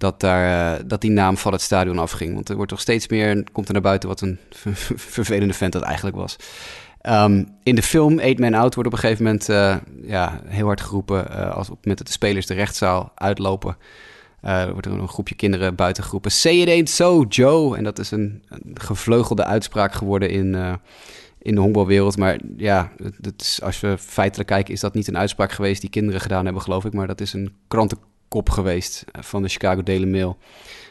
dat, 0.00 0.20
daar, 0.20 0.78
uh, 0.78 0.84
dat 0.86 1.00
die 1.00 1.10
naam 1.10 1.36
van 1.36 1.52
het 1.52 1.60
stadion 1.60 1.98
afging. 1.98 2.34
Want 2.34 2.48
er 2.48 2.56
wordt 2.56 2.70
toch 2.70 2.80
steeds 2.80 3.08
meer, 3.08 3.44
komt 3.52 3.66
er 3.66 3.72
naar 3.72 3.82
buiten 3.82 4.08
wat 4.08 4.20
een 4.20 4.38
vervelende 5.14 5.54
vent 5.54 5.72
dat 5.72 5.82
eigenlijk 5.82 6.16
was. 6.16 6.36
Um, 7.02 7.46
in 7.62 7.74
de 7.74 7.82
film 7.82 8.18
Eight 8.18 8.38
Man 8.38 8.54
Out 8.54 8.74
wordt 8.74 8.88
op 8.88 8.94
een 8.94 9.00
gegeven 9.02 9.24
moment 9.24 9.48
uh, 9.48 9.76
ja, 10.02 10.40
heel 10.46 10.66
hard 10.66 10.80
geroepen... 10.80 11.26
Uh, 11.30 11.54
als 11.56 11.70
op 11.70 11.84
het 11.84 11.98
de 11.98 12.12
spelers 12.12 12.46
de 12.46 12.54
rechtszaal 12.54 13.12
uitlopen... 13.14 13.76
wordt 14.72 14.86
er 14.86 14.92
een 14.92 15.08
groepje 15.08 15.34
kinderen 15.34 15.74
buiten 15.74 16.04
geroepen... 16.04 16.30
Say 16.30 16.54
it 16.54 16.68
ain't 16.68 16.88
so, 16.88 17.24
Joe! 17.28 17.76
En 17.76 17.84
dat 17.84 17.98
is 17.98 18.10
een, 18.10 18.42
een 18.48 18.74
gevleugelde 18.74 19.44
uitspraak 19.44 19.92
geworden 19.92 20.30
in, 20.30 20.78
in 21.38 21.54
de 21.54 21.60
honkbalwereld. 21.60 22.16
Maar 22.16 22.38
ja, 22.56 22.92
dat 23.18 23.34
is, 23.36 23.62
als 23.62 23.80
we 23.80 23.98
feitelijk 23.98 24.48
kijken... 24.48 24.74
is 24.74 24.80
dat 24.80 24.94
niet 24.94 25.08
een 25.08 25.18
uitspraak 25.18 25.52
geweest 25.52 25.80
die 25.80 25.90
kinderen 25.90 26.20
gedaan 26.20 26.44
hebben, 26.44 26.62
geloof 26.62 26.84
ik. 26.84 26.92
Maar 26.92 27.06
dat 27.06 27.20
is 27.20 27.32
een 27.32 27.52
kranten 27.68 27.98
kop 28.30 28.50
geweest 28.50 29.04
eh, 29.12 29.22
van 29.22 29.42
de 29.42 29.48
Chicago 29.48 29.82
Daily 29.82 30.06
Mail. 30.06 30.38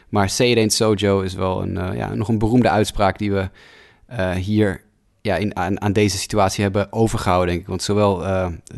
Maar 0.08 0.30
Say 0.30 0.50
It 0.50 0.56
Ain't 0.56 0.72
So 0.72 0.92
Joe 0.92 1.24
is 1.24 1.34
wel 1.34 1.62
een, 1.62 1.74
uh, 1.74 1.96
ja, 1.96 2.14
nog 2.14 2.28
een 2.28 2.38
beroemde 2.38 2.70
uitspraak 2.70 3.18
die 3.18 3.32
we 3.32 3.50
uh, 4.10 4.30
hier 4.30 4.82
ja, 5.20 5.36
in, 5.36 5.56
aan, 5.56 5.80
aan, 5.80 5.92
deze 5.92 6.18
situatie 6.18 6.62
hebben 6.62 6.92
overgehouden, 6.92 7.48
denk 7.48 7.60
ik. 7.60 7.66
Want 7.66 7.82
zowel 7.82 8.18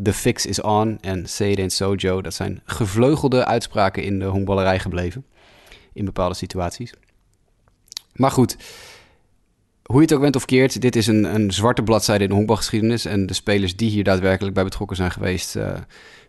The 0.03 0.13
Fix 0.13 0.47
is 0.47 0.61
On 0.61 0.99
en 1.01 1.29
Say 1.29 1.51
It 1.51 1.59
Ain't 1.59 1.73
So 1.73 1.95
Joe... 1.95 2.23
dat 2.23 2.35
zijn 2.35 2.61
gevleugelde 2.65 3.45
uitspraken 3.45 4.03
in 4.03 4.19
de 4.19 4.25
honkballerij 4.25 4.79
gebleven. 4.79 5.25
In 5.93 6.05
bepaalde 6.05 6.35
situaties. 6.35 6.93
Maar 8.13 8.31
goed, 8.31 8.57
hoe 9.83 9.97
je 9.97 10.03
het 10.03 10.13
ook 10.13 10.21
bent 10.21 10.37
of 10.37 10.45
keert... 10.45 10.81
dit 10.81 10.97
is 10.97 11.07
een, 11.07 11.35
een 11.35 11.51
zwarte 11.51 11.83
bladzijde 11.83 12.23
in 12.23 12.29
de 12.29 12.37
honkbalgeschiedenis... 12.37 13.05
en 13.05 13.27
de 13.27 13.35
spelers 13.35 13.77
die 13.77 13.91
hier 13.91 14.05
daadwerkelijk 14.05 14.55
bij 14.55 14.65
betrokken 14.65 14.97
zijn 14.97 15.11
geweest... 15.11 15.57
Uh, 15.57 15.73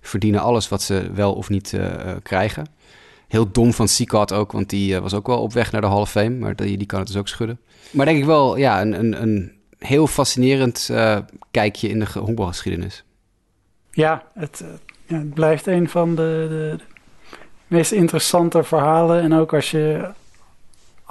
verdienen 0.02 0.42
alles 0.42 0.70
wat 0.70 0.82
ze 0.82 1.12
wel 1.14 1.34
of 1.34 1.50
niet 1.50 1.72
uh, 1.72 2.12
krijgen. 2.24 2.66
Heel 3.28 3.52
dom 3.52 3.74
van 3.74 3.88
Seacard 3.88 4.34
ook, 4.34 4.52
want 4.52 4.70
die 4.70 5.00
was 5.00 5.14
ook 5.14 5.28
wel 5.28 5.42
op 5.42 5.54
weg 5.54 5.72
naar 5.72 5.82
de 5.82 5.88
Hall 5.88 6.02
of 6.02 6.12
Fame. 6.12 6.30
Maar 6.30 6.56
die, 6.56 6.78
die 6.78 6.88
kan 6.88 7.00
het 7.00 7.08
dus 7.08 7.18
ook 7.18 7.28
schudden. 7.28 7.60
Maar 7.92 8.06
denk 8.06 8.18
ik 8.18 8.26
wel, 8.26 8.58
ja, 8.58 8.82
een, 8.82 9.00
een, 9.00 9.22
een 9.22 9.52
heel 9.78 10.08
fascinerend 10.08 10.90
kijkje 11.52 11.90
in 11.90 12.00
de 12.00 12.20
honkbalgeschiedenis. 12.20 13.04
Ja 13.92 14.24
het, 14.34 14.64
het 15.06 15.34
blijft 15.34 15.68
een 15.68 15.90
van 15.90 16.16
de, 16.16 16.46
de, 16.50 16.84
meest 17.68 17.92
interessante 17.92 18.64
verhalen. 18.64 19.22
En 19.22 19.34
ook 19.34 19.54
als 19.54 19.72
je 19.72 20.10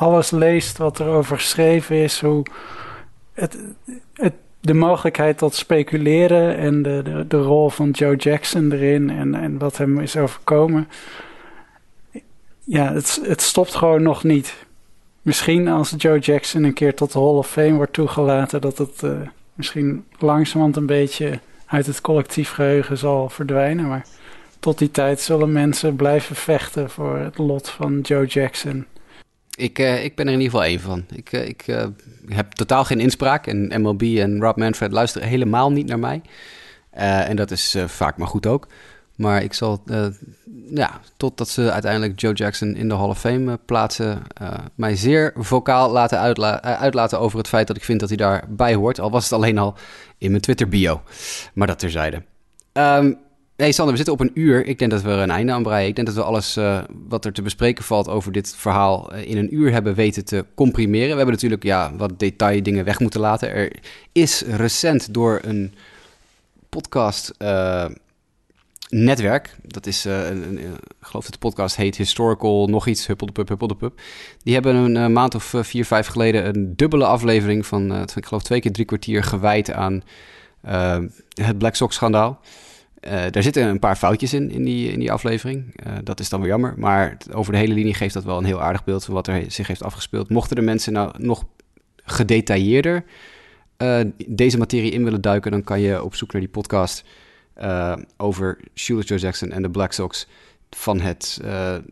alles 0.03 0.31
leest 0.31 0.79
wat 0.79 0.99
er 0.99 1.07
over 1.07 1.37
geschreven 1.37 1.97
is, 1.97 2.21
hoe 2.21 2.43
het, 3.33 3.59
het 4.15 4.33
de 4.61 4.75
mogelijkheid 4.75 5.39
tot 5.39 5.55
speculeren 5.55 6.57
en 6.57 6.83
de, 6.83 7.01
de, 7.05 7.27
de, 7.29 7.37
rol 7.37 7.69
van 7.69 7.91
Joe 7.91 8.17
Jackson 8.17 8.73
erin 8.73 9.11
en, 9.11 9.35
en 9.35 9.59
wat 9.59 9.77
hem 9.77 10.01
is 10.01 10.17
overkomen. 10.17 10.89
Ja, 12.65 12.93
het, 12.93 13.21
het 13.23 13.41
stopt 13.41 13.75
gewoon 13.75 14.03
nog 14.03 14.25
niet. 14.25 14.55
Misschien 15.23 15.69
als 15.69 15.95
Joe 15.97 16.19
Jackson 16.19 16.63
een 16.63 16.73
keer 16.73 16.95
tot 16.95 17.13
de 17.13 17.19
Hall 17.19 17.29
of 17.29 17.51
Fame 17.51 17.73
wordt 17.73 17.93
toegelaten, 17.93 18.61
dat 18.61 18.79
het 18.79 19.03
uh, 19.03 19.11
misschien 19.55 20.05
langzamerhand 20.19 20.77
een 20.77 20.87
beetje 20.87 21.41
uit 21.67 21.87
het 21.87 22.01
collectief 22.01 22.51
geheugen 22.51 22.99
zal 22.99 23.29
verdwijnen. 23.29 23.89
Maar 23.89 24.07
tot 24.59 24.79
die 24.79 24.91
tijd 24.91 25.21
zullen 25.21 25.53
mensen 25.53 25.97
blijven 25.97 26.37
vechten 26.37 26.91
voor 26.91 27.17
het 27.17 27.39
lot 27.39 27.69
van 27.69 28.01
Joe 28.01 28.27
Jackson. 28.27 28.87
Ik, 29.57 29.79
uh, 29.79 30.05
ik 30.05 30.15
ben 30.15 30.27
er 30.27 30.33
in 30.33 30.41
ieder 30.41 30.53
geval 30.53 30.71
één 30.71 30.81
van. 30.81 31.05
Ik, 31.15 31.33
uh, 31.33 31.49
ik 31.49 31.67
uh, 31.67 31.85
heb 32.29 32.53
totaal 32.53 32.85
geen 32.85 33.01
inspraak. 33.01 33.47
En 33.47 33.83
MLB 33.83 34.03
en 34.03 34.41
Rob 34.41 34.57
Manfred 34.57 34.93
luisteren 34.93 35.29
helemaal 35.29 35.73
niet 35.73 35.87
naar 35.87 35.99
mij. 35.99 36.23
en 36.91 37.37
dat 37.37 37.51
is 37.51 37.77
vaak 37.87 38.17
maar 38.17 38.29
goed 38.29 38.47
ook. 38.47 38.67
Maar 39.17 39.43
ik 39.43 39.53
zal, 39.53 39.83
ja, 40.71 41.01
totdat 41.17 41.49
ze 41.49 41.73
uiteindelijk 41.73 42.21
Joe 42.21 42.33
Jackson 42.33 42.77
in 42.77 42.89
de 42.89 42.95
Hall 42.95 43.09
of 43.09 43.19
Fame 43.19 43.59
plaatsen, 43.67 44.23
mij 44.75 44.97
zeer 44.97 45.33
vocaal 45.37 45.91
laten 45.91 46.19
uitlaten 46.63 47.21
over 47.21 47.39
het 47.39 47.49
feit 47.49 47.67
dat 47.67 47.77
ik 47.77 47.85
vind 47.85 48.01
dat 48.01 48.09
hij 48.09 48.19
daarbij 48.19 48.75
hoort. 48.75 49.01
Al 49.01 49.11
was 49.11 49.25
het 49.25 49.33
alleen 49.33 49.59
al 49.59 49.75
in 50.19 50.31
mijn 50.31 50.43
Twitter 50.43 50.69
bio. 50.69 51.03
Maar 51.55 51.67
dat 51.67 51.79
terzijde. 51.79 52.23
Um, 52.73 53.19
Hey 53.63 53.73
Sander, 53.73 53.97
we 53.97 54.03
zitten 54.05 54.15
op 54.15 54.21
een 54.21 54.41
uur. 54.43 54.67
Ik 54.67 54.79
denk 54.79 54.91
dat 54.91 55.03
we 55.03 55.11
er 55.11 55.19
een 55.19 55.31
einde 55.31 55.53
aan 55.53 55.63
breien. 55.63 55.89
Ik 55.89 55.95
denk 55.95 56.07
dat 56.07 56.17
we 56.17 56.23
alles 56.23 56.57
uh, 56.57 56.83
wat 57.09 57.25
er 57.25 57.33
te 57.33 57.43
bespreken 57.43 57.85
valt 57.85 58.09
over 58.09 58.33
dit 58.33 58.55
verhaal 58.57 59.15
uh, 59.15 59.29
in 59.29 59.37
een 59.37 59.55
uur 59.55 59.73
hebben 59.73 59.95
weten 59.95 60.25
te 60.25 60.45
comprimeren. 60.55 61.09
We 61.09 61.17
hebben 61.17 61.35
natuurlijk 61.35 61.63
ja, 61.63 61.97
wat 61.97 62.19
detaildingen 62.19 62.85
weg 62.85 63.01
moeten 63.01 63.21
laten. 63.21 63.51
Er 63.51 63.73
is 64.13 64.43
recent 64.43 65.15
door 65.15 65.41
een 65.43 65.75
podcast 66.69 67.35
uh, 67.39 67.87
netwerk, 68.89 69.57
dat 69.63 69.87
is, 69.87 70.05
een, 70.05 70.59
ik 70.59 70.67
geloof 71.01 71.25
dat 71.25 71.33
de 71.33 71.39
podcast 71.39 71.77
heet 71.77 71.97
Historical 71.97 72.67
nog 72.67 72.87
iets, 72.87 73.07
Huppel 73.07 73.27
de 73.27 73.33
Pup, 73.33 73.49
Huppel 73.49 73.69
de 73.69 73.77
Pup. 73.77 74.01
Die 74.43 74.55
hebben 74.55 74.75
een 74.75 75.13
maand 75.13 75.35
of 75.35 75.55
vier, 75.61 75.85
vijf 75.85 76.07
geleden 76.07 76.47
een 76.47 76.77
dubbele 76.77 77.07
aflevering 77.07 77.67
van, 77.67 78.03
ik 78.15 78.27
geloof 78.27 78.43
twee 78.43 78.61
keer 78.61 78.73
drie 78.73 78.87
kwartier 78.87 79.23
gewijd 79.23 79.73
aan 79.73 80.03
het 81.35 81.59
Black 81.59 81.75
Sox 81.75 81.95
schandaal. 81.95 82.41
Uh, 83.07 83.25
daar 83.31 83.43
zitten 83.43 83.67
een 83.67 83.79
paar 83.79 83.97
foutjes 83.97 84.33
in, 84.33 84.51
in 84.51 84.65
die, 84.65 84.93
in 84.93 84.99
die 84.99 85.13
aflevering. 85.13 85.81
Uh, 85.87 85.93
dat 86.05 86.21
is 86.21 86.29
dan 86.29 86.41
weer 86.41 86.49
jammer. 86.49 86.75
Maar 86.77 87.17
over 87.33 87.53
de 87.53 87.59
hele 87.59 87.75
linie 87.75 87.95
geeft 87.95 88.15
dat 88.15 88.25
wel 88.25 88.39
een 88.39 88.45
heel 88.45 88.63
aardig 88.63 88.85
beeld 88.85 89.05
van 89.05 89.15
wat 89.15 89.27
er 89.27 89.51
zich 89.51 89.67
heeft 89.67 89.83
afgespeeld. 89.83 90.29
Mochten 90.29 90.57
de 90.57 90.63
mensen 90.63 90.93
nou 90.93 91.13
nog 91.19 91.45
gedetailleerder 91.97 93.05
uh, 93.79 94.01
deze 94.27 94.59
materie 94.59 94.91
in 94.91 95.05
willen 95.05 95.21
duiken, 95.21 95.51
dan 95.51 95.65
kan 95.65 95.81
je 95.81 96.03
op 96.03 96.15
zoek 96.15 96.33
naar 96.33 96.41
die 96.41 96.51
podcast 96.51 97.05
over 98.17 98.59
Shooter 98.75 99.07
Joe 99.07 99.19
Jackson 99.19 99.51
en 99.51 99.63
de 99.63 99.71
Black 99.71 99.93
Sox 99.93 100.29
van 100.71 101.01
het, 101.01 101.41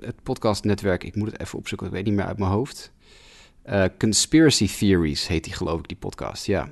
het 0.01 0.23
podcastnetwerk. 0.23 1.05
Ik 1.05 1.15
moet 1.17 1.31
het 1.33 1.41
even 1.41 1.59
opzoeken, 1.59 1.87
ik 1.87 1.93
weet 1.93 2.05
niet 2.05 2.15
meer 2.15 2.25
uit 2.25 2.39
mijn 2.39 2.51
hoofd. 2.51 2.93
Conspiracy 3.99 4.69
Theories 4.79 5.27
heet 5.27 5.45
die, 5.45 5.53
geloof 5.53 5.79
ik, 5.79 5.89
die 5.89 5.97
podcast. 5.97 6.47
Ja. 6.47 6.69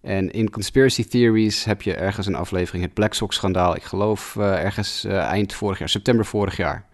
En 0.00 0.30
in 0.30 0.50
Conspiracy 0.50 1.04
Theories 1.04 1.64
heb 1.64 1.82
je 1.82 1.94
ergens 1.94 2.26
een 2.26 2.34
aflevering, 2.34 2.84
het 2.84 2.94
Black 2.94 3.14
Sox-schandaal. 3.14 3.76
Ik 3.76 3.82
geloof 3.82 4.34
uh, 4.38 4.64
ergens 4.64 5.04
uh, 5.04 5.18
eind 5.18 5.52
vorig 5.52 5.78
jaar, 5.78 5.88
september 5.88 6.26
vorig 6.26 6.56
jaar. 6.56 6.86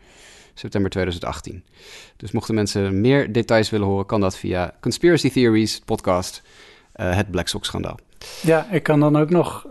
September 0.55 0.91
2018. 0.91 1.65
Dus 2.17 2.33
mochten 2.33 2.55
mensen 2.55 3.01
meer 3.01 3.33
details 3.33 3.71
willen 3.71 3.87
horen, 3.87 4.07
kan 4.07 4.21
dat 4.21 4.37
via 4.37 4.75
Conspiracy 4.81 5.31
Theories, 5.31 5.81
podcast, 5.85 6.43
uh, 6.97 7.17
het 7.17 7.31
Black 7.31 7.49
Sox-schandaal. 7.49 7.99
Ja, 8.43 8.71
ik 8.71 8.83
kan 8.83 9.01
dan 9.01 9.17
ook 9.17 9.31
nog 9.31 9.67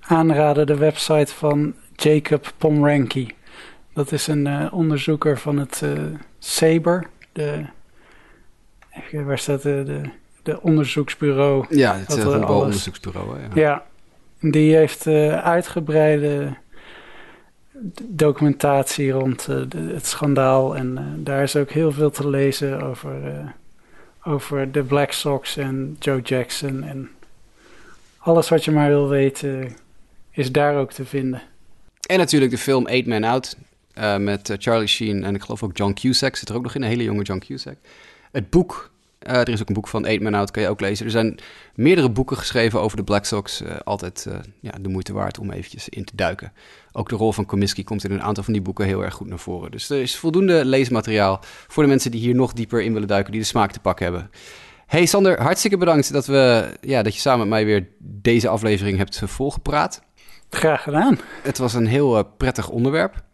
aanraden 0.00 0.66
de 0.66 0.76
website 0.76 1.34
van 1.34 1.74
Jacob 1.94 2.52
Pomranky. 2.58 3.28
Dat 3.92 4.12
is 4.12 4.26
een 4.26 4.72
onderzoeker 4.72 5.38
van 5.38 5.58
het 5.58 5.82
SABER, 6.38 7.06
de... 7.32 7.64
Even, 8.90 9.26
waar 9.26 9.38
staat 9.38 9.62
de 9.62 10.10
de 10.48 10.62
onderzoeksbureau. 10.62 11.66
Ja, 11.68 11.96
het 11.96 12.16
uh, 12.16 12.50
onderzoeksbureau. 12.50 13.38
Ja. 13.38 13.48
ja, 13.54 13.84
die 14.40 14.76
heeft 14.76 15.06
uh, 15.06 15.42
uitgebreide 15.42 16.56
documentatie 18.02 19.10
rond 19.10 19.46
de, 19.46 19.90
het 19.94 20.06
schandaal. 20.06 20.76
En 20.76 21.20
daar 21.24 21.42
is 21.42 21.56
ook 21.56 21.70
heel 21.70 21.92
veel 21.92 22.10
te 22.10 22.28
lezen 22.28 22.82
over, 22.82 23.14
over 24.24 24.72
de 24.72 24.82
Black 24.82 25.12
Sox 25.12 25.56
en 25.56 25.96
Joe 25.98 26.20
Jackson. 26.20 26.82
En 26.82 27.10
alles 28.18 28.48
wat 28.48 28.64
je 28.64 28.70
maar 28.70 28.88
wil 28.88 29.08
weten 29.08 29.76
is 30.30 30.52
daar 30.52 30.76
ook 30.76 30.92
te 30.92 31.04
vinden. 31.04 31.42
En 32.06 32.18
natuurlijk 32.18 32.50
de 32.50 32.58
film 32.58 32.86
Eight 32.86 33.06
Man 33.06 33.24
Out 33.24 33.56
met 34.18 34.54
Charlie 34.58 34.86
Sheen 34.86 35.24
en 35.24 35.34
ik 35.34 35.42
geloof 35.42 35.62
ook 35.62 35.76
John 35.76 35.92
Cusack. 35.92 36.36
Zit 36.36 36.48
er 36.48 36.56
ook 36.56 36.62
nog 36.62 36.74
in, 36.74 36.82
een 36.82 36.88
hele 36.88 37.02
jonge 37.02 37.22
John 37.22 37.40
Cusack. 37.46 37.76
Het 38.32 38.50
boek 38.50 38.90
uh, 39.26 39.34
er 39.34 39.48
is 39.48 39.60
ook 39.60 39.68
een 39.68 39.74
boek 39.74 39.88
van 39.88 40.06
Eight 40.06 40.22
Man 40.22 40.34
Out, 40.34 40.50
kan 40.50 40.62
je 40.62 40.68
ook 40.68 40.80
lezen. 40.80 41.04
Er 41.04 41.10
zijn 41.10 41.38
meerdere 41.74 42.10
boeken 42.10 42.36
geschreven 42.36 42.80
over 42.80 42.96
de 42.96 43.04
Black 43.04 43.24
Sox. 43.24 43.62
Uh, 43.62 43.76
altijd 43.84 44.24
uh, 44.28 44.34
ja, 44.60 44.70
de 44.80 44.88
moeite 44.88 45.12
waard 45.12 45.38
om 45.38 45.50
eventjes 45.50 45.88
in 45.88 46.04
te 46.04 46.16
duiken. 46.16 46.52
Ook 46.92 47.08
de 47.08 47.16
rol 47.16 47.32
van 47.32 47.46
Comiskey 47.46 47.84
komt 47.84 48.04
in 48.04 48.10
een 48.10 48.22
aantal 48.22 48.44
van 48.44 48.52
die 48.52 48.62
boeken 48.62 48.84
heel 48.84 49.04
erg 49.04 49.14
goed 49.14 49.28
naar 49.28 49.38
voren. 49.38 49.70
Dus 49.70 49.90
er 49.90 50.00
is 50.00 50.16
voldoende 50.16 50.64
leesmateriaal 50.64 51.40
voor 51.66 51.82
de 51.82 51.88
mensen 51.88 52.10
die 52.10 52.20
hier 52.20 52.34
nog 52.34 52.52
dieper 52.52 52.82
in 52.82 52.92
willen 52.92 53.08
duiken, 53.08 53.32
die 53.32 53.40
de 53.40 53.46
smaak 53.46 53.72
te 53.72 53.80
pakken 53.80 54.04
hebben. 54.04 54.30
Hey 54.86 55.06
Sander, 55.06 55.42
hartstikke 55.42 55.76
bedankt 55.76 56.12
dat, 56.12 56.26
we, 56.26 56.76
ja, 56.80 57.02
dat 57.02 57.14
je 57.14 57.20
samen 57.20 57.38
met 57.38 57.48
mij 57.48 57.64
weer 57.64 57.88
deze 57.98 58.48
aflevering 58.48 58.98
hebt 58.98 59.22
volgepraat. 59.24 60.02
Graag 60.50 60.82
gedaan. 60.82 61.18
Het 61.42 61.58
was 61.58 61.74
een 61.74 61.86
heel 61.86 62.24
prettig 62.24 62.68
onderwerp. 62.68 63.26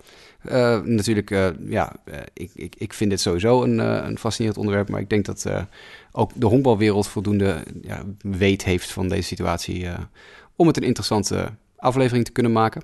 Uh, 0.51 0.81
natuurlijk, 0.81 1.31
uh, 1.31 1.47
ja, 1.69 1.93
uh, 2.05 2.15
ik, 2.33 2.51
ik, 2.55 2.75
ik 2.79 2.93
vind 2.93 3.11
dit 3.11 3.21
sowieso 3.21 3.63
een, 3.63 3.79
een 3.79 4.19
fascinerend 4.19 4.59
onderwerp. 4.59 4.89
Maar 4.89 5.01
ik 5.01 5.11
denk 5.11 5.25
dat 5.25 5.47
ook 6.13 6.31
de 6.35 6.47
honkbalwereld 6.47 7.09
voldoende 7.09 7.63
ja, 7.83 8.03
weet 8.21 8.65
heeft 8.65 8.93
van 8.93 9.09
deze 9.09 9.23
situatie. 9.23 9.87
om 10.57 10.67
het 10.67 10.77
een 10.77 10.83
interessante 10.83 11.47
aflevering 11.77 12.25
te 12.25 12.33
kunnen 12.33 12.53
maken. 12.53 12.83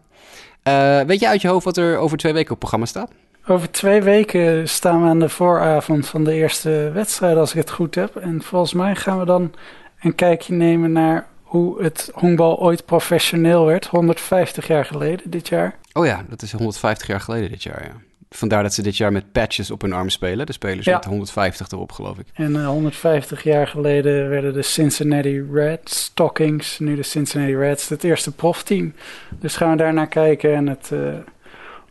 weet 1.06 1.20
je 1.20 1.28
uit 1.28 1.42
je 1.42 1.48
hoofd 1.48 1.64
wat 1.64 1.76
er 1.76 1.98
over 1.98 2.18
twee 2.18 2.32
weken 2.32 2.52
op 2.52 2.58
programma 2.58 2.86
staat? 2.86 3.11
Over 3.46 3.70
twee 3.70 4.02
weken 4.02 4.68
staan 4.68 5.02
we 5.02 5.08
aan 5.08 5.18
de 5.18 5.28
vooravond 5.28 6.06
van 6.06 6.24
de 6.24 6.32
eerste 6.34 6.90
wedstrijd, 6.94 7.36
als 7.36 7.50
ik 7.50 7.56
het 7.56 7.70
goed 7.70 7.94
heb. 7.94 8.16
En 8.16 8.42
volgens 8.42 8.72
mij 8.72 8.96
gaan 8.96 9.18
we 9.18 9.24
dan 9.24 9.52
een 10.00 10.14
kijkje 10.14 10.54
nemen 10.54 10.92
naar 10.92 11.30
hoe 11.51 11.82
het 11.82 12.11
honkbal 12.14 12.59
ooit 12.59 12.84
professioneel 12.84 13.64
werd, 13.64 13.86
150 13.86 14.66
jaar 14.66 14.84
geleden 14.84 15.30
dit 15.30 15.48
jaar. 15.48 15.76
Oh 15.92 16.07
ja, 16.07 16.24
dat 16.28 16.42
is 16.42 16.53
150 16.53 17.07
jaar 17.07 17.20
geleden 17.20 17.51
dit 17.51 17.62
jaar, 17.62 17.84
ja. 17.84 17.92
Vandaar 18.30 18.62
dat 18.62 18.74
ze 18.74 18.82
dit 18.82 18.96
jaar 18.96 19.12
met 19.12 19.32
patches 19.32 19.70
op 19.70 19.82
hun 19.82 19.92
arm 19.92 20.09
spelen. 20.09 20.46
De 20.46 20.53
spelers 20.53 20.86
ja. 20.86 20.94
met 20.94 21.05
150 21.05 21.70
erop, 21.70 21.92
geloof 21.92 22.18
ik. 22.18 22.26
En 22.32 22.53
uh, 22.53 22.66
150 22.66 23.42
jaar 23.42 23.66
geleden 23.68 24.28
werden 24.28 24.53
de 24.53 24.62
Cincinnati 24.62 25.42
Reds, 25.53 26.03
Stockings, 26.03 26.78
nu 26.78 26.96
de 26.96 27.03
Cincinnati 27.03 27.57
Reds, 27.57 27.88
het 27.88 28.05
eerste 28.05 28.32
profteam. 28.32 28.94
Dus 29.40 29.57
gaan 29.57 29.70
we 29.70 29.76
daar 29.76 29.94
naar 29.94 30.09
kijken 30.09 30.55
en 30.55 30.66
het 30.66 30.90
uh, 30.92 31.14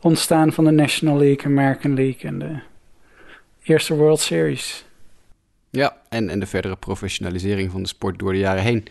ontstaan 0.02 0.54
van 0.54 0.64
de 0.64 0.72
National 0.72 1.18
League, 1.18 1.46
American 1.46 1.94
League 1.94 2.30
en 2.30 2.40
de 2.40 2.60
eerste 3.64 3.96
World 3.96 4.20
Series. 4.20 4.86
Ja, 5.70 5.98
en, 6.10 6.30
en 6.30 6.40
de 6.40 6.48
verdere 6.48 6.76
professionalisering 6.76 7.72
van 7.72 7.82
de 7.82 7.88
sport 7.88 8.20
door 8.20 8.32
de 8.32 8.40
jaren 8.40 8.64
heen. 8.64 8.88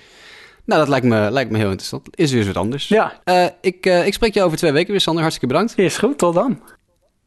Nou, 0.68 0.80
dat 0.80 0.88
lijkt 0.88 1.06
me, 1.06 1.30
lijkt 1.30 1.50
me 1.50 1.58
heel 1.58 1.70
interessant. 1.70 2.08
Is 2.14 2.30
weer 2.30 2.38
eens 2.38 2.48
wat 2.48 2.56
anders. 2.56 2.88
Ja. 2.88 3.20
Uh, 3.24 3.46
ik, 3.60 3.86
uh, 3.86 4.06
ik 4.06 4.12
spreek 4.12 4.34
je 4.34 4.42
over 4.42 4.58
twee 4.58 4.72
weken 4.72 4.90
weer, 4.90 5.00
Sander. 5.00 5.22
Hartstikke 5.22 5.54
bedankt. 5.54 5.78
Is 5.78 5.98
goed, 5.98 6.18
tot 6.18 6.34
dan. 6.34 6.60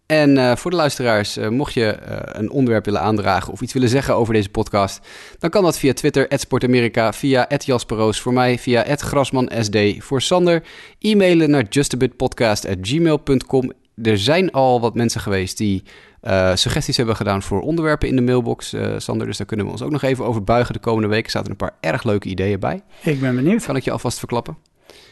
En 0.05 0.37
uh, 0.37 0.55
voor 0.55 0.71
de 0.71 0.77
luisteraars, 0.77 1.37
mocht 1.49 1.73
je 1.73 1.97
een 2.31 2.51
onderwerp 2.51 2.85
willen 2.85 3.01
aandragen 3.01 3.53
of 3.53 3.61
iets 3.61 3.73
willen 3.73 3.89
zeggen 3.89 4.15
over 4.15 4.33
deze 4.33 4.49
podcast, 4.49 5.07
dan 5.39 5.49
kan 5.49 5.63
dat 5.63 5.77
via 5.77 5.93
Twitter, 5.93 6.25
@sportamerika, 6.29 7.13
via 7.13 7.47
@jasperoos 7.57 8.19
voor 8.19 8.33
mij, 8.33 8.59
via 8.59 8.85
@grasmansd 8.95 9.77
voor 9.97 10.21
Sander, 10.21 10.63
e-mailen 10.99 11.49
naar 11.49 11.65
justabitpodcast@gmail.com. 11.69 13.71
Er 14.03 14.17
zijn 14.17 14.51
al 14.51 14.81
wat 14.81 14.95
mensen 14.95 15.21
geweest 15.21 15.57
die 15.57 15.83
uh, 16.24 16.55
suggesties 16.55 16.97
hebben 16.97 17.15
gedaan 17.15 17.41
voor 17.41 17.61
onderwerpen 17.61 18.07
in 18.07 18.15
de 18.15 18.22
mailbox, 18.22 18.74
uh, 18.74 18.93
Sander. 18.97 19.28
Dus 19.28 19.38
daar 19.38 19.47
kunnen 19.47 19.65
we 19.65 19.72
ons 19.72 19.82
ook 19.82 19.91
nog 19.91 20.01
even 20.01 20.26
over 20.26 20.43
buigen 20.43 20.74
de 20.74 20.80
komende 20.80 21.07
week. 21.07 21.26
Er 21.26 21.32
zaten 21.32 21.51
een 21.51 21.57
paar 21.57 21.76
erg 21.80 22.03
leuke 22.03 22.28
ideeën 22.28 22.59
bij. 22.59 22.82
Ik 23.03 23.19
ben 23.19 23.36
benieuwd. 23.36 23.65
Kan 23.65 23.76
ik 23.76 23.84
je 23.84 23.91
alvast 23.91 24.19
verklappen. 24.19 24.57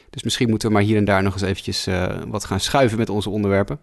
Dus 0.10 0.24
misschien 0.24 0.50
moeten 0.50 0.68
we 0.68 0.74
maar 0.74 0.84
hier 0.84 0.98
en 0.98 1.06
daar 1.06 1.24
nog 1.24 1.34
eens 1.34 1.42
eventjes 1.42 1.88
uh, 1.88 2.06
wat 2.28 2.46
gaan 2.46 2.60
schuiven 2.60 2.98
met 2.98 3.10
onze 3.10 3.30
onderwerpen. 3.30 3.80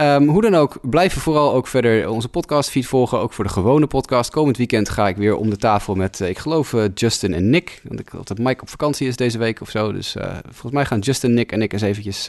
Um, 0.00 0.28
hoe 0.28 0.42
dan 0.42 0.54
ook, 0.54 0.78
blijven 0.82 1.20
vooral 1.20 1.54
ook 1.54 1.66
verder 1.66 2.08
onze 2.08 2.28
podcastfeed 2.28 2.86
volgen. 2.86 3.18
Ook 3.18 3.32
voor 3.32 3.44
de 3.44 3.50
gewone 3.50 3.86
podcast. 3.86 4.30
Komend 4.30 4.56
weekend 4.56 4.88
ga 4.88 5.08
ik 5.08 5.16
weer 5.16 5.36
om 5.36 5.50
de 5.50 5.56
tafel 5.56 5.94
met, 5.94 6.20
ik 6.20 6.38
geloof, 6.38 6.74
Justin 6.94 7.34
en 7.34 7.50
Nick. 7.50 7.80
Want 7.88 8.00
ik 8.00 8.10
geloof 8.10 8.24
dat 8.24 8.38
Mike 8.38 8.62
op 8.62 8.68
vakantie 8.68 9.08
is 9.08 9.16
deze 9.16 9.38
week 9.38 9.60
of 9.60 9.70
zo. 9.70 9.92
Dus 9.92 10.16
volgens 10.44 10.72
mij 10.72 10.84
gaan 10.84 10.98
Justin, 10.98 11.34
Nick 11.34 11.52
en 11.52 11.62
ik 11.62 11.72
eens 11.72 11.82
eventjes 11.82 12.28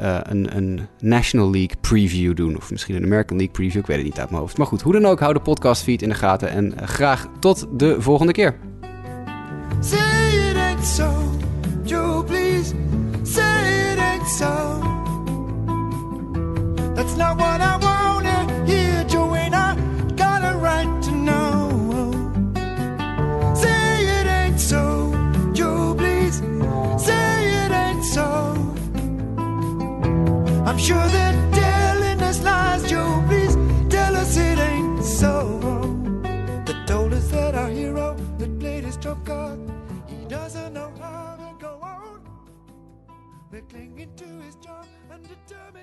uh, 0.00 0.18
een, 0.22 0.56
een, 0.56 0.86
National 1.00 1.50
League 1.50 1.76
preview 1.80 2.36
doen. 2.36 2.56
Of 2.56 2.70
misschien 2.70 2.96
een 2.96 3.04
American 3.04 3.36
League 3.36 3.54
preview. 3.54 3.80
Ik 3.80 3.86
weet 3.86 3.96
het 3.96 4.06
niet 4.06 4.18
uit 4.18 4.30
mijn 4.30 4.40
hoofd. 4.40 4.58
Maar 4.58 4.66
goed, 4.66 4.82
hoe 4.82 4.92
dan 4.92 5.06
ook, 5.06 5.20
hou 5.20 5.32
de 5.32 5.40
podcastfeed 5.40 6.02
in 6.02 6.08
de 6.08 6.14
gaten. 6.14 6.48
En 6.48 6.64
uh, 6.64 6.86
graag 6.86 7.28
tot 7.38 7.66
de 7.72 8.00
volgende 8.00 8.32
keer. 8.32 8.56
Say 9.80 9.98
it 10.70 10.86
so, 10.86 12.24
please. 12.26 12.74
Say 13.22 13.96
it 13.96 14.28
so. 14.28 14.80
That's 16.94 17.16
not 17.16 17.36
what 17.36 17.60
I 17.60 17.76
wanna 17.80 18.33
I'm 30.66 30.78
sure 30.78 31.06
they're 31.08 31.50
telling 31.52 32.22
us 32.22 32.42
lies, 32.42 32.88
Joe. 32.88 33.22
Please 33.28 33.54
tell 33.90 34.16
us 34.16 34.36
it 34.36 34.58
ain't 34.58 35.04
so. 35.04 35.60
They 36.64 36.74
told 36.86 37.12
us 37.12 37.28
that 37.30 37.54
our 37.54 37.68
hero 37.68 38.16
that 38.38 38.58
played 38.58 38.84
his 38.84 38.96
trump 38.96 39.26
card, 39.26 39.58
he 40.06 40.24
doesn't 40.24 40.72
know 40.72 40.90
how 40.98 41.36
to 41.36 41.54
go 41.60 41.78
on. 41.82 42.20
We're 43.50 43.60
clinging 43.62 44.14
to 44.16 44.24
his 44.44 44.56
jaw 44.56 44.84
and 45.10 45.22
determined 45.22 45.73